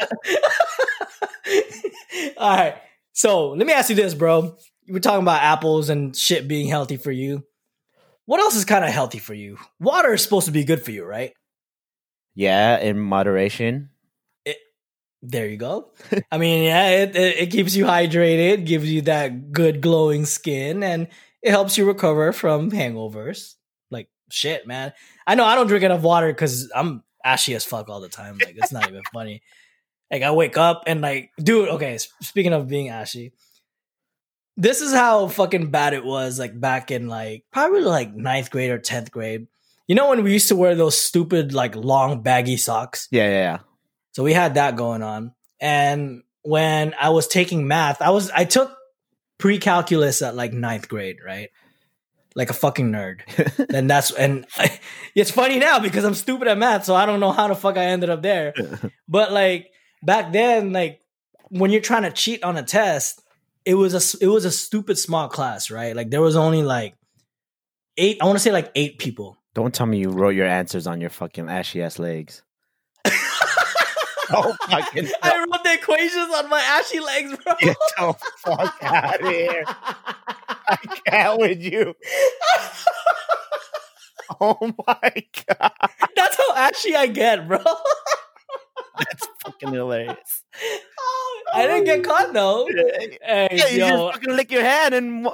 All 2.38 2.58
right. 2.58 2.76
So 3.14 3.50
let 3.50 3.68
me 3.68 3.74
ask 3.74 3.90
you 3.90 3.96
this, 3.96 4.14
bro. 4.14 4.56
You 4.86 4.94
were 4.94 5.00
talking 5.00 5.24
about 5.24 5.42
apples 5.42 5.90
and 5.90 6.16
shit 6.16 6.48
being 6.48 6.68
healthy 6.68 6.98
for 6.98 7.12
you. 7.12 7.44
What 8.26 8.40
else 8.40 8.56
is 8.56 8.66
kind 8.66 8.86
of 8.86 8.92
healthy 8.92 9.20
for 9.20 9.34
you? 9.34 9.58
Water 9.80 10.14
is 10.14 10.24
supposed 10.24 10.46
to 10.46 10.52
be 10.52 10.64
good 10.64 10.84
for 10.84 10.92
you, 10.92 11.04
right? 11.04 11.34
Yeah, 12.34 12.78
in 12.80 12.98
moderation. 13.00 13.90
There 15.24 15.48
you 15.48 15.58
go. 15.58 15.92
I 16.32 16.38
mean, 16.40 16.64
yeah, 16.64 16.90
it, 16.90 17.16
it, 17.16 17.38
it 17.38 17.52
keeps 17.52 17.76
you 17.76 17.86
hydrated, 17.86 18.66
gives 18.66 18.92
you 18.92 19.04
that 19.04 19.52
good 19.52 19.82
glowing 19.82 20.26
skin, 20.26 20.82
and 20.82 21.08
it 21.44 21.52
helps 21.52 21.78
you 21.78 21.86
recover 21.86 22.32
from 22.32 22.72
hangovers. 22.72 23.54
Like 23.92 24.10
shit, 24.32 24.66
man. 24.66 24.94
I 25.28 25.36
know 25.36 25.46
I 25.46 25.54
don't 25.56 25.68
drink 25.68 25.84
enough 25.84 26.02
water 26.02 26.28
because 26.28 26.72
I'm 26.74 27.04
ashy 27.24 27.56
as 27.56 27.66
fuck 27.66 27.90
all 27.90 28.02
the 28.02 28.10
time. 28.10 28.38
Like 28.44 28.56
it's 28.58 28.72
not 28.72 28.90
even 28.90 29.02
funny. 29.14 29.42
Like 30.12 30.24
I 30.24 30.32
wake 30.32 30.58
up 30.58 30.84
and 30.88 31.02
like, 31.02 31.32
dude. 31.42 31.70
Okay, 31.70 31.98
speaking 32.22 32.54
of 32.54 32.68
being 32.68 32.90
ashy, 32.90 33.34
this 34.58 34.82
is 34.82 34.94
how 34.94 35.28
fucking 35.28 35.72
bad 35.72 35.94
it 35.94 36.04
was. 36.04 36.38
Like 36.38 36.60
back 36.60 36.92
in 36.92 37.08
like 37.08 37.46
probably 37.52 37.82
like 37.82 38.14
ninth 38.14 38.52
grade 38.52 38.72
or 38.72 38.78
tenth 38.78 39.12
grade. 39.12 39.48
You 39.88 39.96
know 39.96 40.10
when 40.10 40.24
we 40.24 40.34
used 40.34 40.50
to 40.50 40.56
wear 40.56 40.76
those 40.76 40.98
stupid 40.98 41.54
like 41.54 41.76
long 41.76 42.22
baggy 42.22 42.58
socks? 42.58 43.08
Yeah, 43.12 43.28
yeah, 43.28 43.32
yeah. 43.32 43.60
So 44.14 44.24
we 44.24 44.34
had 44.34 44.56
that 44.56 44.76
going 44.76 45.04
on. 45.04 45.34
And 45.60 46.24
when 46.44 46.94
I 47.00 47.10
was 47.10 47.28
taking 47.28 47.68
math, 47.68 48.02
I 48.02 48.10
was 48.10 48.30
I 48.32 48.46
took 48.46 48.76
pre-calculus 49.38 50.22
at 50.22 50.36
like 50.36 50.54
ninth 50.54 50.88
grade, 50.88 51.18
right? 51.26 51.50
Like 52.36 52.50
a 52.50 52.54
fucking 52.54 52.92
nerd. 52.92 53.22
and 53.74 53.90
that's 53.90 54.12
and 54.12 54.46
it's 55.16 55.32
funny 55.32 55.60
now 55.60 55.80
because 55.80 56.04
I'm 56.04 56.14
stupid 56.14 56.48
at 56.48 56.58
math, 56.58 56.86
so 56.86 56.96
I 56.96 57.06
don't 57.06 57.20
know 57.20 57.32
how 57.32 57.48
the 57.48 57.56
fuck 57.56 57.78
I 57.78 57.86
ended 57.86 58.10
up 58.10 58.22
there. 58.22 58.54
But 59.08 59.34
like 59.34 59.72
back 60.02 60.32
then, 60.32 60.72
like 60.72 61.02
when 61.50 61.70
you're 61.70 61.82
trying 61.82 62.04
to 62.04 62.12
cheat 62.12 62.46
on 62.46 62.56
a 62.56 62.64
test, 62.64 63.22
it 63.66 63.74
was 63.74 63.94
a 63.94 64.24
it 64.24 64.30
was 64.30 64.46
a 64.46 64.52
stupid 64.52 64.98
small 64.98 65.28
class, 65.28 65.70
right? 65.70 65.94
Like 65.94 66.10
there 66.10 66.22
was 66.22 66.38
only 66.38 66.64
like 66.64 66.96
eight. 67.98 68.20
I 68.22 68.26
want 68.26 68.38
to 68.38 68.44
say 68.44 68.54
like 68.54 68.72
eight 68.76 69.00
people. 69.00 69.38
Don't 69.54 69.74
tell 69.74 69.86
me 69.86 69.98
you 69.98 70.12
wrote 70.12 70.36
your 70.36 70.48
answers 70.48 70.88
on 70.88 71.02
your 71.02 71.10
fucking 71.10 71.50
ashy 71.50 71.82
ass 71.82 72.00
legs. 72.00 72.42
oh 73.06 74.56
fucking 74.70 75.10
I 75.22 75.40
wrote 75.40 75.64
the 75.66 75.74
equations 75.74 76.34
on 76.34 76.50
my 76.50 76.62
ashy 76.62 77.02
legs, 77.02 77.36
bro. 77.44 77.54
Get 77.60 77.78
the 77.98 78.16
fuck 78.38 78.78
out 78.82 79.22
of 79.22 79.28
here. 79.28 79.66
I 80.72 80.78
can't 81.06 81.40
with 81.40 81.62
you. 81.62 81.94
Oh 84.40 84.58
my 84.88 85.12
god. 85.48 85.72
That's 86.16 86.38
how 86.38 86.56
ashy 86.56 86.96
I 86.96 87.08
get, 87.08 87.48
bro. 87.48 87.60
That's 88.98 89.28
fucking 89.44 89.74
hilarious. 89.74 90.44
I 91.54 91.68
didn't 91.68 91.84
get 91.84 92.04
caught 92.04 92.34
though. 92.34 92.68
Hey, 92.68 93.18
Yeah, 93.52 93.68
you 93.68 93.80
yo, 93.80 93.88
just 93.90 94.14
fucking 94.14 94.36
lick 94.36 94.52
your 94.52 94.64
hand 94.64 94.94
and 94.94 95.24
no, 95.24 95.32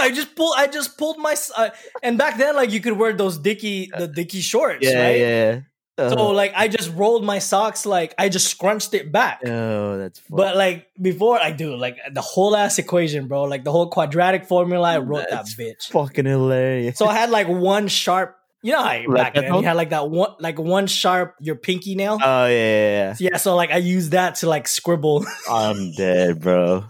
I 0.00 0.10
just 0.10 0.36
pulled. 0.36 0.54
I 0.56 0.66
just 0.66 0.98
pulled 0.98 1.18
my. 1.18 1.34
Uh, 1.56 1.70
and 2.02 2.18
back 2.18 2.36
then, 2.36 2.54
like 2.56 2.70
you 2.72 2.80
could 2.80 2.98
wear 2.98 3.12
those 3.14 3.38
dicky, 3.38 3.90
the 3.96 4.06
dicky 4.06 4.40
shorts, 4.40 4.84
yeah, 4.84 5.02
right? 5.02 5.18
yeah. 5.18 5.60
So 6.08 6.30
like 6.30 6.52
I 6.56 6.68
just 6.68 6.90
rolled 6.94 7.24
my 7.24 7.38
socks 7.38 7.84
like 7.84 8.14
I 8.18 8.28
just 8.30 8.46
scrunched 8.48 8.94
it 8.94 9.12
back. 9.12 9.40
oh, 9.44 9.98
that's 9.98 10.18
funny. 10.20 10.36
But 10.42 10.56
like 10.56 10.86
before 11.00 11.38
I 11.38 11.50
do 11.52 11.76
like 11.76 11.98
the 12.10 12.22
whole 12.22 12.56
ass 12.56 12.78
equation, 12.78 13.28
bro, 13.28 13.44
like 13.44 13.64
the 13.64 13.72
whole 13.72 13.88
quadratic 13.90 14.46
formula, 14.46 14.88
I 14.94 14.98
wrote 14.98 15.26
That's 15.28 15.54
that 15.56 15.62
bitch. 15.62 15.88
fucking 15.90 16.24
hilarious. 16.24 16.96
So 16.96 17.06
I 17.06 17.14
had 17.14 17.30
like 17.30 17.48
one 17.48 17.88
sharp, 17.88 18.36
you 18.62 18.72
know, 18.72 18.82
how 18.82 18.88
back 19.14 19.34
Like 19.34 19.34
then 19.34 19.54
you 19.54 19.62
had 19.62 19.76
like 19.76 19.90
that 19.90 20.08
one, 20.08 20.30
like 20.40 20.58
one 20.58 20.86
sharp 20.86 21.34
your 21.40 21.56
pinky 21.56 21.94
nail. 21.94 22.18
oh 22.22 22.46
yeah, 22.46 23.14
yeah, 23.18 23.30
yeah, 23.32 23.36
so 23.36 23.54
like 23.56 23.70
I 23.70 23.76
used 23.78 24.12
that 24.12 24.36
to 24.36 24.48
like 24.48 24.66
scribble. 24.68 25.24
I'm 25.50 25.92
dead, 25.92 26.40
bro. 26.40 26.84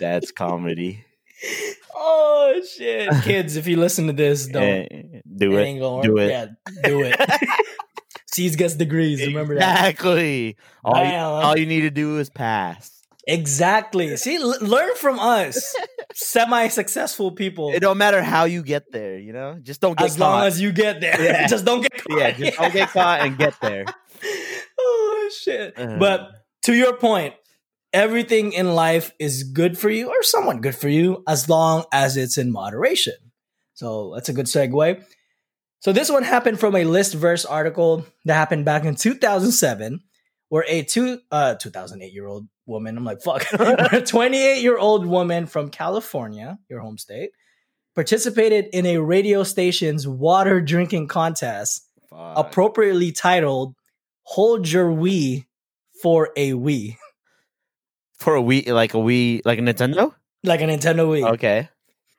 That's 0.00 0.32
comedy. 0.32 1.04
oh 1.94 2.60
shit, 2.76 3.10
kids! 3.22 3.56
If 3.56 3.66
you 3.66 3.76
listen 3.76 4.06
to 4.08 4.12
this, 4.12 4.46
don't 4.46 4.62
Eh, 4.62 4.88
do 5.36 5.56
it. 5.56 5.78
gonna 5.78 6.02
Do 6.02 6.18
it. 6.18 6.28
Yeah, 6.30 6.46
do 6.82 7.02
it. 7.02 7.20
C's 8.34 8.56
gets 8.56 8.74
degrees. 8.74 9.20
Remember 9.26 9.54
that. 9.58 9.88
Exactly. 9.88 10.56
All 10.84 11.04
you, 11.04 11.14
all 11.14 11.58
you 11.58 11.66
need 11.66 11.82
to 11.82 11.90
do 11.90 12.18
is 12.18 12.28
pass. 12.30 12.90
Exactly. 13.26 14.16
See, 14.18 14.36
l- 14.36 14.58
learn 14.60 14.94
from 14.96 15.18
us, 15.18 15.74
semi-successful 16.14 17.32
people. 17.32 17.72
It 17.72 17.80
don't 17.80 17.96
matter 17.98 18.22
how 18.22 18.44
you 18.44 18.62
get 18.62 18.92
there, 18.92 19.18
you 19.18 19.32
know. 19.32 19.58
Just 19.62 19.80
don't 19.80 19.96
get 19.98 20.04
as 20.06 20.18
long 20.18 20.40
caught. 20.40 20.46
as 20.48 20.60
you 20.60 20.72
get 20.72 21.00
there, 21.00 21.22
Yeah. 21.22 21.46
just 21.48 21.64
don't 21.64 21.80
get 21.80 21.92
caught. 22.04 22.18
yeah, 22.18 22.30
just 22.32 22.58
don't 22.58 22.72
get 22.72 22.88
caught 22.90 23.20
and 23.20 23.38
get 23.38 23.54
there. 23.62 23.84
oh 24.78 25.30
shit! 25.42 25.72
Uh. 25.78 25.96
But 25.98 26.30
to 26.64 26.74
your 26.74 26.96
point, 26.96 27.34
everything 27.92 28.52
in 28.52 28.74
life 28.74 29.12
is 29.18 29.42
good 29.44 29.78
for 29.78 29.88
you 29.90 30.08
or 30.08 30.22
somewhat 30.22 30.60
good 30.60 30.74
for 30.74 30.88
you 30.88 31.22
as 31.26 31.48
long 31.48 31.84
as 31.92 32.16
it's 32.16 32.36
in 32.36 32.52
moderation. 32.52 33.14
So 33.74 34.12
that's 34.14 34.28
a 34.28 34.32
good 34.32 34.46
segue. 34.46 35.02
So 35.84 35.92
this 35.92 36.10
one 36.10 36.22
happened 36.22 36.58
from 36.58 36.74
a 36.76 36.84
list 36.84 37.12
verse 37.12 37.44
article 37.44 38.06
that 38.24 38.32
happened 38.32 38.64
back 38.64 38.86
in 38.86 38.94
2007, 38.94 40.00
where 40.48 40.64
a 40.66 40.82
two 40.82 41.20
uh 41.30 41.56
2008 41.56 42.10
year 42.10 42.26
old 42.26 42.48
woman, 42.64 42.96
I'm 42.96 43.04
like 43.04 43.20
fuck, 43.20 43.44
a 43.52 44.00
28 44.00 44.62
year 44.62 44.78
old 44.78 45.04
woman 45.04 45.44
from 45.44 45.68
California, 45.68 46.58
your 46.70 46.80
home 46.80 46.96
state, 46.96 47.32
participated 47.94 48.68
in 48.72 48.86
a 48.86 48.96
radio 48.96 49.42
station's 49.42 50.08
water 50.08 50.62
drinking 50.62 51.08
contest 51.08 51.86
appropriately 52.10 53.12
titled 53.12 53.74
"Hold 54.22 54.66
Your 54.66 54.88
Wii 54.88 55.44
for 56.00 56.30
a 56.34 56.52
Wii," 56.52 56.96
For 58.14 58.36
a 58.36 58.42
Wii, 58.42 58.68
like 58.68 58.94
a 58.94 58.96
Wii, 58.96 59.42
like 59.44 59.58
a 59.58 59.62
Nintendo. 59.62 60.14
like 60.44 60.62
a 60.62 60.64
Nintendo 60.64 61.06
Wii. 61.06 61.30
Okay. 61.34 61.68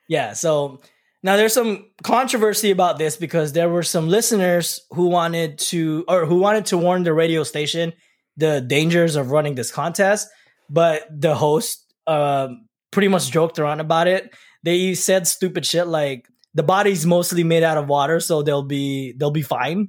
Yeah. 0.07 0.34
So 0.34 0.82
now 1.26 1.38
there's 1.38 1.53
some 1.53 1.89
controversy 2.03 2.69
about 2.69 2.99
this 2.99 3.17
because 3.17 3.53
there 3.53 3.67
were 3.67 3.82
some 3.82 4.07
listeners 4.07 4.82
who 4.91 5.07
wanted 5.07 5.57
to 5.57 6.05
or 6.07 6.28
who 6.28 6.38
wanted 6.38 6.67
to 6.67 6.78
warn 6.78 7.01
the 7.01 7.13
radio 7.13 7.41
station 7.41 7.93
the 8.38 8.61
dangers 8.61 9.15
of 9.15 9.32
running 9.32 9.55
this 9.55 9.71
contest, 9.71 10.28
but 10.69 11.07
the 11.09 11.34
host 11.34 11.91
um, 12.05 12.67
pretty 12.91 13.07
much 13.07 13.32
joked 13.32 13.57
around 13.57 13.80
about 13.80 14.07
it. 14.07 14.36
They 14.61 14.93
said 14.93 15.26
stupid 15.26 15.65
shit 15.65 15.88
like 15.88 16.28
the 16.53 16.61
body's 16.61 17.07
mostly 17.07 17.43
made 17.43 17.63
out 17.63 17.80
of 17.80 17.88
water, 17.88 18.19
so 18.19 18.43
they'll 18.43 18.61
be 18.61 19.13
they'll 19.17 19.32
be 19.32 19.41
fine. 19.41 19.88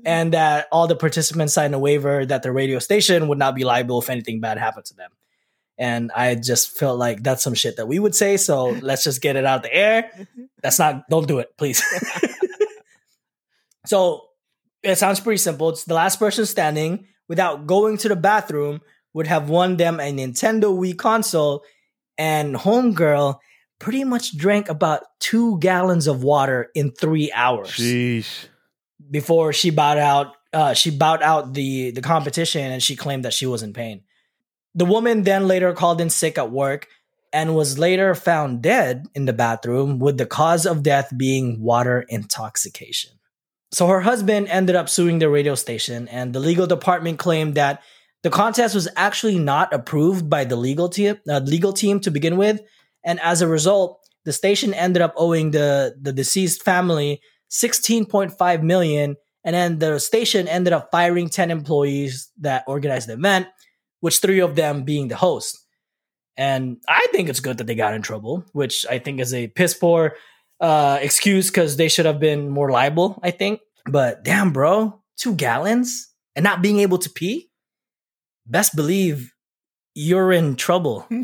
and 0.04 0.32
that 0.32 0.66
all 0.72 0.88
the 0.88 0.96
participants 0.96 1.54
signed 1.54 1.76
a 1.76 1.78
waiver 1.78 2.26
that 2.26 2.42
the 2.42 2.50
radio 2.50 2.80
station 2.80 3.28
would 3.28 3.38
not 3.38 3.54
be 3.54 3.62
liable 3.62 4.00
if 4.00 4.10
anything 4.10 4.40
bad 4.40 4.58
happened 4.58 4.86
to 4.86 4.94
them. 4.94 5.12
And 5.78 6.12
I 6.14 6.34
just 6.34 6.78
felt 6.78 6.98
like 6.98 7.22
that's 7.22 7.42
some 7.42 7.54
shit 7.54 7.76
that 7.76 7.88
we 7.88 7.98
would 7.98 8.14
say. 8.14 8.36
So 8.36 8.68
let's 8.82 9.04
just 9.04 9.20
get 9.20 9.36
it 9.36 9.44
out 9.44 9.58
of 9.58 9.62
the 9.62 9.74
air. 9.74 10.10
That's 10.62 10.78
not, 10.78 11.08
don't 11.08 11.26
do 11.26 11.38
it, 11.38 11.56
please. 11.56 11.82
so 13.86 14.22
it 14.82 14.96
sounds 14.96 15.20
pretty 15.20 15.38
simple. 15.38 15.70
It's 15.70 15.84
the 15.84 15.94
last 15.94 16.18
person 16.18 16.46
standing 16.46 17.06
without 17.28 17.66
going 17.66 17.96
to 17.98 18.08
the 18.08 18.16
bathroom 18.16 18.80
would 19.14 19.26
have 19.26 19.48
won 19.48 19.76
them 19.76 20.00
a 20.00 20.12
Nintendo 20.12 20.76
Wii 20.76 20.96
console. 20.96 21.64
And 22.18 22.54
Homegirl 22.54 23.38
pretty 23.78 24.04
much 24.04 24.36
drank 24.36 24.68
about 24.68 25.02
two 25.18 25.58
gallons 25.58 26.06
of 26.06 26.22
water 26.22 26.70
in 26.74 26.92
three 26.92 27.32
hours 27.32 27.70
Sheesh. 27.70 28.46
before 29.10 29.52
she 29.52 29.70
bowed 29.70 29.98
out 29.98 30.36
uh, 30.52 30.74
she 30.74 30.90
bowed 30.90 31.22
out 31.22 31.54
the 31.54 31.90
the 31.90 32.02
competition 32.02 32.70
and 32.70 32.82
she 32.82 32.94
claimed 32.94 33.24
that 33.24 33.32
she 33.32 33.46
was 33.46 33.62
in 33.62 33.72
pain. 33.72 34.02
The 34.74 34.84
woman 34.84 35.22
then 35.22 35.46
later 35.46 35.72
called 35.72 36.00
in 36.00 36.10
sick 36.10 36.38
at 36.38 36.50
work 36.50 36.88
and 37.32 37.54
was 37.54 37.78
later 37.78 38.14
found 38.14 38.62
dead 38.62 39.06
in 39.14 39.24
the 39.24 39.32
bathroom 39.32 39.98
with 39.98 40.18
the 40.18 40.26
cause 40.26 40.66
of 40.66 40.82
death 40.82 41.12
being 41.16 41.60
water 41.60 42.04
intoxication. 42.08 43.12
So 43.72 43.86
her 43.86 44.00
husband 44.00 44.48
ended 44.48 44.76
up 44.76 44.88
suing 44.88 45.18
the 45.18 45.30
radio 45.30 45.54
station 45.54 46.08
and 46.08 46.34
the 46.34 46.40
legal 46.40 46.66
department 46.66 47.18
claimed 47.18 47.54
that 47.54 47.82
the 48.22 48.30
contest 48.30 48.74
was 48.74 48.86
actually 48.96 49.38
not 49.38 49.72
approved 49.72 50.28
by 50.28 50.44
the 50.44 50.56
legal 50.56 50.88
team 50.88 51.18
uh, 51.28 51.40
legal 51.40 51.72
team 51.72 51.98
to 52.00 52.10
begin 52.10 52.36
with. 52.36 52.60
And 53.02 53.18
as 53.20 53.40
a 53.40 53.48
result 53.48 53.98
the 54.24 54.32
station 54.32 54.74
ended 54.74 55.02
up 55.02 55.14
owing 55.16 55.50
the 55.52 55.96
the 56.00 56.12
deceased 56.12 56.62
family 56.62 57.20
16.5 57.50 58.62
million. 58.62 59.16
And 59.44 59.54
then 59.54 59.78
the 59.78 59.98
station 59.98 60.46
ended 60.48 60.72
up 60.72 60.90
firing 60.92 61.28
10 61.28 61.50
employees 61.50 62.30
that 62.40 62.64
organized 62.66 63.08
the 63.08 63.14
event 63.14 63.48
which 64.02 64.18
three 64.18 64.40
of 64.40 64.56
them 64.56 64.82
being 64.82 65.08
the 65.08 65.16
host 65.16 65.64
and 66.36 66.76
i 66.88 67.06
think 67.12 67.28
it's 67.28 67.40
good 67.40 67.58
that 67.58 67.66
they 67.66 67.74
got 67.74 67.94
in 67.94 68.02
trouble 68.02 68.44
which 68.52 68.84
i 68.90 68.98
think 68.98 69.20
is 69.20 69.32
a 69.32 69.48
piss 69.48 69.74
poor 69.74 70.16
uh, 70.60 70.98
excuse 71.02 71.50
because 71.50 71.76
they 71.76 71.88
should 71.88 72.06
have 72.06 72.20
been 72.20 72.48
more 72.48 72.70
liable 72.70 73.18
i 73.24 73.30
think 73.30 73.60
but 73.86 74.22
damn 74.22 74.52
bro 74.52 75.00
two 75.16 75.34
gallons 75.34 76.08
and 76.36 76.44
not 76.44 76.62
being 76.62 76.78
able 76.78 76.98
to 76.98 77.10
pee 77.10 77.50
best 78.46 78.76
believe 78.76 79.32
you're 79.94 80.32
in 80.32 80.54
trouble 80.54 81.06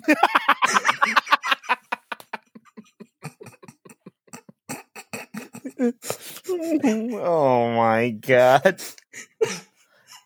oh 5.81 7.73
my 7.77 8.11
god. 8.11 8.81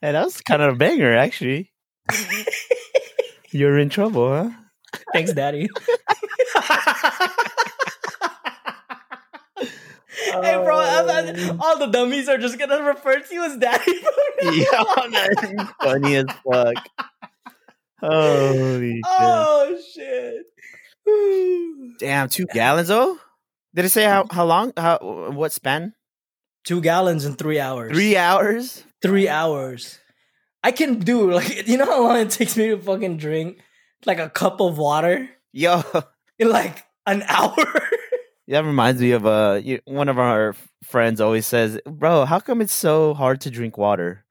And 0.01 0.17
that 0.17 0.25
was 0.25 0.41
kind 0.41 0.63
of 0.63 0.75
a 0.75 0.77
banger, 0.77 1.17
actually. 1.17 1.72
You're 3.51 3.79
in 3.79 3.89
trouble, 3.89 4.29
huh? 4.29 4.51
thanks 5.13 5.33
daddy 5.33 5.69
Hey, 10.41 10.55
bro, 10.65 10.81
thought 11.07 11.51
um, 11.51 11.61
all 11.61 11.79
the 11.79 11.87
dummies 11.87 12.29
are 12.29 12.39
just 12.39 12.59
gonna 12.59 12.83
refer 12.83 13.21
to 13.21 13.35
you 13.35 13.45
as 13.45 13.57
daddy. 13.57 13.93
yeah, 14.43 14.85
that's 15.11 15.73
funny 15.83 16.17
as 16.17 16.27
fuck. 16.45 16.75
Holy 18.01 19.01
oh, 19.07 19.77
shit. 19.95 20.47
oh 21.07 21.95
shit! 21.95 21.99
Damn, 21.99 22.29
two 22.29 22.47
gallons 22.47 22.89
though? 22.89 23.19
Did 23.75 23.85
it 23.85 23.91
say 23.91 24.05
how, 24.05 24.27
how 24.31 24.45
long? 24.45 24.73
How 24.77 24.99
what 25.33 25.53
span? 25.53 25.95
Two 26.65 26.81
gallons 26.81 27.25
in 27.25 27.35
three 27.35 27.61
hours. 27.61 27.93
Three 27.93 28.17
hours? 28.17 28.85
three 29.03 29.29
hours. 29.29 29.99
I 30.63 30.73
can 30.73 30.99
do 31.01 31.31
like 31.31 31.67
you 31.69 31.77
know 31.77 31.87
how 31.87 32.03
long 32.03 32.17
it 32.19 32.31
takes 32.31 32.57
me 32.57 32.69
to 32.69 32.79
fucking 32.79 33.17
drink 33.17 33.59
like 34.07 34.19
a 34.19 34.29
cup 34.31 34.61
of 34.61 34.79
water 34.79 35.29
Yo, 35.53 35.83
in 36.39 36.49
like 36.49 36.85
an 37.07 37.23
hour. 37.29 37.55
that 38.49 38.65
reminds 38.65 39.01
me 39.01 39.13
of 39.13 39.27
uh 39.27 39.61
one 39.85 40.09
of 40.09 40.19
our 40.19 40.55
friends 40.85 41.21
always 41.21 41.47
says, 41.47 41.79
"Bro, 41.87 42.25
how 42.27 42.41
come 42.41 42.61
it's 42.61 42.75
so 42.75 43.15
hard 43.15 43.41
to 43.43 43.51
drink 43.51 43.77
water, 43.79 44.25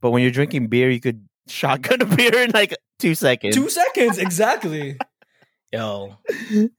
but 0.00 0.10
when 0.10 0.22
you're 0.22 0.30
drinking 0.30 0.68
beer, 0.68 0.90
you 0.90 1.00
could 1.00 1.26
shotgun 1.48 2.00
a 2.02 2.06
beer 2.06 2.36
in 2.42 2.50
like 2.52 2.76
two 2.98 3.14
seconds." 3.14 3.54
Two 3.56 3.68
seconds 3.68 4.18
exactly. 4.18 4.96
Yo, 5.72 6.16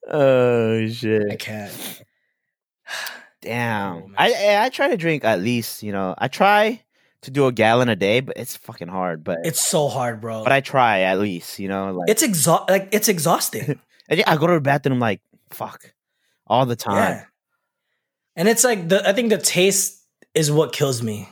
oh 0.10 0.88
shit. 0.88 1.32
I 1.32 1.36
can't. 1.36 2.04
Damn, 3.42 3.94
Oh. 3.96 4.10
I 4.18 4.58
I 4.66 4.70
try 4.70 4.88
to 4.90 4.98
drink 4.98 5.26
at 5.26 5.42
least 5.42 5.84
you 5.84 5.92
know 5.92 6.16
I 6.18 6.28
try 6.30 6.82
to 7.24 7.32
do 7.32 7.48
a 7.48 7.52
gallon 7.52 7.90
a 7.90 7.96
day, 7.96 8.20
but 8.22 8.38
it's 8.38 8.56
fucking 8.58 8.88
hard. 8.88 9.24
But 9.24 9.40
It's 9.44 9.62
so 9.66 9.88
hard, 9.90 10.22
bro. 10.22 10.44
but 10.44 10.52
I 10.54 10.62
try 10.62 11.02
at 11.02 11.20
least 11.20 11.60
you 11.60 11.68
know 11.68 11.92
like 11.94 12.10
it's 12.10 12.24
exhaust 12.24 12.70
like 12.70 12.90
it's 12.92 13.08
exhausting. 13.10 13.80
I 14.10 14.38
go 14.38 14.48
to 14.48 14.54
the 14.54 14.62
bathroom 14.62 15.00
like 15.00 15.22
fuck 15.50 15.94
all 16.48 16.66
the 16.66 16.76
time. 16.76 16.96
Yeah. 17.18 17.24
And 18.36 18.48
it's 18.48 18.64
like 18.64 18.90
the 18.90 19.08
I 19.08 19.14
think 19.14 19.30
the 19.30 19.38
taste 19.38 20.02
is 20.34 20.52
what 20.52 20.74
kills 20.74 21.02
me. 21.02 21.28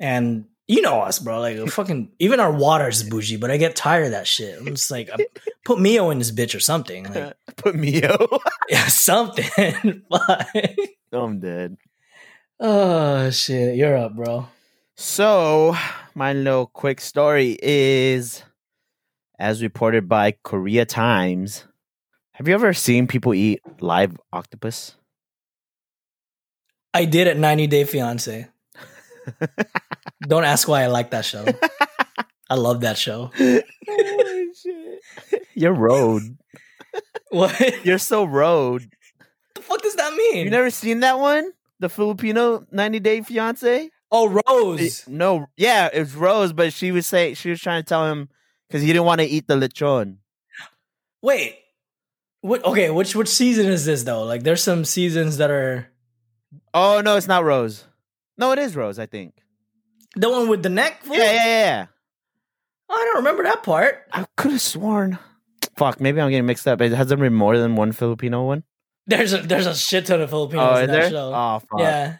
And 0.00 0.46
you 0.66 0.80
know 0.82 1.00
us, 1.00 1.18
bro. 1.18 1.40
Like 1.40 1.58
fucking 1.68 2.10
even 2.18 2.40
our 2.40 2.52
water 2.52 2.88
is 2.88 3.02
bougie, 3.02 3.36
but 3.36 3.50
I 3.50 3.56
get 3.56 3.76
tired 3.76 4.06
of 4.06 4.10
that 4.12 4.26
shit. 4.26 4.58
I'm 4.58 4.66
just 4.66 4.90
like 4.90 5.08
put 5.64 5.78
Mio 5.80 6.10
in 6.10 6.18
this 6.18 6.32
bitch 6.32 6.54
or 6.54 6.60
something. 6.60 7.04
Like 7.12 7.34
Put 7.56 7.74
Mio. 7.76 8.16
yeah, 8.68 8.86
something. 8.88 10.02
I'm 11.12 11.38
dead. 11.40 11.76
oh 12.60 13.30
shit. 13.30 13.76
You're 13.76 13.96
up, 13.96 14.14
bro. 14.16 14.48
So, 14.96 15.76
my 16.14 16.32
little 16.32 16.66
quick 16.66 17.00
story 17.00 17.58
is 17.60 18.44
as 19.40 19.60
reported 19.60 20.08
by 20.08 20.36
Korea 20.44 20.84
Times. 20.84 21.64
Have 22.34 22.46
you 22.46 22.54
ever 22.54 22.72
seen 22.72 23.08
people 23.08 23.34
eat 23.34 23.60
live 23.80 24.16
octopus? 24.32 24.94
I 26.92 27.06
did 27.06 27.26
at 27.26 27.36
90 27.36 27.66
Day 27.66 27.84
Fiance. 27.84 28.46
Don't 30.28 30.44
ask 30.44 30.68
why 30.68 30.84
I 30.84 30.86
like 30.86 31.10
that 31.10 31.24
show. 31.24 31.44
I 32.50 32.54
love 32.54 32.82
that 32.82 32.96
show. 32.96 33.32
oh, 33.36 34.52
shit. 34.54 35.00
You're 35.54 35.74
road. 35.74 36.22
What 37.30 37.84
You're 37.84 37.98
so 37.98 38.24
road. 38.24 38.88
The 39.56 39.60
fuck 39.60 39.82
does 39.82 39.96
that 39.96 40.14
mean? 40.14 40.44
You 40.44 40.50
never 40.50 40.70
seen 40.70 41.00
that 41.00 41.18
one? 41.18 41.50
The 41.80 41.88
Filipino 41.88 42.64
90 42.70 43.00
Day 43.00 43.22
Fiance? 43.22 43.90
Oh, 44.14 44.42
Rose. 44.46 45.06
No, 45.08 45.46
yeah, 45.56 45.88
it 45.92 45.98
was 45.98 46.14
Rose, 46.14 46.52
but 46.52 46.72
she 46.72 46.92
was 46.92 47.06
saying 47.06 47.34
she 47.34 47.50
was 47.50 47.60
trying 47.60 47.82
to 47.82 47.86
tell 47.86 48.06
him 48.06 48.28
because 48.68 48.82
he 48.82 48.88
didn't 48.88 49.04
want 49.04 49.20
to 49.20 49.26
eat 49.26 49.46
the 49.46 49.54
lechon. 49.54 50.16
Wait. 51.22 51.58
What? 52.40 52.64
Okay, 52.64 52.90
which 52.90 53.16
which 53.16 53.28
season 53.28 53.66
is 53.66 53.86
this 53.86 54.02
though? 54.02 54.24
Like, 54.24 54.42
there's 54.42 54.62
some 54.62 54.84
seasons 54.84 55.38
that 55.38 55.50
are 55.50 55.88
Oh 56.74 57.00
no, 57.00 57.16
it's 57.16 57.28
not 57.28 57.44
Rose. 57.44 57.84
No, 58.36 58.52
it 58.52 58.58
is 58.58 58.76
Rose. 58.76 58.98
I 58.98 59.06
think. 59.06 59.34
the 60.16 60.28
one 60.28 60.48
with 60.48 60.62
the 60.62 60.68
neck. 60.68 61.02
fool? 61.02 61.16
Yeah, 61.16 61.32
yeah, 61.32 61.46
yeah. 61.46 61.86
Oh, 62.90 62.94
I 62.94 63.04
don't 63.04 63.16
remember 63.16 63.44
that 63.44 63.62
part. 63.62 64.02
I 64.12 64.26
could 64.36 64.52
have 64.52 64.60
sworn. 64.60 65.18
Fuck, 65.76 66.00
maybe 66.00 66.20
I'm 66.20 66.30
getting 66.30 66.46
mixed 66.46 66.68
up. 66.68 66.80
It 66.80 66.92
has 66.92 67.08
there 67.08 67.16
been 67.16 67.34
more 67.34 67.56
than 67.58 67.76
one 67.76 67.92
Filipino 67.92 68.44
one? 68.44 68.64
There's 69.06 69.32
a 69.32 69.38
there's 69.38 69.66
a 69.66 69.74
shit 69.74 70.06
ton 70.06 70.20
of 70.20 70.30
Filipinos 70.30 70.78
oh, 70.78 70.80
in 70.80 70.86
that 70.88 70.92
there? 70.92 71.10
show. 71.10 71.32
Oh, 71.34 71.60
fuck. 71.60 71.80
yeah, 71.80 72.16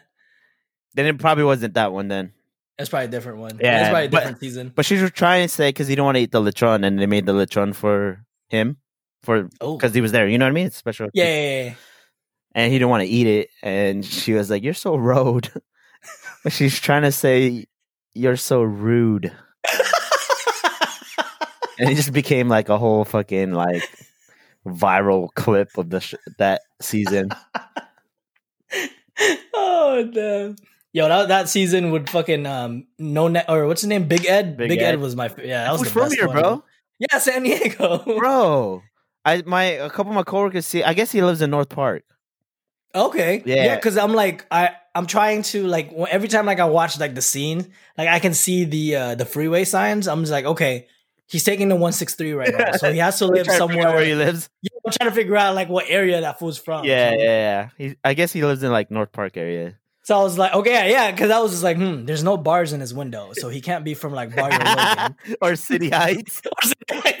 Then 0.95 1.05
it 1.05 1.19
probably 1.19 1.43
wasn't 1.43 1.75
that 1.75 1.93
one 1.93 2.07
then. 2.07 2.31
it's 2.79 2.89
probably 2.89 3.05
a 3.05 3.09
different 3.09 3.37
one. 3.39 3.59
Yeah, 3.61 3.81
it's 3.81 3.89
probably 3.89 4.05
a 4.05 4.09
but- 4.09 4.17
different 4.19 4.39
season. 4.39 4.71
But 4.75 4.85
she 4.85 4.99
was 4.99 5.11
trying 5.11 5.45
to 5.45 5.49
say 5.53 5.69
because 5.69 5.87
he 5.87 5.93
didn't 5.95 6.05
want 6.05 6.15
to 6.15 6.21
eat 6.21 6.31
the 6.31 6.41
lechon, 6.41 6.83
and 6.85 6.97
they 6.99 7.05
made 7.05 7.25
the 7.27 7.33
lechon 7.33 7.75
for 7.75 8.25
him 8.49 8.77
for 9.23 9.49
Oh, 9.61 9.75
because 9.77 9.93
he 9.93 10.01
was 10.01 10.11
there. 10.11 10.27
You 10.27 10.37
know 10.37 10.45
what 10.45 10.49
I 10.51 10.53
mean? 10.53 10.67
It's 10.67 10.77
special. 10.77 11.09
yeah, 11.13 11.25
yeah, 11.25 11.63
yeah. 11.65 11.73
and 12.53 12.71
he 12.71 12.77
didn't 12.79 12.89
want 12.89 13.03
to 13.03 13.09
eat 13.09 13.27
it. 13.27 13.49
And 13.61 14.03
she 14.05 14.33
was 14.33 14.49
like, 14.49 14.63
"You're 14.63 14.73
so 14.73 14.95
rude." 14.95 15.51
but 16.43 16.53
she's 16.53 16.79
trying 16.79 17.01
to 17.03 17.11
say, 17.11 17.65
"You're 18.13 18.37
so 18.37 18.61
rude," 18.63 19.31
and 21.79 21.89
it 21.89 21.95
just 21.95 22.13
became 22.13 22.47
like 22.47 22.69
a 22.69 22.77
whole 22.77 23.03
fucking 23.05 23.51
like 23.53 23.83
viral 24.65 25.27
clip 25.35 25.77
of 25.77 25.89
the 25.89 25.99
sh- 25.99 26.13
that 26.37 26.61
season. 26.81 27.29
oh 29.53 30.09
damn. 30.13 30.55
Yo, 30.95 31.09
that, 31.09 31.27
that 31.27 31.49
season 31.49 31.91
would 31.91 32.09
fucking 32.09 32.45
um 32.45 32.87
no 32.97 33.27
net 33.27 33.45
or 33.49 33.67
what's 33.67 33.81
his 33.81 33.89
name? 33.89 34.07
Big 34.07 34.25
Ed. 34.25 34.55
Big 34.55 34.69
Big, 34.69 34.79
Ed. 34.79 34.93
Ed. 34.93 34.99
was 35.01 35.13
my 35.13 35.29
yeah. 35.43 35.65
That 35.65 35.71
was 35.73 35.81
Who's 35.81 35.91
the 35.91 35.99
from 35.99 36.11
here, 36.11 36.27
one. 36.27 36.35
bro? 36.37 36.63
Yeah, 36.99 37.17
San 37.19 37.43
Diego, 37.43 37.97
Bro, 38.19 38.81
I 39.25 39.43
my 39.45 39.63
a 39.63 39.89
couple 39.89 40.11
of 40.13 40.15
my 40.15 40.23
coworkers 40.23 40.65
see. 40.65 40.81
I 40.83 40.93
guess 40.93 41.11
he 41.11 41.21
lives 41.21 41.41
in 41.41 41.49
North 41.49 41.67
Park. 41.67 42.03
Okay. 42.95 43.43
Yeah. 43.45 43.65
Yeah, 43.65 43.75
because 43.75 43.97
I'm 43.97 44.13
like 44.13 44.45
I 44.49 44.69
I'm 44.95 45.05
trying 45.05 45.41
to 45.51 45.67
like 45.67 45.91
every 46.09 46.29
time 46.29 46.45
like 46.45 46.61
I 46.61 46.65
watch 46.65 46.97
like 46.97 47.13
the 47.13 47.21
scene, 47.21 47.73
like 47.97 48.07
I 48.07 48.19
can 48.19 48.33
see 48.33 48.63
the 48.63 48.95
uh 48.95 49.15
the 49.15 49.25
freeway 49.25 49.65
signs. 49.65 50.07
I'm 50.07 50.21
just 50.21 50.31
like, 50.31 50.45
okay, 50.45 50.87
he's 51.27 51.43
taking 51.43 51.67
the 51.67 51.75
163 51.75 52.31
right 52.31 52.53
now, 52.57 52.71
so 52.71 52.89
he 52.93 52.99
has 52.99 53.19
to 53.19 53.25
live 53.35 53.45
Trying 53.45 53.55
to 53.55 53.57
somewhere. 53.59 53.89
where 53.93 54.05
he 54.05 54.15
lives. 54.15 54.49
Yeah, 54.61 54.69
I'm 54.85 54.93
trying 54.93 55.09
to 55.09 55.15
figure 55.15 55.35
out 55.35 55.55
like 55.55 55.67
what 55.67 55.85
area 55.89 56.21
that 56.21 56.39
fool's 56.39 56.57
from. 56.57 56.85
Yeah, 56.85 57.09
So- 57.09 57.15
yeah, 57.17 57.23
yeah. 57.25 57.69
He, 57.89 57.95
I 58.05 58.13
guess 58.13 58.31
he 58.31 58.45
lives 58.45 58.63
in 58.63 58.71
like 58.71 58.89
North 58.89 59.11
Park 59.11 59.35
area. 59.35 59.77
So 60.05 60.15
I 60.15 60.21
was 60.21 60.37
like, 60.37 60.53
okay, 60.53 60.91
yeah, 60.91 61.09
because 61.09 61.31
I 61.31 61.39
was 61.39 61.49
just 61.49 61.63
like, 61.63 61.77
hmm, 61.77 62.05
there's 62.05 62.23
no 62.23 62.37
bars 62.37 62.73
in 62.73 62.79
his 62.79 62.93
window, 62.93 63.31
so 63.33 63.49
he 63.49 63.59
can't 63.59 63.83
be 63.83 63.95
from 63.95 64.13
like 64.13 64.35
Barrio 64.35 64.59
Logan. 64.63 65.15
or 65.41 65.55
City 65.55 65.89
Heights. 65.89 66.43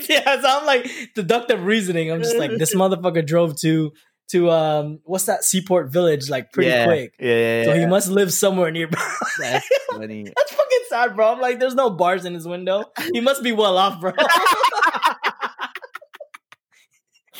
yeah, 0.07 0.39
so 0.39 0.47
I'm 0.47 0.67
like 0.67 0.87
deductive 1.15 1.63
reasoning. 1.63 2.11
I'm 2.11 2.21
just 2.21 2.37
like, 2.37 2.51
this 2.59 2.75
motherfucker 2.81 3.25
drove 3.25 3.59
to 3.61 3.91
to 4.27 4.51
um 4.51 4.99
what's 5.03 5.25
that 5.25 5.43
Seaport 5.43 5.91
Village 5.91 6.29
like 6.29 6.51
pretty 6.51 6.69
yeah. 6.69 6.85
quick. 6.85 7.15
Yeah, 7.19 7.33
yeah, 7.33 7.63
So 7.63 7.73
yeah. 7.73 7.79
he 7.79 7.85
must 7.87 8.07
live 8.07 8.31
somewhere 8.31 8.69
nearby. 8.69 9.01
That's 9.39 9.67
funny. 9.91 10.25
That's 10.25 10.51
fucking 10.51 10.79
sad, 10.87 11.15
bro. 11.15 11.33
I'm 11.33 11.41
like, 11.41 11.59
there's 11.59 11.73
no 11.73 11.89
bars 11.89 12.23
in 12.23 12.35
his 12.35 12.47
window. 12.47 12.83
He 13.11 13.19
must 13.19 13.41
be 13.41 13.51
well 13.51 13.79
off, 13.79 13.99
bro. 13.99 14.11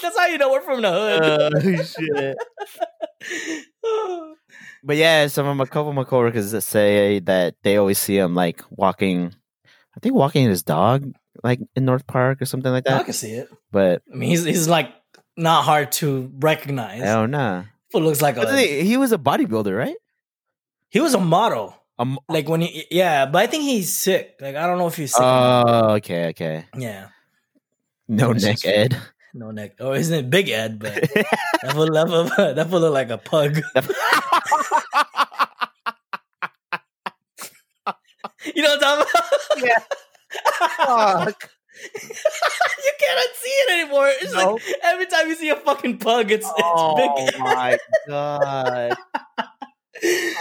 That's 0.02 0.18
how 0.18 0.26
you 0.26 0.40
know 0.40 0.52
we're 0.52 0.62
from 0.62 0.82
the 0.82 0.92
hood. 0.92 1.54
Oh 1.56 1.84
shit. 1.84 2.36
But 4.86 4.98
yeah, 4.98 5.26
some 5.28 5.48
of 5.48 5.58
my 5.58 5.66
couple 5.66 5.90
of 5.90 5.96
my 5.96 6.04
coworkers 6.04 6.52
that 6.52 6.62
say 6.62 7.18
that 7.22 7.56
they 7.64 7.78
always 7.78 7.98
see 7.98 8.18
him 8.18 8.36
like 8.36 8.62
walking. 8.70 9.34
I 9.98 10.00
think 10.00 10.14
walking 10.14 10.48
his 10.48 10.62
dog 10.62 11.12
like 11.44 11.60
in 11.76 11.86
North 11.86 12.06
Park 12.06 12.42
or 12.42 12.46
something 12.46 12.72
like 12.72 12.84
that. 12.84 13.02
I 13.02 13.04
can 13.04 13.14
see 13.14 13.32
it. 13.32 13.50
But 13.72 14.04
I 14.12 14.16
mean, 14.16 14.30
he's 14.30 14.44
he's 14.44 14.68
like 14.68 14.94
not 15.36 15.64
hard 15.64 15.92
to 15.94 16.32
recognize. 16.40 17.02
I 17.02 17.14
don't 17.16 17.32
know. 17.32 17.66
Fool 17.92 18.02
looks 18.02 18.22
like 18.22 18.38
a, 18.38 18.82
he 18.84 18.96
was 18.98 19.12
a 19.12 19.18
bodybuilder, 19.18 19.76
right? 19.76 19.96
he 20.90 21.00
was 21.02 21.14
a 21.14 21.20
model. 21.20 21.76
Um, 21.98 22.20
Like 22.30 22.48
when 22.48 22.62
he, 22.62 22.86
yeah, 22.92 23.26
but 23.26 23.42
I 23.42 23.48
think 23.48 23.64
he's 23.64 23.92
sick. 23.94 24.36
Like 24.40 24.56
I 24.56 24.68
don't 24.68 24.78
know 24.78 24.88
if 24.88 24.96
he's 24.98 25.12
sick. 25.14 25.22
oh, 25.22 25.64
not. 25.66 25.92
okay, 25.98 26.28
okay. 26.30 26.66
yeah, 26.78 27.08
No 28.08 28.34
neck, 28.34 28.42
just- 28.62 28.66
Ed. 28.66 28.98
No 29.36 29.52
neck. 29.52 29.74
Oh, 29.80 29.94
isn't 29.94 30.14
it 30.18 30.30
Big 30.30 30.50
Ed? 30.50 30.80
But 30.80 30.94
that 31.14 31.72
fool, 31.74 31.86
that 31.94 32.08
fool, 32.08 32.54
that 32.56 32.70
fool 32.70 32.80
look 32.80 32.94
like 32.94 33.10
a 33.10 33.18
pug. 33.18 33.60
You 38.54 38.62
know 38.62 38.76
what 38.76 38.84
I'm 38.86 39.06
talking 39.06 39.64
about? 39.64 39.64
Yeah. 39.66 41.26
Fuck. 41.26 41.50
you 41.94 42.92
cannot 43.00 43.30
see 43.36 43.50
it 43.50 43.80
anymore. 43.82 44.08
It's 44.10 44.34
No. 44.34 44.54
like 44.54 44.62
every 44.84 45.08
time 45.08 45.28
you 45.28 45.36
see 45.36 45.50
a 45.50 45.56
fucking 45.56 45.98
pug, 45.98 46.32
it's 46.32 46.46
it's 46.46 46.54
oh 46.58 46.96
big. 46.96 47.10
Oh 47.36 47.40
my 47.40 47.78
god. 48.08 48.94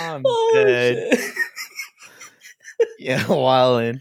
I'm 0.00 0.22
Oh, 0.26 0.50
dead. 0.54 1.18
shit. 1.18 1.34
Yeah, 2.98 3.22
wildin'. 3.24 4.00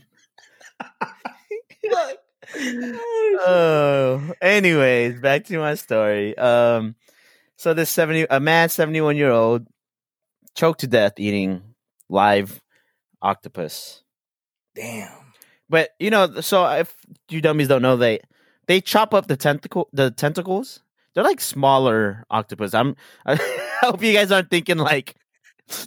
Fuck. 1.91 2.17
Oh. 3.35 3.43
Oh, 3.45 4.33
anyways, 4.41 5.19
back 5.19 5.45
to 5.45 5.57
my 5.57 5.73
story. 5.73 6.37
Um, 6.37 6.95
so 7.57 7.73
this 7.73 7.89
seventy, 7.89 8.27
a 8.29 8.39
man, 8.39 8.69
seventy-one 8.69 9.17
year 9.17 9.31
old, 9.31 9.67
choked 10.55 10.81
to 10.81 10.87
death 10.87 11.13
eating 11.17 11.63
live 12.09 12.61
octopus. 13.21 14.03
Damn. 14.75 15.11
But 15.67 15.89
you 15.99 16.11
know, 16.11 16.41
so 16.41 16.65
if 16.67 16.95
you 17.29 17.41
dummies 17.41 17.67
don't 17.67 17.81
know, 17.81 17.97
they 17.97 18.19
they 18.67 18.81
chop 18.81 19.13
up 19.13 19.27
the 19.27 19.37
tentacle, 19.37 19.89
the 19.91 20.11
tentacles. 20.11 20.81
They're 21.13 21.23
like 21.23 21.41
smaller 21.41 22.25
octopus. 22.29 22.73
I'm. 22.73 22.95
I 23.25 23.35
hope 23.81 24.03
you 24.03 24.13
guys 24.13 24.31
aren't 24.31 24.49
thinking 24.49 24.77
like 24.77 25.15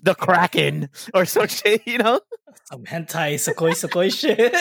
the 0.03 0.15
kraken 0.15 0.89
or 1.15 1.25
some 1.25 1.47
shit. 1.49 1.87
You 1.87 1.99
know? 1.99 2.21
Some 2.65 2.85
hentai 2.85 3.35
sakoi 3.35 3.73
sakoi 3.73 4.13
shit. 4.13 4.53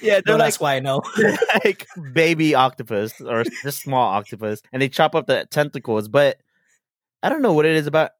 Yeah, 0.00 0.20
they're 0.24 0.38
like 0.38 0.48
ask 0.48 0.60
why 0.60 0.76
I 0.76 0.80
know. 0.80 1.02
like 1.64 1.86
baby 2.12 2.54
octopus 2.54 3.20
or 3.20 3.44
just 3.62 3.82
small 3.82 4.08
octopus, 4.08 4.62
and 4.72 4.80
they 4.80 4.88
chop 4.88 5.14
up 5.14 5.26
the 5.26 5.46
tentacles. 5.50 6.08
But 6.08 6.38
I 7.22 7.28
don't 7.28 7.42
know 7.42 7.52
what 7.52 7.66
it 7.66 7.76
is 7.76 7.86
about 7.86 8.10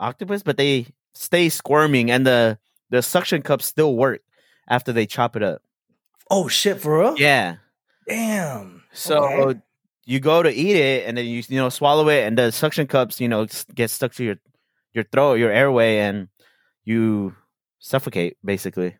octopus, 0.00 0.42
but 0.42 0.56
they 0.56 0.86
stay 1.14 1.48
squirming, 1.48 2.10
and 2.10 2.26
the 2.26 2.58
the 2.90 3.02
suction 3.02 3.42
cups 3.42 3.66
still 3.66 3.96
work 3.96 4.20
after 4.68 4.92
they 4.92 5.06
chop 5.06 5.36
it 5.36 5.42
up. 5.42 5.62
Oh 6.30 6.48
shit, 6.48 6.80
for 6.80 7.00
real? 7.00 7.16
Yeah. 7.18 7.56
Damn. 8.08 8.82
So 8.92 9.24
Okay. 9.24 9.60
you 10.04 10.20
go 10.20 10.42
to 10.42 10.50
eat 10.50 10.76
it, 10.76 11.06
and 11.06 11.16
then 11.16 11.26
you 11.26 11.42
you 11.48 11.56
know 11.56 11.68
swallow 11.68 12.08
it, 12.08 12.24
and 12.24 12.36
the 12.38 12.50
suction 12.52 12.86
cups 12.86 13.20
you 13.20 13.28
know 13.28 13.46
get 13.74 13.90
stuck 13.90 14.12
to 14.14 14.24
your 14.24 14.36
your 14.92 15.04
throat, 15.04 15.34
your 15.34 15.50
airway, 15.50 15.98
and 15.98 16.28
you 16.84 17.34
suffocate 17.78 18.36
basically. 18.44 18.96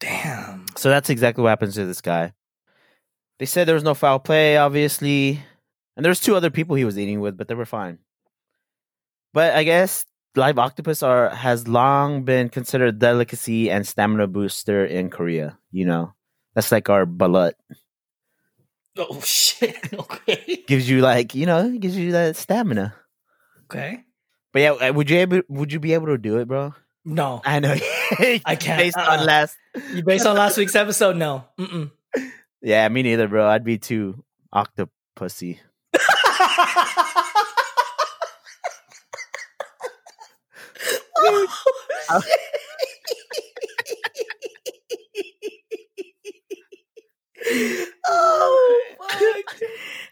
Damn. 0.00 0.65
So 0.76 0.88
that's 0.90 1.10
exactly 1.10 1.42
what 1.42 1.50
happens 1.50 1.74
to 1.74 1.86
this 1.86 2.00
guy. 2.00 2.32
They 3.38 3.46
said 3.46 3.66
there 3.66 3.74
was 3.74 3.84
no 3.84 3.94
foul 3.94 4.18
play, 4.18 4.56
obviously, 4.56 5.40
and 5.96 6.04
there's 6.04 6.20
two 6.20 6.36
other 6.36 6.50
people 6.50 6.76
he 6.76 6.84
was 6.84 6.98
eating 6.98 7.20
with, 7.20 7.36
but 7.36 7.48
they 7.48 7.54
were 7.54 7.66
fine. 7.66 7.98
But 9.32 9.54
I 9.54 9.64
guess 9.64 10.04
live 10.34 10.58
octopus 10.58 11.02
are 11.02 11.30
has 11.30 11.66
long 11.68 12.24
been 12.24 12.48
considered 12.48 12.88
a 12.88 12.92
delicacy 12.92 13.70
and 13.70 13.86
stamina 13.86 14.26
booster 14.26 14.84
in 14.84 15.10
Korea. 15.10 15.58
You 15.70 15.86
know, 15.86 16.14
that's 16.54 16.72
like 16.72 16.88
our 16.88 17.04
balut. 17.06 17.52
Oh 18.96 19.20
shit. 19.24 19.92
Okay. 19.92 20.64
Gives 20.66 20.88
you 20.88 21.00
like 21.00 21.34
you 21.34 21.46
know, 21.46 21.76
gives 21.78 21.96
you 21.96 22.12
that 22.12 22.36
stamina. 22.36 22.94
Okay. 23.64 24.04
But 24.52 24.62
yeah, 24.62 24.72
uh, 24.72 24.92
would 24.92 25.10
you 25.10 25.18
able 25.18 25.42
would 25.48 25.72
you 25.72 25.80
be 25.80 25.92
able 25.92 26.06
to 26.06 26.18
do 26.18 26.38
it, 26.38 26.48
bro? 26.48 26.74
No. 27.04 27.42
I 27.44 27.60
know. 27.60 27.74
I 28.46 28.56
can't. 28.58 28.78
Based 28.80 28.96
Uh-uh. 28.96 29.18
on 29.18 29.26
last, 29.26 29.56
You 29.92 30.02
based 30.02 30.26
on 30.26 30.36
last 30.36 30.56
week's 30.56 30.74
episode? 30.74 31.16
No. 31.16 31.44
Mm-mm. 31.58 31.90
yeah, 32.62 32.88
me 32.88 33.02
neither, 33.02 33.28
bro. 33.28 33.46
I'd 33.46 33.64
be 33.64 33.78
too 33.78 34.24
octopusy. 34.54 35.58
oh 48.08 48.82
fuck! 48.98 49.60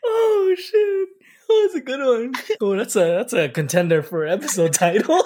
Oh 0.04 0.54
shit! 0.56 1.08
Oh, 1.50 1.62
that's 1.66 1.74
a 1.74 1.80
good 1.80 2.00
one. 2.00 2.32
Oh, 2.60 2.76
that's 2.76 2.96
a 2.96 3.00
that's 3.00 3.32
a 3.32 3.48
contender 3.48 4.02
for 4.02 4.26
episode 4.26 4.72
title. 4.74 5.24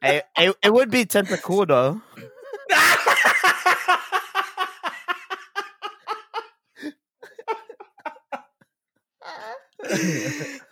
Hey, 0.00 0.22
it, 0.36 0.56
it 0.62 0.72
would 0.72 0.90
be 0.90 1.04
tentacool 1.04 1.66
though. 1.68 2.00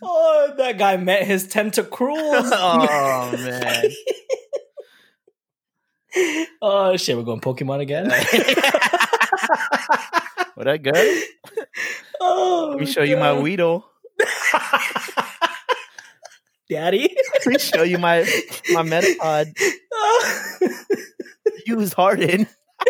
oh, 0.03 0.55
that 0.57 0.78
guy 0.78 0.96
met 0.96 1.24
his 1.24 1.46
tentacles. 1.48 2.01
oh 2.53 3.34
man. 3.36 3.84
oh 6.62 6.96
shit, 6.96 7.16
we're 7.16 7.22
going 7.22 7.40
Pokemon 7.40 7.80
again. 7.80 8.05
Would 10.57 10.66
that 10.66 10.82
good? 10.82 11.24
oh, 12.20 12.68
Let 12.70 12.80
me 12.80 12.86
show 12.86 13.03
you 13.03 13.16
my 13.16 13.32
God. 13.32 13.42
Weedle. 13.42 13.84
Daddy. 16.70 17.14
Let 17.34 17.46
me 17.46 17.58
show 17.58 17.82
you 17.82 17.98
my 17.98 18.20
my 18.72 18.82
Metapod. 18.92 19.52
Use 21.66 21.92
Harden. 21.92 22.46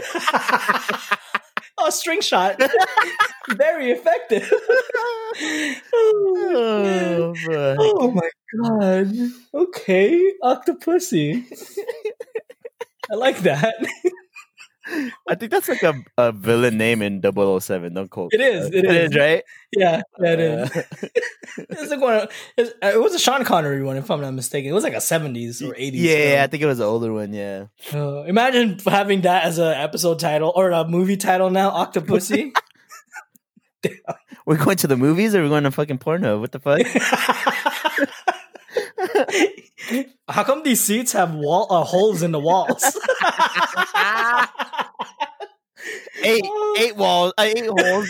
oh, 1.78 1.90
string 1.90 2.20
shot. 2.20 2.60
Very 3.50 3.90
effective. 3.90 4.48
oh. 5.92 7.34
Oh. 7.34 7.34
Oh 7.78 8.10
my 8.12 8.30
god. 8.62 9.12
Okay, 9.52 10.32
Octopussy. 10.44 11.44
I 13.10 13.14
like 13.16 13.38
that. 13.38 13.74
I 15.28 15.34
think 15.34 15.50
that's 15.52 15.68
like 15.68 15.82
a, 15.82 15.94
a 16.18 16.32
villain 16.32 16.76
name 16.78 17.02
in 17.02 17.20
007. 17.22 17.94
Don't 17.94 18.10
quote. 18.10 18.32
It 18.34 18.40
is, 18.40 18.66
it 18.72 18.84
is. 18.84 19.16
right? 19.16 19.42
Yeah, 19.76 20.02
that 20.18 20.40
is. 20.40 20.70
Uh, 20.76 20.82
It's 21.70 21.90
like 21.90 22.00
one. 22.00 22.14
Of, 22.14 22.28
uh, 22.58 22.64
it 22.94 23.00
was 23.00 23.14
a 23.14 23.18
Sean 23.18 23.44
Connery 23.44 23.82
one, 23.82 23.96
if 23.96 24.08
I'm 24.10 24.20
not 24.20 24.32
mistaken. 24.34 24.70
It 24.70 24.74
was 24.74 24.84
like 24.84 24.92
a 24.94 24.98
70s 24.98 25.62
or 25.68 25.74
80s. 25.74 25.90
yeah, 25.94 26.42
I 26.44 26.46
think 26.46 26.62
it 26.62 26.66
was 26.66 26.78
an 26.78 26.86
older 26.86 27.12
one. 27.12 27.32
Yeah. 27.32 27.66
Uh, 27.92 28.22
imagine 28.22 28.78
having 28.86 29.22
that 29.22 29.44
as 29.44 29.58
an 29.58 29.74
episode 29.74 30.18
title 30.20 30.52
or 30.54 30.70
a 30.70 30.86
movie 30.86 31.16
title 31.16 31.50
now, 31.50 31.70
Octopussy. 31.70 32.52
We're 34.46 34.56
going 34.62 34.76
to 34.78 34.86
the 34.86 34.96
movies 34.96 35.34
or 35.34 35.42
we're 35.42 35.48
going 35.48 35.64
to 35.64 35.70
fucking 35.70 35.98
porno? 35.98 36.38
What 36.40 36.52
the 36.52 36.58
fuck? 36.58 36.80
How 40.28 40.44
come 40.44 40.62
these 40.62 40.80
seats 40.80 41.12
have 41.12 41.34
wall 41.34 41.66
uh, 41.70 41.84
holes 41.84 42.22
in 42.22 42.32
the 42.32 42.40
walls? 42.40 42.82
Eight 46.22 46.44
eight 46.78 46.96
walls, 46.96 47.32
uh, 47.38 47.42
eight 47.42 47.66
holes. 47.66 48.08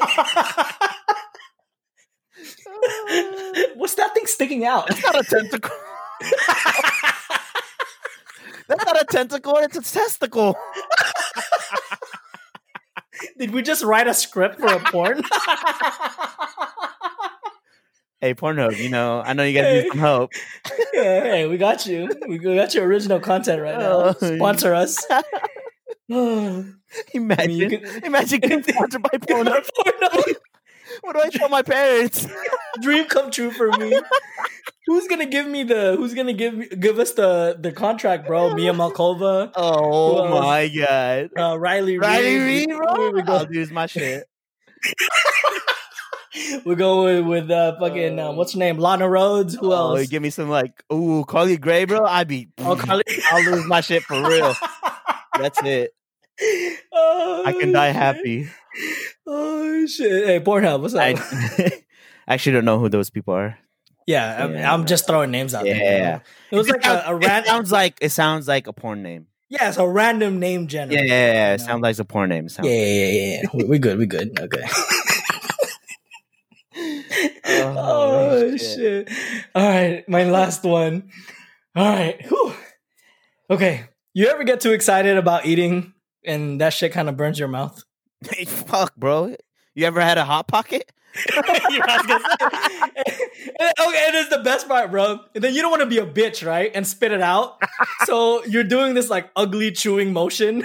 What's 3.76 3.94
that 3.96 4.14
thing 4.14 4.26
sticking 4.26 4.64
out? 4.64 4.90
It's 4.90 5.02
not 5.02 5.20
a 5.20 5.24
tentacle. 5.24 5.70
That's 8.68 8.84
not 8.86 9.00
a 9.00 9.04
tentacle. 9.04 9.56
It's 9.58 9.76
a 9.76 9.82
testicle. 9.82 10.56
Did 13.38 13.52
we 13.52 13.62
just 13.62 13.84
write 13.84 14.06
a 14.06 14.14
script 14.14 14.58
for 14.60 14.66
a 14.66 14.78
porn? 14.80 15.22
Hey, 18.20 18.34
Pornhub, 18.34 18.78
you 18.78 18.88
know, 18.88 19.20
I 19.24 19.32
know 19.32 19.42
you 19.42 19.52
guys 19.52 19.66
Hey. 19.66 19.82
need 19.82 19.88
some 19.88 19.98
help. 19.98 20.30
yeah, 20.94 21.22
hey, 21.24 21.46
we 21.48 21.58
got 21.58 21.86
you. 21.86 22.08
We 22.28 22.38
got 22.38 22.72
your 22.74 22.86
original 22.86 23.18
content 23.20 23.60
right 23.60 23.78
now. 23.78 24.14
Oh, 24.20 24.36
Sponsor 24.36 24.74
us. 24.74 25.04
Oh, 26.14 26.64
Imagine, 27.14 27.50
you 27.52 27.68
can- 27.68 27.84
imagine 28.04 28.40
getting 28.40 28.62
sponsored 28.74 29.02
by. 29.02 29.18
Porno. 29.18 29.60
What 31.00 31.14
do 31.16 31.22
I 31.22 31.30
tell 31.30 31.48
my 31.48 31.62
parents? 31.62 32.28
Dream 32.82 33.06
come 33.06 33.30
true 33.30 33.50
for 33.50 33.70
me. 33.72 33.98
Who's 34.86 35.08
gonna 35.08 35.24
give 35.26 35.46
me 35.46 35.62
the? 35.62 35.96
Who's 35.96 36.12
gonna 36.12 36.34
give 36.34 36.52
me, 36.54 36.68
give 36.68 36.98
us 36.98 37.12
the 37.12 37.56
the 37.58 37.72
contract, 37.72 38.26
bro? 38.26 38.54
Mia 38.54 38.72
Malkova, 38.74 39.50
Oh 39.56 40.12
Who 40.12 40.18
else? 40.34 40.44
my 40.44 40.68
god. 40.68 41.30
uh, 41.36 41.58
Riley, 41.58 41.96
Riley 41.98 42.66
bro. 42.66 43.10
We 43.12 43.22
I'll 43.22 43.46
go, 43.46 43.50
use 43.50 43.70
my 43.70 43.86
shit. 43.86 44.24
we 46.66 46.74
go 46.74 47.04
with, 47.04 47.26
with 47.26 47.50
uh, 47.50 47.76
fucking 47.80 48.18
uh, 48.18 48.32
what's 48.32 48.52
her 48.52 48.58
name? 48.58 48.76
Lana 48.78 49.06
Rhoades. 49.06 49.58
Who 49.58 49.72
Oh, 49.72 49.92
else? 49.94 50.00
you 50.02 50.06
give 50.08 50.22
me 50.22 50.30
some 50.30 50.50
like, 50.50 50.82
ooh, 50.92 51.24
Carly 51.26 51.56
Gray, 51.56 51.84
bro. 51.86 52.04
I'd 52.04 52.28
be, 52.28 52.48
Oh, 52.58 52.76
Carly- 52.76 53.04
I'll 53.30 53.42
lose 53.44 53.66
my 53.66 53.80
shit 53.80 54.02
for 54.02 54.22
real. 54.28 54.54
That's 55.38 55.62
it. 55.62 55.92
Oh, 56.92 57.42
I 57.46 57.52
can 57.52 57.70
oh, 57.70 57.72
die 57.72 57.88
shit. 57.92 57.96
happy. 57.96 58.48
Oh 59.26 59.86
shit! 59.86 60.26
Hey, 60.26 60.40
Pornhub, 60.40 60.80
what's 60.80 60.94
up? 60.94 61.02
I 62.26 62.34
actually 62.34 62.52
don't 62.52 62.64
know 62.64 62.78
who 62.78 62.88
those 62.88 63.10
people 63.10 63.34
are. 63.34 63.58
yeah, 64.06 64.44
I'm, 64.44 64.56
I'm 64.56 64.86
just 64.86 65.06
throwing 65.06 65.30
names 65.30 65.54
out 65.54 65.64
there. 65.64 65.76
Yeah. 65.76 66.20
It 66.50 66.56
was 66.56 66.68
like 66.68 66.84
a, 66.86 67.04
a 67.06 67.14
random. 67.14 67.44
sounds 67.46 67.72
like 67.72 67.98
it 68.00 68.10
sounds 68.10 68.48
like 68.48 68.66
a 68.66 68.72
porn 68.72 69.02
name. 69.02 69.26
Yeah, 69.48 69.68
it's 69.68 69.76
a 69.76 69.86
random 69.86 70.38
name 70.40 70.62
Yeah, 70.62 70.66
generator. 70.66 71.04
yeah, 71.04 71.32
yeah. 71.32 71.54
It 71.54 71.60
sounds 71.60 71.82
like 71.82 71.98
a 71.98 72.04
porn 72.04 72.30
name. 72.30 72.48
Sounds 72.48 72.68
Yeah, 72.68 72.74
yeah, 72.74 73.06
yeah, 73.06 73.40
yeah. 73.42 73.42
We, 73.52 73.64
we 73.64 73.78
good. 73.78 73.98
We 73.98 74.06
good. 74.06 74.38
Okay. 74.40 74.64
Oh, 77.44 77.74
oh 77.76 78.56
shit. 78.56 78.60
shit. 78.60 79.10
All 79.54 79.68
right, 79.68 80.08
my 80.08 80.24
last 80.24 80.64
one. 80.64 81.10
All 81.76 81.86
right. 81.86 82.24
Whew. 82.26 82.54
Okay. 83.50 83.84
You 84.14 84.28
ever 84.28 84.44
get 84.44 84.60
too 84.60 84.72
excited 84.72 85.16
about 85.16 85.44
eating 85.46 85.92
and 86.24 86.60
that 86.60 86.72
shit 86.72 86.92
kind 86.92 87.08
of 87.08 87.16
burns 87.16 87.38
your 87.38 87.48
mouth? 87.48 87.82
Hey, 88.30 88.44
fuck, 88.44 88.94
bro. 88.94 89.34
You 89.74 89.84
ever 89.84 90.00
had 90.00 90.16
a 90.16 90.24
hot 90.24 90.46
pocket? 90.46 90.92
yeah, 91.34 91.42
I 91.88 91.96
was 91.96 92.06
gonna 92.06 92.24
say. 92.40 93.22
And- 93.58 93.72
okay, 93.80 94.06
it's 94.14 94.30
the 94.30 94.42
best 94.44 94.68
part, 94.68 94.92
bro. 94.92 95.18
And 95.34 95.42
then 95.42 95.54
you 95.54 95.60
don't 95.60 95.72
want 95.72 95.82
to 95.82 95.88
be 95.88 95.98
a 95.98 96.06
bitch, 96.06 96.46
right? 96.46 96.70
And 96.72 96.86
spit 96.86 97.10
it 97.10 97.20
out. 97.20 97.60
so 98.04 98.44
you're 98.44 98.62
doing 98.62 98.94
this 98.94 99.10
like 99.10 99.28
ugly 99.34 99.72
chewing 99.72 100.12
motion, 100.12 100.64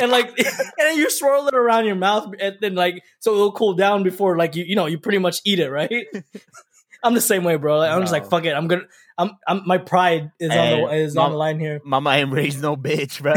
and 0.00 0.10
like, 0.12 0.28
and 0.38 0.46
then 0.78 0.96
you 0.96 1.10
swirl 1.10 1.48
it 1.48 1.54
around 1.54 1.86
your 1.86 1.96
mouth, 1.96 2.32
and 2.40 2.56
then 2.60 2.76
like, 2.76 3.02
so 3.18 3.34
it'll 3.34 3.52
cool 3.52 3.74
down 3.74 4.04
before 4.04 4.36
like 4.38 4.54
you, 4.54 4.64
you 4.64 4.76
know, 4.76 4.86
you 4.86 4.98
pretty 4.98 5.18
much 5.18 5.40
eat 5.44 5.58
it, 5.58 5.70
right? 5.70 6.06
I'm 7.02 7.14
the 7.14 7.20
same 7.20 7.42
way, 7.44 7.56
bro. 7.56 7.78
Like, 7.78 7.90
I'm 7.90 8.00
just 8.02 8.12
like, 8.12 8.26
fuck 8.30 8.44
it. 8.44 8.50
I'm 8.54 8.68
gonna. 8.68 8.82
I'm. 9.18 9.32
I'm. 9.46 9.62
My 9.66 9.78
pride 9.78 10.30
is 10.38 10.50
on 10.50 10.70
the 10.70 10.76
Hey, 10.88 11.02
is 11.02 11.16
on 11.16 11.30
the 11.32 11.36
line 11.36 11.58
here. 11.58 11.80
Mama 11.84 12.10
ain't 12.10 12.32
raised 12.32 12.62
no 12.62 12.76
bitch, 12.76 13.20
bro. 13.22 13.34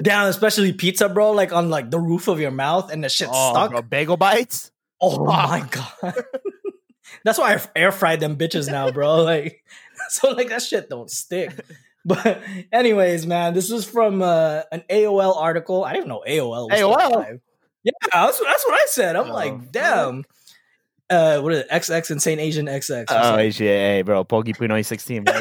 Down, 0.00 0.28
especially 0.28 0.72
pizza, 0.72 1.08
bro. 1.08 1.32
Like 1.32 1.52
on 1.52 1.70
like 1.70 1.90
the 1.90 1.98
roof 1.98 2.28
of 2.28 2.38
your 2.40 2.50
mouth, 2.50 2.92
and 2.92 3.02
the 3.02 3.08
shit 3.08 3.28
oh, 3.30 3.52
stuck. 3.52 3.70
bro, 3.70 3.82
bagel 3.82 4.16
bites. 4.16 4.70
Oh 5.00 5.24
my 5.24 5.66
god. 5.70 6.14
That's 7.24 7.38
why 7.38 7.54
I 7.54 7.60
air 7.74 7.92
fried 7.92 8.20
them 8.20 8.36
bitches 8.36 8.70
now, 8.70 8.90
bro. 8.90 9.22
Like 9.24 9.62
so 10.10 10.30
like 10.32 10.48
that 10.50 10.62
shit 10.62 10.88
don't 10.90 11.10
stick. 11.10 11.52
But 12.04 12.40
anyways, 12.72 13.26
man, 13.26 13.54
this 13.54 13.70
was 13.70 13.84
from 13.84 14.22
uh, 14.22 14.62
an 14.70 14.84
AOL 14.90 15.36
article. 15.36 15.84
I 15.84 15.92
didn't 15.94 16.08
know 16.08 16.22
AOL 16.26 16.68
was 16.70 16.78
AOL? 16.80 17.40
Yeah, 17.82 17.92
that's, 18.12 18.40
that's 18.40 18.64
what 18.66 18.74
I 18.74 18.86
said. 18.88 19.16
I'm 19.16 19.30
Oh. 19.30 19.34
like, 19.34 19.72
damn. 19.72 20.24
Uh, 21.08 21.40
what 21.40 21.52
is 21.52 21.60
it? 21.60 21.70
XX 21.70 22.10
Insane 22.12 22.38
Asian 22.40 22.66
XX. 22.66 23.04
Oh 23.08 23.50
shit, 23.50 23.58
hey, 23.58 24.02
bro, 24.02 24.24
Pokey 24.24 24.52
Pinoy 24.52 24.84
sixteen. 24.84 25.24
Bro. 25.24 25.34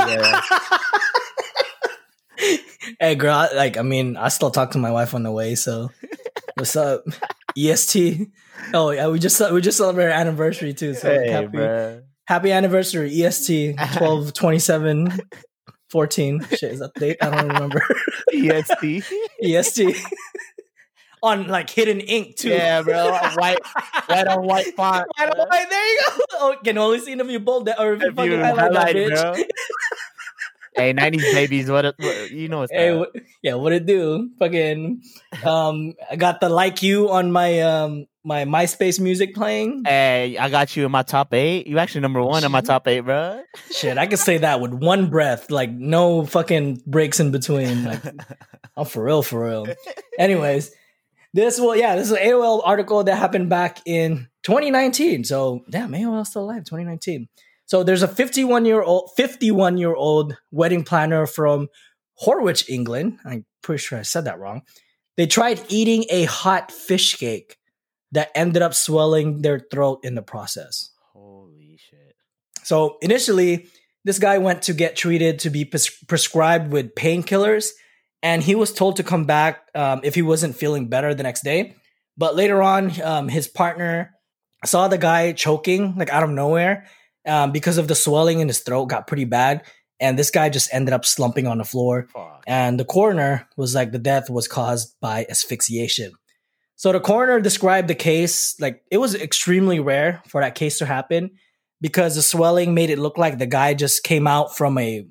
Hey, 2.99 3.15
girl. 3.15 3.33
I, 3.33 3.53
like, 3.53 3.77
I 3.77 3.81
mean, 3.81 4.17
I 4.17 4.29
still 4.29 4.51
talk 4.51 4.71
to 4.71 4.77
my 4.77 4.91
wife 4.91 5.13
on 5.13 5.23
the 5.23 5.31
way. 5.31 5.55
So, 5.55 5.91
what's 6.55 6.75
up? 6.75 7.03
EST. 7.57 8.27
Oh 8.73 8.91
yeah, 8.91 9.07
we 9.07 9.19
just 9.19 9.39
we 9.51 9.61
just 9.61 9.77
celebrated 9.77 10.11
our 10.11 10.19
anniversary 10.19 10.73
too. 10.73 10.93
So 10.93 11.09
hey, 11.09 11.29
happy, 11.29 11.47
bro. 11.47 12.01
Happy 12.27 12.51
anniversary, 12.51 13.11
EST 13.23 13.77
12 13.97 14.33
27 14.33 15.19
14. 15.89 16.47
Shit, 16.49 16.63
is 16.63 16.79
that 16.79 16.93
date? 16.95 17.17
I 17.21 17.29
don't 17.29 17.47
remember. 17.47 17.81
EST. 18.33 19.03
EST. 19.43 19.95
On 21.23 21.47
like 21.47 21.69
hidden 21.69 22.01
ink 22.01 22.35
too. 22.35 22.49
yeah, 22.49 22.81
bro. 22.81 23.11
White, 23.35 23.59
white 24.07 24.27
on 24.27 24.45
white 24.45 24.75
font. 24.75 25.07
White 25.17 25.29
on 25.29 25.47
white, 25.47 25.69
there 25.69 25.87
you 25.87 25.99
go. 26.07 26.23
Oh, 26.33 26.55
can 26.63 26.77
only 26.77 26.99
see 26.99 27.13
if 27.13 27.27
you 27.29 27.39
bold 27.39 27.65
that 27.67 27.79
or 27.79 27.93
if 27.93 28.01
you 28.01 28.11
fucking 28.11 28.39
highlight 28.39 28.73
that 28.73 28.95
bitch. 28.95 29.45
Hey, 30.75 30.93
nineties 30.93 31.23
babies. 31.33 31.69
What, 31.69 31.85
it- 31.85 31.95
what 31.97 32.31
you 32.31 32.47
know? 32.49 32.63
It's 32.63 32.71
Hey, 32.71 33.03
yeah, 33.41 33.55
what 33.55 33.73
it 33.73 33.85
do? 33.85 34.29
Fucking, 34.39 35.01
um, 35.43 35.93
I 36.09 36.15
got 36.15 36.41
the 36.41 36.49
like 36.49 36.81
you 36.83 37.09
on 37.09 37.31
my 37.31 37.61
um 37.61 38.05
my 38.23 38.43
MySpace 38.45 38.99
music 38.99 39.35
playing. 39.35 39.83
Hey, 39.85 40.35
I 40.37 40.49
got 40.49 40.75
you 40.75 40.85
in 40.85 40.91
my 40.91 41.03
top 41.03 41.33
eight. 41.33 41.67
You 41.67 41.77
actually 41.77 42.01
number 42.01 42.21
one 42.23 42.43
in 42.43 42.51
my 42.51 42.61
top 42.61 42.87
eight, 42.87 43.01
bro. 43.01 43.43
Shit, 43.71 43.97
I 43.97 44.07
can 44.07 44.17
say 44.17 44.39
that 44.39 44.59
with 44.61 44.73
one 44.73 45.09
breath, 45.09 45.51
like 45.51 45.71
no 45.71 46.25
fucking 46.25 46.81
breaks 46.87 47.19
in 47.19 47.31
between. 47.31 47.83
Like, 47.85 48.01
I'm 48.77 48.85
for 48.85 49.03
real, 49.03 49.21
for 49.21 49.45
real. 49.47 49.67
Anyways, 50.17 50.71
this 51.33 51.59
will 51.59 51.75
yeah, 51.75 51.95
this 51.95 52.07
is 52.07 52.11
an 52.13 52.17
AOL 52.17 52.61
article 52.65 53.03
that 53.03 53.15
happened 53.15 53.49
back 53.49 53.79
in 53.85 54.27
2019. 54.43 55.23
So 55.23 55.63
damn, 55.69 55.91
AOL 55.91 56.25
still 56.25 56.43
alive, 56.45 56.63
2019. 56.65 57.27
So 57.65 57.83
there's 57.83 58.03
a 58.03 58.07
51 58.07 58.65
year 58.65 58.81
old 58.81 59.11
51 59.17 59.77
year 59.77 59.93
old 59.93 60.37
wedding 60.51 60.83
planner 60.83 61.25
from 61.25 61.67
Horwich, 62.23 62.69
England. 62.69 63.19
I'm 63.25 63.45
pretty 63.61 63.81
sure 63.81 63.99
I 63.99 64.03
said 64.03 64.25
that 64.25 64.39
wrong. 64.39 64.61
They 65.17 65.27
tried 65.27 65.61
eating 65.69 66.05
a 66.09 66.25
hot 66.25 66.71
fish 66.71 67.15
cake 67.15 67.57
that 68.11 68.31
ended 68.35 68.61
up 68.61 68.73
swelling 68.73 69.41
their 69.41 69.59
throat 69.59 69.99
in 70.03 70.15
the 70.15 70.21
process. 70.21 70.91
Holy 71.13 71.77
shit! 71.77 72.15
So 72.63 72.97
initially, 73.01 73.67
this 74.03 74.19
guy 74.19 74.37
went 74.37 74.63
to 74.63 74.73
get 74.73 74.95
treated 74.95 75.39
to 75.39 75.49
be 75.49 75.65
pres- 75.65 75.89
prescribed 76.07 76.71
with 76.71 76.95
painkillers, 76.95 77.69
and 78.21 78.43
he 78.43 78.55
was 78.55 78.71
told 78.71 78.97
to 78.97 79.03
come 79.03 79.25
back 79.25 79.67
um, 79.73 80.01
if 80.03 80.15
he 80.15 80.21
wasn't 80.21 80.55
feeling 80.55 80.87
better 80.87 81.13
the 81.13 81.23
next 81.23 81.43
day. 81.43 81.75
But 82.17 82.35
later 82.35 82.61
on, 82.61 83.01
um, 83.01 83.27
his 83.27 83.47
partner 83.47 84.11
saw 84.63 84.87
the 84.87 84.97
guy 84.97 85.31
choking 85.33 85.95
like 85.97 86.09
out 86.09 86.23
of 86.23 86.29
nowhere 86.29 86.87
um, 87.25 87.51
because 87.51 87.77
of 87.77 87.87
the 87.87 87.95
swelling 87.95 88.39
in 88.39 88.47
his 88.47 88.59
throat 88.59 88.85
got 88.85 89.07
pretty 89.07 89.25
bad, 89.25 89.63
and 89.99 90.19
this 90.19 90.31
guy 90.31 90.49
just 90.49 90.73
ended 90.73 90.93
up 90.93 91.05
slumping 91.05 91.47
on 91.47 91.57
the 91.57 91.63
floor. 91.63 92.07
Fuck. 92.13 92.43
And 92.47 92.79
the 92.79 92.85
coroner 92.85 93.47
was 93.57 93.73
like, 93.73 93.91
the 93.91 93.99
death 93.99 94.29
was 94.29 94.47
caused 94.47 94.95
by 94.99 95.25
asphyxiation. 95.29 96.11
So 96.75 96.91
the 96.91 96.99
coroner 96.99 97.39
described 97.39 97.87
the 97.87 97.95
case 97.95 98.59
like 98.59 98.83
it 98.91 98.97
was 98.97 99.15
extremely 99.15 99.79
rare 99.79 100.21
for 100.27 100.41
that 100.41 100.55
case 100.55 100.79
to 100.79 100.85
happen 100.85 101.31
because 101.79 102.15
the 102.15 102.21
swelling 102.21 102.73
made 102.73 102.89
it 102.89 102.99
look 102.99 103.17
like 103.17 103.37
the 103.37 103.45
guy 103.45 103.73
just 103.73 104.03
came 104.03 104.27
out 104.27 104.57
from 104.57 104.77
a 104.77 105.07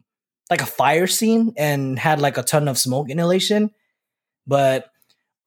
like 0.50 0.60
a 0.60 0.66
fire 0.66 1.06
scene 1.06 1.54
and 1.56 1.98
had 1.98 2.20
like 2.20 2.36
a 2.36 2.42
ton 2.42 2.68
of 2.68 2.76
smoke 2.76 3.08
inhalation. 3.08 3.70
But 4.46 4.90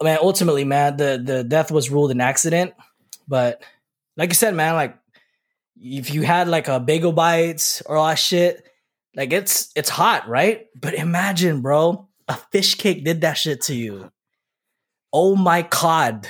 man, 0.02 0.18
ultimately, 0.22 0.64
man, 0.64 0.98
the 0.98 1.22
the 1.24 1.44
death 1.44 1.72
was 1.72 1.92
ruled 1.92 2.10
an 2.10 2.22
accident. 2.22 2.74
But 3.28 3.62
like 4.16 4.30
you 4.30 4.36
said, 4.36 4.56
man, 4.56 4.74
like 4.74 4.98
if 5.82 6.14
you 6.14 6.24
had 6.24 6.48
like 6.48 6.68
a 6.68 6.80
bagel 6.80 7.12
bites 7.12 7.82
or 7.86 7.98
all 7.98 8.08
that 8.08 8.16
shit, 8.16 8.64
like 9.16 9.34
it's 9.34 9.72
it's 9.76 9.90
hot, 9.90 10.28
right? 10.28 10.68
But 10.80 10.94
imagine, 10.94 11.62
bro, 11.62 12.08
a 12.28 12.36
fish 12.52 12.76
cake 12.76 13.04
did 13.04 13.22
that 13.22 13.34
shit 13.34 13.62
to 13.64 13.76
you. 13.76 14.12
Oh 15.14 15.36
my 15.36 15.62
god. 15.62 16.28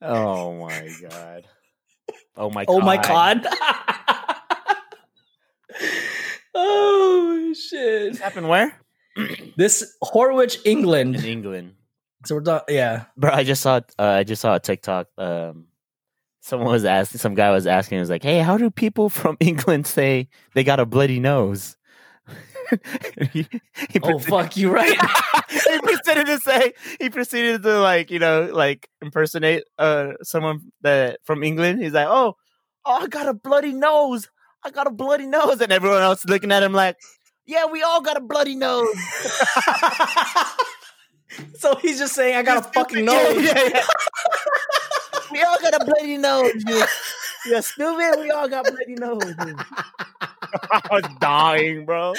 Oh 0.00 0.54
my 0.54 0.88
god. 1.02 1.44
Oh 2.36 2.50
my. 2.50 2.64
Oh 2.68 2.80
my 2.80 2.96
god. 2.96 3.46
oh 6.58 7.54
shit. 7.54 8.12
This 8.12 8.18
happened 8.20 8.48
where? 8.48 8.78
This 9.56 9.96
Horwich, 10.02 10.58
England. 10.64 11.16
In 11.16 11.24
England, 11.24 11.74
So 12.24 12.36
we're 12.36 12.40
done. 12.42 12.62
Yeah. 12.68 13.04
bro. 13.16 13.30
I 13.32 13.44
just 13.44 13.62
saw. 13.62 13.80
Uh, 13.98 14.02
I 14.02 14.24
just 14.24 14.42
saw 14.42 14.54
a 14.54 14.60
TikTok. 14.60 15.08
Um, 15.18 15.66
someone 16.40 16.70
was 16.70 16.84
asking. 16.84 17.18
Some 17.18 17.34
guy 17.34 17.50
was 17.50 17.66
asking. 17.66 17.96
He 17.96 18.00
was 18.00 18.10
like, 18.10 18.22
"Hey, 18.22 18.38
how 18.38 18.56
do 18.58 18.70
people 18.70 19.08
from 19.08 19.36
England 19.40 19.86
say 19.86 20.28
they 20.54 20.62
got 20.64 20.80
a 20.80 20.86
bloody 20.86 21.20
nose?" 21.20 21.76
he, 23.32 23.48
he 23.90 24.00
Oh 24.02 24.18
fuck, 24.18 24.56
you 24.56 24.70
right. 24.70 24.96
he 25.50 25.78
proceeded 25.80 26.26
to 26.26 26.38
say 26.38 26.74
he 27.00 27.10
proceeded 27.10 27.62
to 27.62 27.80
like 27.80 28.10
you 28.10 28.18
know 28.18 28.50
like 28.52 28.88
impersonate 29.00 29.64
uh 29.78 30.12
someone 30.22 30.70
that 30.82 31.20
from 31.24 31.42
England. 31.42 31.82
He's 31.82 31.92
like, 31.94 32.08
oh, 32.08 32.36
oh, 32.84 32.98
I 33.02 33.06
got 33.06 33.28
a 33.28 33.34
bloody 33.34 33.72
nose. 33.72 34.28
I 34.64 34.70
got 34.70 34.86
a 34.86 34.90
bloody 34.90 35.26
nose, 35.26 35.60
and 35.60 35.72
everyone 35.72 36.02
else 36.02 36.24
looking 36.24 36.52
at 36.52 36.62
him 36.62 36.72
like, 36.72 36.96
yeah, 37.46 37.66
we 37.66 37.82
all 37.82 38.00
got 38.02 38.16
a 38.16 38.20
bloody 38.20 38.54
nose. 38.56 38.88
so 41.58 41.74
he's 41.76 41.98
just 41.98 42.14
saying 42.14 42.36
I 42.36 42.42
got 42.42 42.58
a 42.58 42.62
fucking 42.72 42.98
Yeah, 42.98 43.04
nose. 43.04 43.42
yeah, 43.42 43.64
yeah. 43.74 43.86
we 45.32 45.42
all 45.42 45.58
got 45.60 45.80
a 45.80 45.84
bloody 45.84 46.16
nose. 46.18 46.52
You, 46.66 46.84
you're 47.46 47.62
stupid. 47.62 48.20
We 48.20 48.30
all 48.30 48.48
got 48.48 48.64
bloody 48.64 48.94
noses. 48.94 49.34
I 50.70 50.80
was 50.90 51.04
dying, 51.20 51.84
bro. 51.86 52.14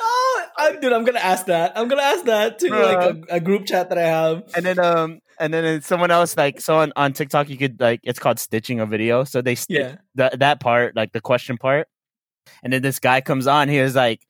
Oh, 0.00 0.44
I, 0.56 0.76
dude, 0.76 0.92
I'm 0.92 1.04
gonna 1.04 1.18
ask 1.18 1.46
that. 1.46 1.72
I'm 1.76 1.88
gonna 1.88 2.02
ask 2.02 2.24
that 2.26 2.58
to 2.60 2.70
like 2.70 3.16
a, 3.30 3.34
a 3.36 3.40
group 3.40 3.66
chat 3.66 3.88
that 3.88 3.98
I 3.98 4.02
have. 4.02 4.44
and 4.56 4.64
then 4.64 4.78
um 4.78 5.18
and 5.38 5.52
then 5.52 5.80
someone 5.82 6.10
else 6.10 6.36
like 6.36 6.60
so 6.60 6.76
on, 6.76 6.92
on 6.96 7.12
TikTok 7.12 7.48
you 7.48 7.56
could 7.56 7.80
like 7.80 8.00
it's 8.02 8.18
called 8.18 8.38
stitching 8.38 8.80
a 8.80 8.86
video. 8.86 9.24
So 9.24 9.42
they 9.42 9.54
stitch 9.54 9.78
Yeah. 9.78 9.96
that 10.16 10.38
that 10.40 10.60
part, 10.60 10.94
like 10.96 11.12
the 11.12 11.20
question 11.20 11.56
part. 11.58 11.88
And 12.62 12.72
then 12.72 12.82
this 12.82 12.98
guy 12.98 13.20
comes 13.20 13.46
on, 13.46 13.68
he 13.68 13.80
was 13.80 13.94
like 13.94 14.20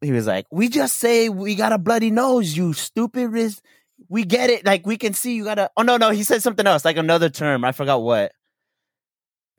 he 0.00 0.12
was 0.12 0.26
like, 0.26 0.46
We 0.50 0.68
just 0.68 0.98
say 0.98 1.28
we 1.28 1.54
got 1.54 1.72
a 1.72 1.78
bloody 1.78 2.10
nose, 2.10 2.56
you 2.56 2.72
stupid 2.72 3.28
wrist. 3.30 3.62
We 4.08 4.24
get 4.24 4.50
it. 4.50 4.66
Like 4.66 4.84
we 4.86 4.96
can 4.96 5.14
see 5.14 5.34
you 5.36 5.44
got 5.44 5.58
a 5.58 5.70
oh 5.76 5.82
no, 5.82 5.96
no, 5.96 6.10
he 6.10 6.22
said 6.24 6.42
something 6.42 6.66
else, 6.66 6.84
like 6.84 6.96
another 6.96 7.30
term. 7.30 7.64
I 7.64 7.72
forgot 7.72 8.02
what. 8.02 8.32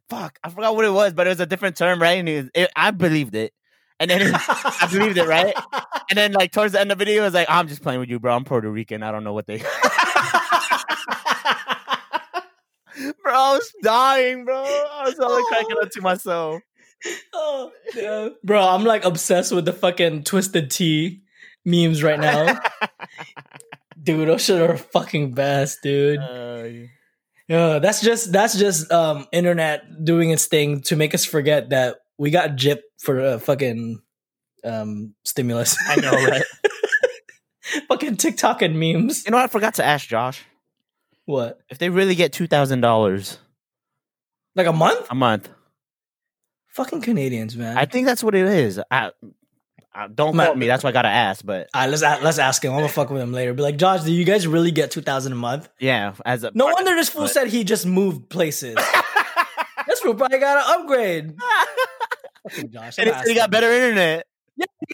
Fuck, 0.09 0.37
I 0.43 0.49
forgot 0.49 0.75
what 0.75 0.85
it 0.85 0.91
was, 0.93 1.13
but 1.13 1.25
it 1.25 1.31
was 1.31 1.39
a 1.39 1.47
different 1.47 1.75
term, 1.75 1.99
right? 1.99 2.19
And 2.19 2.27
he 2.27 2.35
was, 2.35 2.49
it, 2.53 2.69
I 2.75 2.91
believed 2.91 3.33
it. 3.33 3.53
And 3.99 4.11
then 4.11 4.33
I 4.35 4.87
believed 4.91 5.17
it, 5.17 5.27
right? 5.27 5.53
And 6.07 6.19
then 6.19 6.33
like 6.33 6.51
towards 6.51 6.73
the 6.73 6.79
end 6.79 6.91
of 6.91 6.99
the 6.99 7.03
video, 7.05 7.23
it 7.23 7.25
was 7.25 7.33
like, 7.33 7.47
I'm 7.49 7.67
just 7.67 7.81
playing 7.81 7.99
with 7.99 8.09
you, 8.09 8.19
bro. 8.19 8.35
I'm 8.35 8.43
Puerto 8.43 8.69
Rican. 8.69 9.01
I 9.01 9.11
don't 9.11 9.23
know 9.23 9.33
what 9.33 9.47
they 9.47 9.57
Bro, 13.25 13.33
I 13.33 13.53
was 13.53 13.73
dying, 13.81 14.45
bro. 14.45 14.55
I 14.55 15.03
was 15.05 15.19
only 15.19 15.41
cracking 15.49 15.77
up 15.81 15.89
to 15.89 16.01
myself. 16.01 16.61
Oh, 17.33 17.71
yeah. 17.95 18.29
Bro, 18.43 18.61
I'm 18.61 18.83
like 18.83 19.03
obsessed 19.03 19.51
with 19.51 19.65
the 19.65 19.73
fucking 19.73 20.25
twisted 20.25 20.69
tea 20.69 21.23
memes 21.65 22.03
right 22.03 22.19
now. 22.19 22.59
dude, 24.03 24.27
those 24.27 24.43
shit 24.43 24.61
are 24.61 24.77
fucking 24.77 25.33
best, 25.33 25.79
dude. 25.81 26.19
Uh, 26.19 26.87
Yeah, 27.47 27.79
that's 27.79 28.01
just 28.01 28.31
that's 28.31 28.57
just 28.59 28.91
um 28.91 29.25
internet 29.31 30.03
doing 30.05 30.29
its 30.29 30.45
thing 30.45 30.81
to 30.81 30.95
make 30.95 31.15
us 31.15 31.25
forget 31.25 31.69
that 31.71 31.97
we 32.19 32.29
got 32.29 32.51
gypped 32.51 32.83
for 32.99 33.19
a 33.19 33.39
fucking 33.39 34.01
um 34.63 35.15
stimulus. 35.23 35.75
I 35.87 35.95
know, 35.95 36.11
right? 36.11 36.43
fucking 37.87 38.17
TikTok 38.17 38.61
and 38.61 38.79
memes. 38.79 39.25
you 39.25 39.31
know 39.31 39.37
what? 39.37 39.45
I 39.45 39.47
forgot 39.47 39.73
to 39.75 39.83
ask 39.83 40.07
Josh 40.07 40.45
What? 41.25 41.59
if 41.69 41.77
they 41.77 41.89
really 41.89 42.15
get 42.15 42.33
two 42.33 42.47
thousand 42.47 42.81
dollars 42.81 43.39
Like 44.55 44.67
a 44.67 44.73
month? 44.73 45.07
a 45.09 45.15
month. 45.15 45.49
Fucking 46.67 47.01
Canadians, 47.01 47.55
man. 47.55 47.77
I 47.77 47.85
think 47.85 48.05
that's 48.05 48.23
what 48.23 48.35
it 48.35 48.45
is. 48.47 48.81
I, 48.91 49.11
I 49.93 50.07
don't 50.09 50.35
Man. 50.35 50.47
quote 50.47 50.57
me. 50.57 50.67
That's 50.67 50.83
why 50.83 50.89
I 50.89 50.93
gotta 50.93 51.07
ask. 51.07 51.45
But 51.45 51.69
All 51.73 51.81
right, 51.81 51.89
let's 51.89 52.01
a- 52.03 52.19
let's 52.21 52.37
ask 52.37 52.63
him. 52.63 52.73
I'm 52.73 52.79
gonna 52.79 52.89
fuck 52.89 53.09
with 53.09 53.21
him 53.21 53.31
later. 53.31 53.53
Be 53.53 53.61
like, 53.63 53.77
Josh, 53.77 54.03
do 54.03 54.11
you 54.11 54.25
guys 54.25 54.45
really 54.45 54.71
get 54.71 54.91
two 54.91 55.01
thousand 55.01 55.31
a 55.31 55.35
month? 55.35 55.69
yeah, 55.79 56.13
as 56.25 56.43
a 56.43 56.51
No 56.53 56.65
wonder 56.65 56.93
this 56.95 57.07
fool 57.09 57.27
said 57.29 57.47
he 57.47 57.63
just 57.63 57.85
moved 57.85 58.29
places. 58.29 58.75
this 59.87 59.99
fool 60.01 60.15
probably 60.15 60.39
got 60.39 60.57
an 60.57 60.81
upgrade. 60.81 61.35
Fucking 62.49 62.71
Josh, 62.71 62.97
and 62.99 63.07
he 63.07 63.13
said 63.15 63.27
he 63.27 63.35
got 63.35 63.49
better 63.51 63.71
internet. 63.71 64.27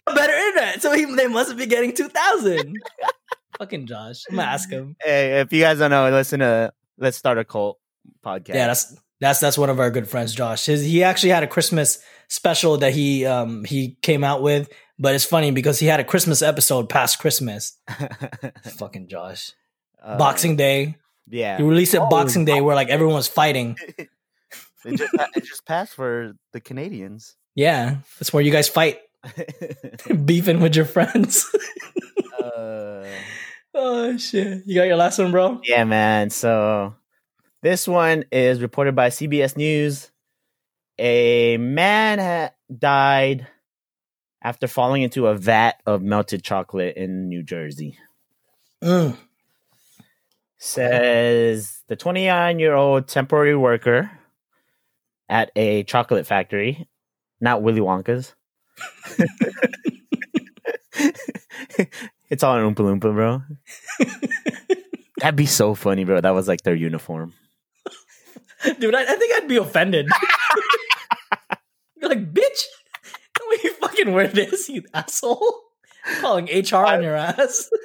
better 0.05 0.34
internet, 0.34 0.82
so 0.84 0.91
he, 0.93 1.05
they 1.15 1.27
must 1.27 1.57
be 1.57 1.65
getting 1.65 1.93
two 1.95 2.07
thousand. 2.09 2.75
Fucking 3.62 3.86
Josh, 3.86 4.24
I'm 4.28 4.38
gonna 4.38 4.47
ask 4.47 4.72
him. 4.72 4.95
Hey, 5.03 5.39
if 5.39 5.53
you 5.53 5.62
guys 5.62 5.78
don't 5.78 5.91
know, 5.91 6.09
listen 6.09 6.39
to 6.39 6.74
Let's 6.97 7.16
Start 7.16 7.38
a 7.38 7.45
Cult 7.45 7.78
podcast. 8.26 8.55
Yeah, 8.55 8.66
that's 8.66 8.97
that's 9.20 9.39
that's 9.39 9.55
one 9.55 9.70
of 9.70 9.80
our 9.80 9.91
good 9.91 10.07
friends, 10.09 10.34
Josh. 10.34 10.66
His, 10.66 10.84
he 10.84 11.03
actually 11.03 11.30
had 11.30 11.43
a 11.43 11.47
Christmas 11.47 11.99
special 12.28 12.78
that 12.80 12.91
he 12.93 13.24
um 13.28 13.64
he 13.64 13.97
came 14.01 14.24
out 14.24 14.41
with, 14.41 14.68
but 14.97 15.14
it's 15.14 15.26
funny 15.26 15.51
because 15.51 15.78
he 15.78 15.86
had 15.86 15.99
a 15.99 16.03
Christmas 16.03 16.41
episode 16.41 16.89
past 16.89 17.20
Christmas. 17.20 17.78
Fucking 18.80 19.07
Josh. 19.07 19.53
Uh, 20.01 20.18
Boxing 20.18 20.55
Day. 20.55 20.95
Yeah, 21.30 21.57
He 21.57 21.64
released 21.64 21.93
it 21.93 21.99
Oh, 22.01 22.09
Boxing 22.09 22.45
Day 22.45 22.62
where 22.62 22.76
like 22.76 22.89
everyone 22.89 23.14
was 23.14 23.28
fighting. 23.28 23.78
it 23.99 24.09
just 24.95 25.14
it 25.36 25.43
just 25.45 25.68
passed 25.68 25.93
for 25.93 26.34
the 26.51 26.59
Canadians. 26.59 27.36
Yeah, 27.53 27.97
that's 28.18 28.34
where 28.34 28.41
you 28.41 28.51
guys 28.51 28.68
fight, 28.68 29.01
beefing 30.26 30.62
with 30.62 30.76
your 30.76 30.86
friends. 30.86 31.45
uh, 32.43 33.05
oh 33.74 34.17
shit! 34.17 34.63
You 34.65 34.76
got 34.76 34.88
your 34.88 34.97
last 34.97 35.19
one, 35.19 35.32
bro? 35.32 35.61
yeah, 35.63 35.84
man. 35.84 36.30
So 36.30 36.95
this 37.61 37.88
one 37.88 38.26
is 38.32 38.61
reported 38.61 38.95
by 38.95 39.09
CBS 39.09 39.55
News. 39.55 40.11
A 40.97 41.57
man 41.57 42.19
ha- 42.19 42.53
died 42.78 43.47
after 44.41 44.67
falling 44.67 45.03
into 45.03 45.28
a 45.28 45.36
vat 45.36 45.82
of 45.86 46.01
melted 46.01 46.43
chocolate 46.43 46.97
in 46.97 47.30
New 47.30 47.43
Jersey. 47.43 47.97
Mm. 48.84 49.15
Says 50.57 51.82
the 51.88 51.95
29 51.95 52.59
year 52.59 52.74
old 52.74 53.07
temporary 53.07 53.55
worker 53.55 54.11
at 55.30 55.51
a 55.55 55.84
chocolate 55.84 56.28
factory, 56.28 56.88
not 57.39 57.61
Willy 57.61 57.82
Wonka's. 57.82 58.36
it's 62.32 62.43
all 62.43 62.57
an 62.57 62.63
Oompa 62.63 62.77
Loompa, 62.77 63.13
bro. 63.13 63.43
That'd 65.17 65.36
be 65.36 65.45
so 65.45 65.75
funny, 65.75 66.05
bro. 66.05 66.21
That 66.21 66.32
was 66.34 66.47
like 66.47 66.61
their 66.61 66.73
uniform. 66.73 67.34
Dude, 68.79 68.95
I, 68.95 69.01
I 69.01 69.15
think 69.15 69.34
I'd 69.36 69.49
be 69.49 69.57
offended. 69.57 70.07
Be 71.99 72.07
like, 72.07 72.34
bitch, 72.34 72.65
we 73.49 73.57
fucking 73.82 74.13
wear 74.13 74.27
this, 74.27 74.69
you 74.69 74.84
asshole. 74.93 75.61
Calling 76.21 76.45
HR 76.45 76.77
on 76.77 77.03
your 77.03 77.15
ass. 77.15 77.69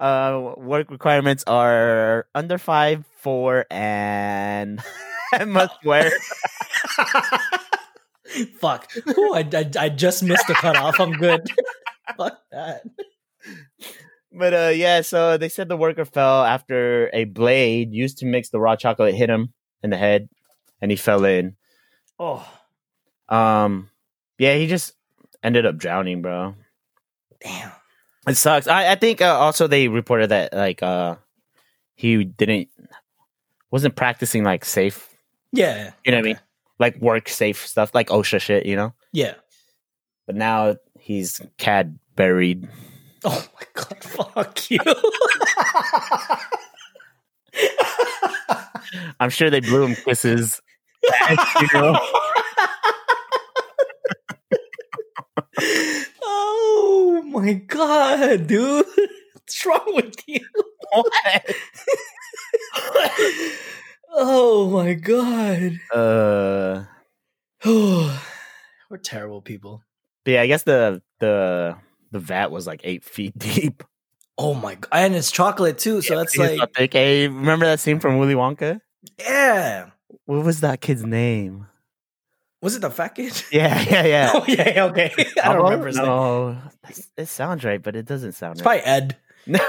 Uh, 0.00 0.54
work 0.56 0.90
requirements 0.90 1.44
are 1.46 2.26
under 2.34 2.58
five, 2.58 3.04
four, 3.18 3.66
and 3.70 4.82
I 5.32 5.44
must 5.44 5.84
wear. 5.84 6.10
Fuck. 8.58 8.90
Ooh, 9.16 9.32
I, 9.32 9.48
I, 9.54 9.70
I 9.78 9.88
just 9.90 10.24
missed 10.24 10.48
the 10.48 10.54
cutoff. 10.54 10.98
I'm 10.98 11.12
good. 11.12 11.48
Fuck 12.16 12.36
that. 12.50 12.82
But 14.32 14.54
uh, 14.54 14.72
yeah. 14.74 15.02
So 15.02 15.36
they 15.36 15.48
said 15.48 15.68
the 15.68 15.76
worker 15.76 16.04
fell 16.04 16.44
after 16.44 17.10
a 17.12 17.24
blade 17.24 17.92
used 17.92 18.18
to 18.18 18.26
mix 18.26 18.48
the 18.48 18.58
raw 18.60 18.76
chocolate 18.76 19.14
hit 19.14 19.28
him 19.28 19.52
in 19.82 19.90
the 19.90 19.96
head, 19.98 20.28
and 20.80 20.90
he 20.90 20.96
fell 20.96 21.24
in. 21.24 21.56
Oh, 22.18 22.46
Um, 23.28 23.90
yeah, 24.38 24.54
he 24.54 24.66
just 24.66 24.94
ended 25.42 25.66
up 25.66 25.76
drowning, 25.76 26.22
bro. 26.22 26.54
damn. 27.40 27.72
It 28.28 28.36
sucks. 28.36 28.68
I, 28.68 28.92
I 28.92 28.94
think 28.94 29.20
uh, 29.20 29.34
also 29.36 29.66
they 29.66 29.88
reported 29.88 30.28
that 30.30 30.52
like 30.54 30.80
uh 30.82 31.16
he 31.96 32.22
didn't 32.24 32.68
wasn't 33.72 33.96
practicing 33.96 34.44
like 34.44 34.64
safe, 34.64 35.08
Yeah. 35.52 35.90
you 36.04 36.12
know 36.12 36.18
what 36.18 36.24
I 36.24 36.28
mean? 36.28 36.40
Like 36.78 36.96
work 37.00 37.28
safe 37.28 37.66
stuff, 37.66 37.94
like 37.94 38.08
OSHA 38.10 38.40
shit, 38.40 38.66
you 38.66 38.76
know. 38.76 38.94
Yeah. 39.12 39.34
But 40.26 40.36
now 40.36 40.76
he's 40.98 41.40
cad 41.58 41.98
buried. 42.14 42.68
Oh 43.24 43.46
my 43.54 43.62
god, 43.74 44.02
fuck 44.02 44.68
you. 44.70 44.80
I'm 49.20 49.30
sure 49.30 49.48
they 49.48 49.60
blew 49.60 49.84
him 49.86 49.94
kisses. 49.94 50.60
know? 51.72 51.96
oh 56.24 57.22
my 57.26 57.52
god, 57.52 58.48
dude. 58.48 58.84
What's 59.34 59.64
wrong 59.66 59.94
with 59.94 60.16
you? 60.26 60.40
oh 64.12 64.68
my 64.68 64.94
god. 64.94 65.78
uh, 65.94 66.84
We're 67.64 68.98
terrible 69.00 69.42
people. 69.42 69.84
but 70.24 70.32
yeah, 70.32 70.42
I 70.42 70.48
guess 70.48 70.64
the 70.64 71.00
the 71.20 71.76
the 72.12 72.20
vat 72.20 72.50
was 72.50 72.66
like 72.66 72.80
eight 72.84 73.02
feet 73.04 73.36
deep. 73.38 73.82
Oh 74.38 74.54
my 74.54 74.76
god. 74.76 74.88
And 74.92 75.14
it's 75.14 75.30
chocolate 75.30 75.78
too, 75.78 76.00
so 76.02 76.16
that's 76.16 76.32
He's 76.34 76.58
like 76.58 76.72
thick. 76.74 76.92
Hey, 76.92 77.28
remember 77.28 77.66
that 77.66 77.80
scene 77.80 78.00
from 78.00 78.18
Willy 78.18 78.34
Wonka? 78.34 78.80
Yeah. 79.18 79.90
What 80.26 80.44
was 80.44 80.60
that 80.60 80.80
kid's 80.80 81.04
name? 81.04 81.66
Was 82.62 82.76
it 82.76 82.80
the 82.80 82.90
fat 82.90 83.14
kid? 83.16 83.42
Yeah, 83.52 83.80
yeah, 83.82 84.06
yeah. 84.06 84.30
Oh 84.34 84.44
yeah, 84.46 84.84
okay. 84.90 85.12
I 85.42 85.52
don't 85.52 85.64
remember 85.64 85.88
his 85.88 85.96
name. 85.96 86.06
No, 86.06 86.56
it 87.16 87.26
sounds 87.26 87.64
right, 87.64 87.82
but 87.82 87.96
it 87.96 88.06
doesn't 88.06 88.32
sound 88.32 88.58
It's 88.58 88.64
right. 88.66 88.82
probably 88.82 89.14
Ed 89.48 89.60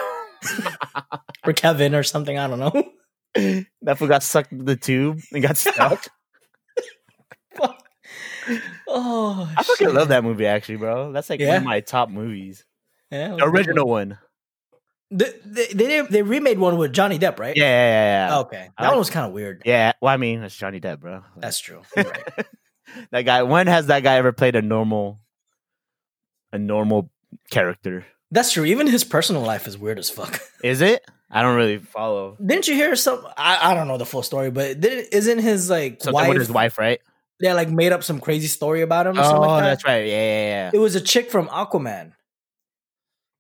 or 1.46 1.54
Kevin 1.54 1.96
or 1.96 2.04
something. 2.04 2.38
I 2.38 2.48
don't 2.48 2.60
know. 2.60 2.92
that 3.82 3.98
fool 3.98 4.08
got 4.08 4.22
sucked 4.24 4.52
into 4.52 4.64
the 4.66 4.76
tube 4.76 5.20
and 5.32 5.42
got 5.42 5.58
stuck. 5.58 6.08
Oh, 8.96 9.52
I 9.58 9.64
fucking 9.64 9.88
shit. 9.88 9.94
love 9.96 10.10
that 10.10 10.24
movie, 10.24 10.46
actually, 10.46 10.78
bro. 10.78 11.12
That's 11.12 11.30
like 11.30 11.40
one 11.40 11.56
of 11.58 11.64
my 11.64 11.80
top 11.80 12.10
movies. 12.10 12.64
Yeah, 13.12 13.36
The 13.36 13.46
original 13.46 13.88
one. 13.88 14.18
They, 15.12 15.32
they, 15.46 15.66
they, 15.68 16.02
they 16.02 16.22
remade 16.24 16.58
one 16.60 16.78
with 16.78 16.94
Johnny 16.94 17.20
Depp, 17.20 17.38
right? 17.40 17.56
Yeah, 17.56 17.64
yeah, 17.64 17.88
yeah. 17.90 18.28
yeah. 18.30 18.40
Okay. 18.40 18.70
That 18.78 18.84
like- 18.84 18.90
one 18.92 19.00
was 19.00 19.10
kind 19.10 19.26
of 19.28 19.32
weird. 19.34 19.62
Yeah, 19.66 19.94
well, 20.02 20.14
I 20.14 20.18
mean, 20.18 20.42
it's 20.44 20.56
Johnny 20.56 20.80
Depp, 20.80 21.00
bro. 21.00 21.24
That's 21.38 21.60
true. 21.60 21.82
Right. 21.96 22.46
that 23.12 23.22
guy. 23.22 23.44
When 23.44 23.68
has 23.68 23.88
that 23.88 24.04
guy 24.04 24.16
ever 24.18 24.32
played 24.32 24.56
a 24.56 24.62
normal, 24.62 25.20
a 26.52 26.58
normal 26.60 27.10
character? 27.50 28.06
That's 28.32 28.52
true. 28.52 28.66
Even 28.66 28.88
his 28.88 29.04
personal 29.04 29.42
life 29.44 29.68
is 29.68 29.78
weird 29.78 30.00
as 30.00 30.10
fuck. 30.10 30.40
Is 30.64 30.82
it? 30.82 31.04
I 31.30 31.42
don't 31.42 31.56
really 31.56 31.78
follow. 31.80 32.38
Didn't 32.44 32.68
you 32.68 32.76
hear 32.76 32.96
some? 32.96 33.26
I, 33.38 33.72
I 33.72 33.74
don't 33.74 33.88
know 33.88 33.98
the 33.98 34.06
full 34.06 34.22
story, 34.24 34.52
but 34.52 34.80
did, 34.80 35.08
isn't 35.14 35.40
his 35.40 35.70
like 35.70 36.02
Something 36.02 36.14
wife? 36.14 36.30
with 36.30 36.38
his 36.40 36.52
wife, 36.52 36.78
right? 36.78 37.00
They 37.44 37.52
like 37.54 37.70
made 37.70 37.92
up 37.92 38.04
some 38.04 38.20
crazy 38.22 38.48
story 38.48 38.82
about 38.82 39.06
him. 39.08 39.20
Or 39.20 39.24
something 39.24 39.38
Oh, 39.44 39.48
like 39.48 39.64
that? 39.64 39.70
that's 39.70 39.84
right. 39.86 40.06
Yeah, 40.08 40.14
yeah, 40.14 40.48
yeah. 40.48 40.72
It 40.74 40.78
was 40.80 40.96
a 40.96 41.02
chick 41.02 41.30
from 41.30 41.48
Aquaman. 41.50 42.14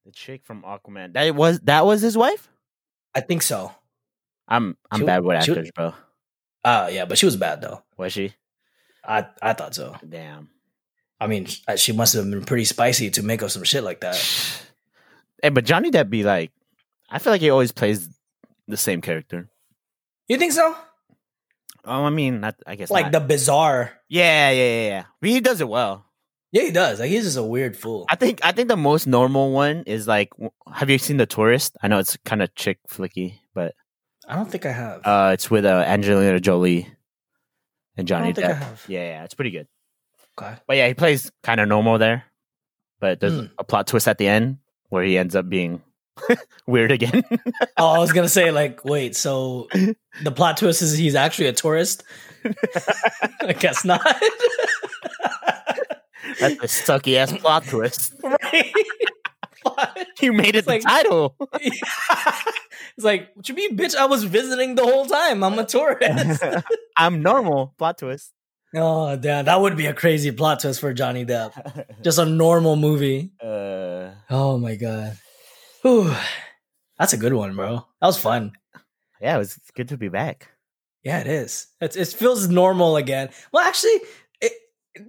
The 0.06 0.12
chick 0.12 0.44
from 0.46 0.62
Aquaman. 0.64 1.14
That 1.14 1.34
was 1.34 1.62
that 1.62 1.86
was 1.86 2.02
his 2.02 2.18
wife. 2.18 2.50
I 3.16 3.22
think 3.22 3.42
so. 3.42 3.72
I'm 4.48 4.76
I'm 4.92 5.00
She- 5.00 5.06
bad 5.06 5.24
with 5.24 5.42
she- 5.46 5.52
actors, 5.52 5.72
bro. 5.74 5.94
Uh 6.66 6.90
yeah, 6.92 7.06
but 7.06 7.18
she 7.18 7.26
was 7.26 7.38
bad 7.38 7.62
though. 7.62 7.82
Was 7.98 8.12
she? 8.12 8.34
I 9.06 9.28
I 9.42 9.54
thought 9.54 9.74
so. 9.74 9.96
Damn. 10.08 10.50
I 11.22 11.28
mean, 11.28 11.46
she 11.78 11.94
must 11.94 12.14
have 12.16 12.30
been 12.30 12.44
pretty 12.44 12.66
spicy 12.66 13.10
to 13.12 13.24
make 13.24 13.42
up 13.42 13.52
some 13.52 13.64
shit 13.64 13.84
like 13.84 14.02
that. 14.02 14.20
Hey, 15.42 15.50
but 15.50 15.66
Johnny 15.66 15.92
Depp 15.92 16.10
be 16.10 16.24
like, 16.24 16.52
I 17.10 17.20
feel 17.20 17.32
like 17.34 17.42
he 17.42 17.50
always 17.50 17.74
plays 17.74 18.08
the 18.70 18.78
same 18.78 19.02
character. 19.02 19.50
You 20.30 20.38
think 20.38 20.54
so? 20.54 20.74
Oh, 21.86 22.06
I 22.06 22.10
mean, 22.10 22.40
not. 22.42 22.56
I 22.66 22.76
guess 22.76 22.90
Like 22.90 23.06
not. 23.08 23.12
the 23.12 23.20
bizarre. 23.22 23.92
Yeah, 24.10 24.50
yeah, 24.52 24.64
yeah, 24.64 24.88
yeah. 24.88 25.04
But 25.20 25.30
he 25.30 25.42
does 25.42 25.60
it 25.62 25.68
well. 25.68 26.06
Yeah, 26.52 26.64
he 26.64 26.72
does. 26.72 27.00
Like 27.00 27.10
he's 27.10 27.24
just 27.24 27.38
a 27.38 27.44
weird 27.44 27.76
fool. 27.76 28.06
I 28.10 28.16
think. 28.16 28.40
I 28.44 28.52
think 28.52 28.68
the 28.70 28.78
most 28.78 29.08
normal 29.08 29.52
one 29.52 29.84
is 29.88 30.08
like. 30.08 30.30
Have 30.72 30.90
you 30.90 30.98
seen 30.98 31.18
The 31.18 31.26
Tourist? 31.26 31.76
I 31.82 31.88
know 31.88 32.00
it's 32.00 32.16
kind 32.26 32.42
of 32.42 32.54
chick 32.56 32.78
flicky, 32.90 33.40
but 33.54 33.74
I 34.28 34.36
don't 34.36 34.50
think 34.50 34.66
I 34.66 34.72
have. 34.72 35.02
uh, 35.06 35.32
it's 35.34 35.50
with 35.52 35.66
uh, 35.66 35.84
Angelina 35.88 36.40
Jolie 36.40 36.88
and 37.98 38.08
Johnny 38.08 38.34
think 38.34 38.48
I 38.48 38.52
Depp. 38.52 38.56
have. 38.58 38.86
Yeah, 38.88 39.02
yeah, 39.04 39.24
it's 39.24 39.34
pretty 39.34 39.52
good. 39.52 39.68
okay. 40.40 40.56
But 40.68 40.78
yeah, 40.78 40.88
he 40.88 40.94
plays 40.94 41.32
kind 41.44 41.60
of 41.60 41.68
normal 41.68 41.98
there. 41.98 42.24
But 43.00 43.20
there's 43.20 43.34
Hmm. 43.38 43.46
a 43.58 43.64
plot 43.66 43.88
twist 43.88 44.08
at 44.08 44.18
the 44.18 44.28
end 44.28 44.60
where 44.90 45.04
he 45.04 45.18
ends 45.18 45.36
up 45.36 45.50
being 45.50 45.82
weird 46.68 46.92
again. 46.92 47.24
Oh, 47.78 47.88
I 47.90 47.98
was 48.00 48.12
gonna 48.14 48.30
say 48.30 48.52
like, 48.52 48.86
wait. 48.86 49.16
So 49.16 49.68
the 50.24 50.32
plot 50.32 50.58
twist 50.58 50.82
is 50.82 50.96
he's 50.98 51.16
actually 51.16 51.48
a 51.48 51.54
tourist. 51.54 52.04
I 53.42 53.54
guess 53.54 53.84
not. 53.84 54.02
That's 56.40 56.56
a 56.56 56.68
sucky 56.68 57.16
ass 57.18 57.34
plot 57.38 57.66
twist. 57.66 58.14
right? 58.24 58.74
You 60.22 60.34
made 60.34 60.56
it 60.56 60.66
the 60.66 60.72
like- 60.72 60.82
title. 60.84 61.36
it's 61.62 61.82
like, 63.00 63.32
what 63.36 63.48
you 63.50 63.56
mean, 63.56 63.78
bitch? 63.78 63.96
I 63.96 64.06
was 64.06 64.24
visiting 64.24 64.76
the 64.76 64.84
whole 64.84 65.06
time. 65.06 65.44
I'm 65.44 65.58
a 65.60 65.66
tourist. 65.66 66.44
I'm 66.98 67.22
normal. 67.22 67.74
Plot 67.78 67.98
twist. 67.98 68.32
oh, 68.76 69.16
damn. 69.16 69.46
That 69.46 69.62
would 69.62 69.76
be 69.78 69.86
a 69.88 69.94
crazy 69.94 70.32
plot 70.32 70.60
twist 70.62 70.80
for 70.80 70.94
Johnny 70.94 71.26
Depp. 71.26 71.86
Just 72.02 72.20
a 72.20 72.26
normal 72.26 72.76
movie. 72.76 73.32
Uh, 73.42 74.12
Oh 74.30 74.58
my 74.58 74.76
god. 74.76 75.18
Whew. 75.84 76.14
That's 76.98 77.14
a 77.14 77.18
good 77.18 77.34
one, 77.34 77.56
bro. 77.56 77.86
That 78.02 78.08
was 78.08 78.18
fun. 78.18 78.54
yeah, 79.22 79.36
it 79.36 79.40
was 79.40 79.60
good 79.76 79.90
to 79.90 79.98
be 79.98 80.10
back. 80.10 80.50
Yeah, 81.04 81.20
it 81.20 81.28
is. 81.28 81.68
It's, 81.82 81.96
it 81.96 82.08
feels 82.08 82.48
normal 82.48 82.96
again. 82.98 83.30
Well, 83.52 83.64
actually, 83.66 84.00
it, 84.42 84.54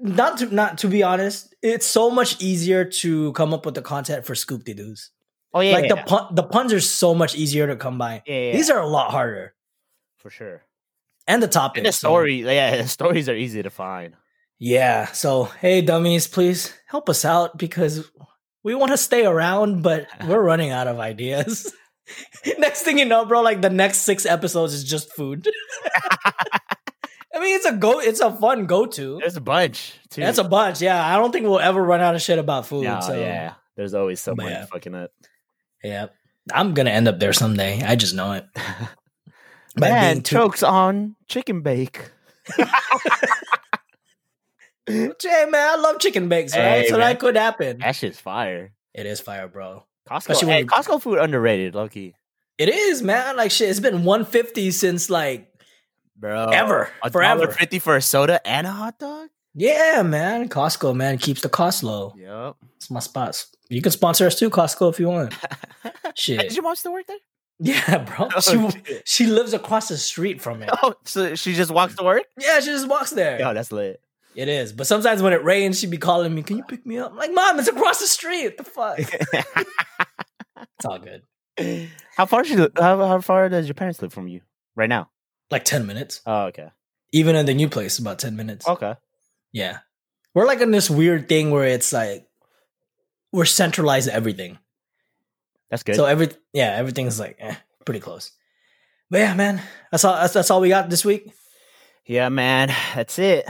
not 0.02 0.38
to 0.38 0.46
not 0.54 0.78
to 0.78 0.88
be 0.88 1.02
honest, 1.02 1.54
it's 1.62 1.86
so 1.86 2.10
much 2.10 2.40
easier 2.42 2.84
to 2.84 3.32
come 3.32 3.54
up 3.54 3.64
with 3.64 3.74
the 3.76 3.82
content 3.82 4.26
for 4.26 4.34
Scoop 4.34 4.64
De 4.64 4.74
Doos. 4.74 5.10
Oh 5.52 5.60
yeah, 5.60 5.72
like 5.74 5.84
yeah, 5.88 5.94
the 5.94 6.02
pun- 6.02 6.34
the 6.34 6.42
puns 6.42 6.72
are 6.72 6.80
so 6.80 7.14
much 7.14 7.36
easier 7.36 7.68
to 7.68 7.76
come 7.76 7.96
by. 7.96 8.22
yeah, 8.26 8.34
yeah, 8.46 8.52
These 8.56 8.70
are 8.70 8.80
a 8.80 8.88
lot 8.88 9.12
harder, 9.12 9.54
for 10.16 10.30
sure. 10.30 10.62
and 11.28 11.40
the 11.40 11.46
topics. 11.46 11.78
And 11.78 11.86
the 11.86 11.92
so- 11.92 12.08
story, 12.08 12.42
yeah, 12.42 12.82
the 12.82 12.88
stories 12.98 13.28
are 13.28 13.36
easy 13.36 13.62
to 13.62 13.70
find. 13.70 14.16
Yeah. 14.58 15.06
So, 15.12 15.44
hey, 15.60 15.80
dummies, 15.82 16.26
please 16.26 16.72
help 16.86 17.08
us 17.08 17.24
out 17.24 17.56
because 17.58 18.10
we 18.64 18.74
want 18.74 18.90
to 18.90 18.96
stay 18.96 19.24
around, 19.24 19.82
but 19.82 20.08
we're 20.26 20.42
running 20.42 20.70
out 20.70 20.88
of 20.88 20.98
ideas. 20.98 21.72
next 22.58 22.82
thing 22.82 22.98
you 22.98 23.04
know, 23.04 23.24
bro, 23.24 23.42
like 23.42 23.62
the 23.62 23.70
next 23.70 23.98
six 23.98 24.26
episodes 24.26 24.74
is 24.74 24.82
just 24.82 25.12
food. 25.12 25.46
I 27.34 27.40
mean, 27.40 27.54
it's 27.56 27.66
a 27.66 27.72
go. 27.72 28.00
It's 28.00 28.20
a 28.20 28.32
fun 28.32 28.66
go 28.66 28.86
to. 28.86 29.18
There's 29.18 29.36
a 29.36 29.40
bunch. 29.40 29.94
Too. 30.08 30.22
That's 30.22 30.38
a 30.38 30.44
bunch. 30.44 30.80
Yeah, 30.80 31.04
I 31.04 31.16
don't 31.18 31.30
think 31.30 31.44
we'll 31.44 31.60
ever 31.60 31.82
run 31.82 32.00
out 32.00 32.14
of 32.14 32.22
shit 32.22 32.38
about 32.38 32.66
food. 32.66 32.84
No, 32.84 33.00
so 33.00 33.18
yeah. 33.18 33.54
There's 33.76 33.92
always 33.92 34.20
someone 34.20 34.50
yeah. 34.50 34.66
fucking 34.66 34.94
up. 34.94 35.10
yeah, 35.82 36.06
I'm 36.52 36.74
gonna 36.74 36.90
end 36.90 37.08
up 37.08 37.18
there 37.18 37.32
someday. 37.32 37.82
I 37.82 37.96
just 37.96 38.14
know 38.14 38.32
it. 38.32 38.46
Man, 39.76 40.22
too- 40.22 40.36
chokes 40.36 40.62
on 40.62 41.16
chicken 41.28 41.62
bake. 41.62 42.10
Hey 44.86 45.46
man, 45.48 45.54
I 45.54 45.76
love 45.76 45.98
chicken 45.98 46.28
bakes, 46.28 46.54
right? 46.54 46.62
Hey, 46.82 46.86
so 46.88 46.92
man. 46.98 47.00
that 47.00 47.18
could 47.20 47.36
happen. 47.36 47.78
That 47.78 47.96
shit's 47.96 48.20
fire. 48.20 48.72
It 48.92 49.06
is 49.06 49.20
fire, 49.20 49.48
bro. 49.48 49.84
Costco, 50.08 50.46
hey, 50.46 50.64
Costco 50.64 51.00
food 51.00 51.18
underrated, 51.18 51.72
lowkey. 51.74 52.12
It 52.58 52.68
is, 52.68 53.02
man. 53.02 53.36
Like 53.36 53.50
shit, 53.50 53.70
it's 53.70 53.80
been 53.80 54.04
150 54.04 54.70
since 54.70 55.08
like 55.10 55.48
Bro, 56.16 56.50
Ever. 56.50 56.90
a 57.02 57.10
Forever. 57.10 57.50
fifty 57.50 57.78
for 57.80 57.96
a 57.96 58.02
soda 58.02 58.46
and 58.46 58.66
a 58.66 58.70
hot 58.70 58.98
dog. 58.98 59.30
Yeah, 59.54 60.02
man. 60.02 60.48
Costco, 60.48 60.94
man, 60.94 61.18
keeps 61.18 61.40
the 61.40 61.48
cost 61.48 61.82
low. 61.82 62.12
Yep. 62.16 62.56
It's 62.76 62.90
my 62.90 63.00
spots. 63.00 63.48
You 63.68 63.80
can 63.82 63.90
sponsor 63.92 64.26
us 64.26 64.38
too, 64.38 64.50
Costco, 64.50 64.90
if 64.92 65.00
you 65.00 65.08
want. 65.08 65.34
shit, 66.14 66.40
Did 66.40 66.54
your 66.54 66.62
mom 66.62 66.76
still 66.76 66.92
work 66.92 67.06
there? 67.06 67.16
Yeah, 67.60 67.98
bro. 67.98 68.28
Oh, 68.36 68.40
She, 68.40 68.70
shit. 68.84 69.08
she 69.08 69.26
lives 69.26 69.54
across 69.54 69.88
the 69.88 69.96
street 69.96 70.40
from 70.42 70.62
it. 70.62 70.70
Oh, 70.82 70.94
so 71.04 71.34
she 71.36 71.54
just 71.54 71.70
walks 71.70 71.94
to 71.96 72.04
work? 72.04 72.24
Yeah, 72.38 72.60
she 72.60 72.66
just 72.66 72.88
walks 72.88 73.10
there. 73.10 73.38
Yo, 73.40 73.54
that's 73.54 73.70
lit. 73.72 74.00
It 74.34 74.48
is. 74.48 74.72
But 74.72 74.86
sometimes 74.86 75.22
when 75.22 75.32
it 75.32 75.44
rains, 75.44 75.78
she'd 75.78 75.90
be 75.90 75.98
calling 75.98 76.34
me, 76.34 76.42
Can 76.42 76.56
you 76.56 76.64
pick 76.64 76.84
me 76.84 76.98
up? 76.98 77.12
I'm 77.12 77.16
like, 77.16 77.32
Mom, 77.32 77.58
it's 77.58 77.68
across 77.68 78.00
the 78.00 78.06
street. 78.06 78.44
What 78.44 78.56
the 78.56 78.64
fuck? 78.64 78.98
it's 80.78 80.84
all 80.84 80.98
good. 80.98 81.22
how 82.16 82.26
far? 82.26 82.44
How, 82.44 83.06
how 83.06 83.20
far 83.20 83.48
does 83.48 83.66
your 83.66 83.74
parents 83.74 84.02
live 84.02 84.12
from 84.12 84.28
you 84.28 84.40
right 84.74 84.88
now? 84.88 85.10
Like 85.50 85.64
10 85.64 85.86
minutes. 85.86 86.20
Oh, 86.26 86.46
okay. 86.46 86.70
Even 87.12 87.36
in 87.36 87.46
the 87.46 87.54
new 87.54 87.68
place, 87.68 87.98
about 87.98 88.18
10 88.18 88.34
minutes. 88.34 88.66
Okay. 88.66 88.94
Yeah. 89.52 89.78
We're 90.34 90.46
like 90.46 90.60
in 90.60 90.72
this 90.72 90.90
weird 90.90 91.28
thing 91.28 91.50
where 91.50 91.64
it's 91.64 91.92
like 91.92 92.26
we're 93.32 93.44
centralized 93.44 94.08
everything. 94.08 94.58
That's 95.70 95.84
good. 95.84 95.94
So 95.94 96.06
every 96.06 96.28
yeah, 96.52 96.74
everything's 96.76 97.20
like 97.20 97.36
eh, 97.38 97.54
pretty 97.84 98.00
close. 98.00 98.32
But 99.10 99.18
yeah, 99.18 99.34
man, 99.34 99.62
that's 99.90 100.04
all. 100.04 100.14
That's, 100.14 100.32
that's 100.32 100.50
all 100.50 100.60
we 100.60 100.68
got 100.68 100.90
this 100.90 101.04
week. 101.04 101.32
yeah, 102.04 102.28
man. 102.28 102.74
That's 102.94 103.18
it. 103.18 103.46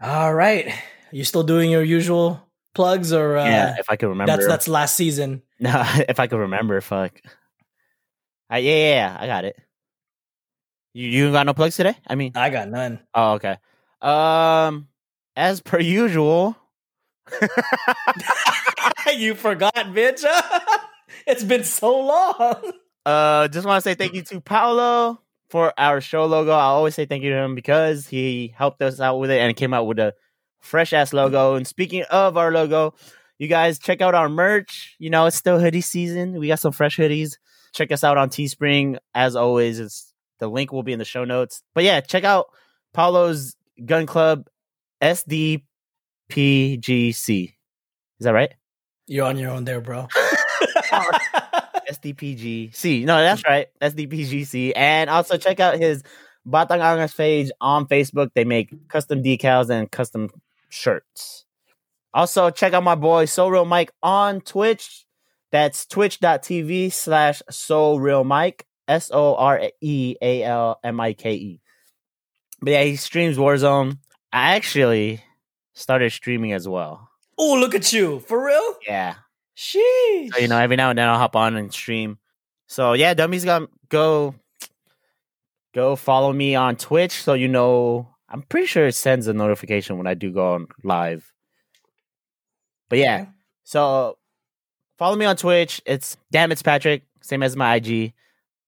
All 0.00 0.32
right, 0.34 0.72
you 1.10 1.24
still 1.24 1.42
doing 1.42 1.70
your 1.70 1.82
usual 1.82 2.42
plugs 2.74 3.12
or 3.12 3.38
uh, 3.38 3.44
yeah, 3.44 3.76
if 3.78 3.88
I 3.88 3.96
could 3.96 4.08
remember. 4.08 4.30
that's 4.32 4.46
that's 4.46 4.68
last 4.68 4.96
season. 4.96 5.42
No, 5.58 5.82
if 6.06 6.20
I 6.20 6.26
could 6.26 6.36
remember, 6.36 6.78
fuck. 6.82 7.18
Uh, 8.52 8.56
yeah, 8.56 8.76
yeah, 8.76 8.94
yeah, 8.94 9.16
I 9.18 9.26
got 9.26 9.46
it. 9.46 9.56
You 10.92 11.08
you 11.08 11.32
got 11.32 11.46
no 11.46 11.54
plugs 11.54 11.76
today? 11.76 11.96
I 12.06 12.14
mean, 12.14 12.32
I 12.34 12.50
got 12.50 12.68
none. 12.68 13.00
oh 13.14 13.32
okay. 13.32 13.56
Um, 14.02 14.88
as 15.34 15.62
per 15.62 15.80
usual. 15.80 16.56
you 19.16 19.34
forgot, 19.34 19.74
bitch. 19.74 20.24
it's 21.26 21.42
been 21.42 21.64
so 21.64 22.00
long. 22.00 22.72
Uh, 23.06 23.48
just 23.48 23.66
want 23.66 23.82
to 23.82 23.90
say 23.90 23.94
thank 23.94 24.12
you 24.12 24.22
to 24.24 24.42
Paolo 24.42 25.22
for 25.48 25.72
our 25.78 26.00
show 26.00 26.26
logo. 26.26 26.52
I 26.52 26.64
always 26.64 26.94
say 26.94 27.06
thank 27.06 27.22
you 27.22 27.30
to 27.30 27.36
him 27.36 27.54
because 27.54 28.08
he 28.08 28.52
helped 28.56 28.82
us 28.82 29.00
out 29.00 29.18
with 29.18 29.30
it 29.30 29.38
and 29.38 29.56
came 29.56 29.72
out 29.72 29.86
with 29.86 29.98
a 29.98 30.14
fresh 30.60 30.92
ass 30.92 31.12
logo. 31.12 31.54
And 31.54 31.66
speaking 31.66 32.02
of 32.10 32.36
our 32.36 32.50
logo, 32.52 32.94
you 33.38 33.48
guys 33.48 33.78
check 33.78 34.00
out 34.00 34.14
our 34.14 34.28
merch. 34.28 34.96
You 34.98 35.10
know, 35.10 35.26
it's 35.26 35.36
still 35.36 35.60
hoodie 35.60 35.80
season. 35.80 36.38
We 36.38 36.48
got 36.48 36.58
some 36.58 36.72
fresh 36.72 36.96
hoodies. 36.96 37.36
Check 37.72 37.92
us 37.92 38.02
out 38.02 38.16
on 38.18 38.30
Teespring. 38.30 38.98
As 39.14 39.36
always, 39.36 39.78
it's 39.78 40.12
the 40.38 40.48
link 40.48 40.72
will 40.72 40.82
be 40.82 40.92
in 40.92 40.98
the 40.98 41.04
show 41.04 41.24
notes. 41.24 41.62
But 41.74 41.84
yeah, 41.84 42.00
check 42.00 42.24
out 42.24 42.46
Paulo's 42.94 43.56
Gun 43.84 44.06
Club 44.06 44.48
SDPGC. 45.02 45.62
Is 48.18 48.24
that 48.24 48.32
right? 48.32 48.54
You're 49.06 49.26
on 49.26 49.38
your 49.38 49.50
own 49.50 49.64
there, 49.64 49.80
bro. 49.80 50.08
SDPGC. 51.90 53.04
No, 53.04 53.16
that's 53.18 53.44
right. 53.44 53.66
SDPGC. 53.80 54.72
And 54.76 55.10
also 55.10 55.36
check 55.36 55.60
out 55.60 55.78
his 55.78 56.02
Batang 56.46 56.80
Angas 56.80 57.16
page 57.16 57.50
on 57.60 57.86
Facebook. 57.86 58.30
They 58.34 58.44
make 58.44 58.88
custom 58.88 59.22
decals 59.22 59.70
and 59.70 59.90
custom 59.90 60.30
shirts. 60.68 61.44
Also, 62.14 62.50
check 62.50 62.72
out 62.72 62.82
my 62.82 62.94
boy 62.94 63.26
So 63.26 63.48
Real 63.48 63.64
Mike 63.64 63.92
on 64.02 64.40
Twitch. 64.40 65.04
That's 65.52 65.86
twitch.tv 65.86 66.92
slash 66.92 67.42
So 67.50 67.96
Real 67.96 68.24
Mike. 68.24 68.66
S 68.88 69.10
O 69.12 69.34
R 69.34 69.70
E 69.80 70.14
A 70.22 70.44
L 70.44 70.78
M 70.84 71.00
I 71.00 71.12
K 71.12 71.32
E. 71.34 71.60
But 72.62 72.70
yeah, 72.70 72.82
he 72.84 72.96
streams 72.96 73.36
Warzone. 73.36 73.98
I 74.32 74.54
actually 74.54 75.22
started 75.74 76.12
streaming 76.12 76.52
as 76.52 76.68
well. 76.68 77.08
oh, 77.38 77.54
look 77.58 77.74
at 77.74 77.92
you. 77.92 78.20
For 78.20 78.46
real? 78.46 78.76
Yeah. 78.86 79.14
Sheesh. 79.56 80.32
So, 80.32 80.38
you 80.38 80.48
know, 80.48 80.58
every 80.58 80.76
now 80.76 80.90
and 80.90 80.98
then 80.98 81.08
I'll 81.08 81.18
hop 81.18 81.34
on 81.34 81.56
and 81.56 81.72
stream. 81.72 82.18
So 82.66 82.92
yeah, 82.92 83.14
dummies 83.14 83.44
got 83.44 83.68
go 83.88 84.34
go 85.74 85.96
follow 85.96 86.32
me 86.32 86.54
on 86.54 86.76
Twitch 86.76 87.22
so 87.22 87.34
you 87.34 87.48
know 87.48 88.08
I'm 88.28 88.42
pretty 88.42 88.66
sure 88.66 88.86
it 88.86 88.94
sends 88.94 89.28
a 89.28 89.32
notification 89.32 89.98
when 89.98 90.06
I 90.06 90.14
do 90.14 90.32
go 90.32 90.54
on 90.54 90.66
live. 90.82 91.32
But 92.88 92.98
yeah, 92.98 93.26
so 93.64 94.18
follow 94.98 95.16
me 95.16 95.26
on 95.26 95.36
Twitch. 95.36 95.80
It's 95.86 96.16
damn 96.32 96.50
it's 96.52 96.62
Patrick, 96.62 97.02
same 97.22 97.42
as 97.42 97.56
my 97.56 97.76
IG. 97.76 98.12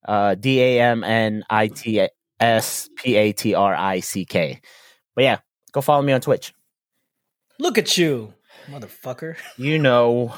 Uh 0.07 0.35
D 0.35 0.61
A 0.61 0.81
M 0.81 1.03
N 1.03 1.43
I 1.49 1.67
T 1.67 2.07
S 2.39 2.89
P 2.95 3.15
A 3.15 3.33
T 3.33 3.53
R 3.53 3.75
I 3.75 3.99
C 3.99 4.23
K. 4.23 4.61
But 5.13 5.23
yeah, 5.23 5.39
go 5.73 5.81
follow 5.81 6.01
me 6.01 6.13
on 6.13 6.21
Twitch. 6.21 6.53
Look 7.59 7.77
at 7.77 7.97
you, 7.97 8.33
motherfucker. 8.69 9.35
You 9.57 9.77
know 9.77 10.33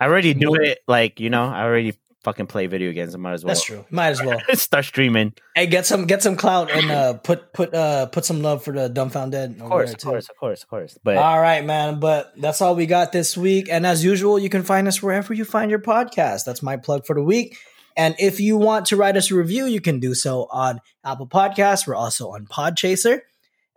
I 0.00 0.06
already 0.06 0.34
do 0.34 0.54
it 0.54 0.78
like, 0.86 1.20
you 1.20 1.30
know, 1.30 1.44
I 1.44 1.62
already 1.64 1.94
fucking 2.22 2.46
play 2.46 2.66
video 2.66 2.92
games. 2.92 3.14
I 3.14 3.18
might 3.18 3.32
as 3.32 3.44
well 3.44 3.54
That's 3.54 3.64
true. 3.64 3.84
Might 3.90 4.08
as 4.08 4.22
well. 4.22 4.38
start 4.54 4.84
streaming. 4.84 5.32
Hey, 5.54 5.66
get 5.66 5.86
some 5.86 6.06
get 6.06 6.22
some 6.22 6.36
clout 6.36 6.70
and 6.70 6.90
uh 6.90 7.14
put 7.14 7.52
put 7.52 7.72
uh 7.72 8.06
put 8.06 8.24
some 8.24 8.42
love 8.42 8.62
for 8.64 8.72
the 8.72 8.88
dumbfounded. 8.88 9.60
Of 9.60 9.68
course, 9.68 9.92
of 9.92 10.00
course, 10.00 10.28
of 10.28 10.36
course, 10.36 10.62
of 10.62 10.68
course. 10.68 10.98
But 11.02 11.16
All 11.16 11.40
right, 11.40 11.64
man. 11.64 12.00
But 12.00 12.32
that's 12.36 12.60
all 12.60 12.74
we 12.74 12.86
got 12.86 13.12
this 13.12 13.36
week. 13.36 13.68
And 13.70 13.86
as 13.86 14.04
usual, 14.04 14.38
you 14.38 14.48
can 14.48 14.62
find 14.62 14.88
us 14.88 15.02
wherever 15.02 15.32
you 15.32 15.44
find 15.44 15.70
your 15.70 15.80
podcast. 15.80 16.44
That's 16.44 16.62
my 16.62 16.76
plug 16.76 17.06
for 17.06 17.14
the 17.14 17.22
week. 17.22 17.56
And 17.96 18.14
if 18.18 18.38
you 18.38 18.56
want 18.56 18.86
to 18.86 18.96
write 18.96 19.16
us 19.16 19.30
a 19.30 19.34
review, 19.34 19.66
you 19.66 19.80
can 19.80 19.98
do 19.98 20.14
so 20.14 20.46
on 20.52 20.80
Apple 21.04 21.26
Podcasts. 21.26 21.86
We're 21.86 21.96
also 21.96 22.30
on 22.30 22.46
Podchaser. 22.46 23.20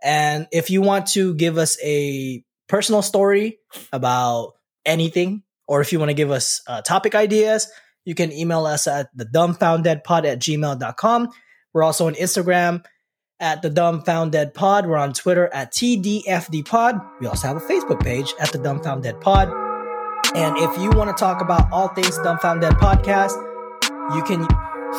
And 0.02 0.46
if 0.52 0.70
you 0.70 0.80
want 0.80 1.08
to 1.08 1.34
give 1.34 1.58
us 1.58 1.76
a 1.82 2.44
personal 2.68 3.02
story 3.02 3.58
about 3.92 4.54
anything, 4.84 5.42
or 5.72 5.80
if 5.80 5.90
you 5.90 5.98
want 5.98 6.10
to 6.10 6.14
give 6.14 6.30
us 6.30 6.60
uh, 6.66 6.82
topic 6.82 7.14
ideas, 7.14 7.66
you 8.04 8.14
can 8.14 8.30
email 8.30 8.66
us 8.66 8.86
at 8.86 9.08
the 9.16 9.24
dumbfounddeadpod 9.24 10.26
at 10.26 10.38
gmail.com. 10.38 11.28
We're 11.72 11.82
also 11.82 12.08
on 12.08 12.14
Instagram 12.14 12.84
at 13.40 13.62
the 13.62 13.70
dumbfounddead 13.70 14.52
pod. 14.52 14.86
We're 14.86 14.98
on 14.98 15.14
Twitter 15.14 15.48
at 15.50 15.72
TDFD 15.72 16.66
pod. 16.66 17.00
We 17.22 17.26
also 17.26 17.48
have 17.48 17.56
a 17.56 17.60
Facebook 17.60 18.02
page 18.02 18.34
at 18.38 18.52
the 18.52 18.58
dumbfounddead 18.58 19.22
pod. 19.22 19.48
And 20.36 20.58
if 20.58 20.78
you 20.78 20.90
want 20.90 21.08
to 21.08 21.18
talk 21.18 21.40
about 21.40 21.72
all 21.72 21.88
things 21.88 22.18
dumbfounded 22.18 22.72
podcast, 22.72 23.32
you 24.14 24.22
can 24.24 24.46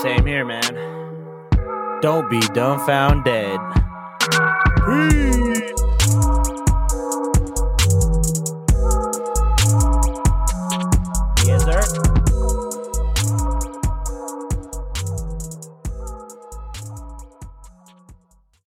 same 0.02 0.26
here, 0.26 0.44
man. 0.44 2.00
Don't 2.02 2.32
be 2.32 2.40
dumbfounded. 2.40 3.60
Peace. 4.88 5.43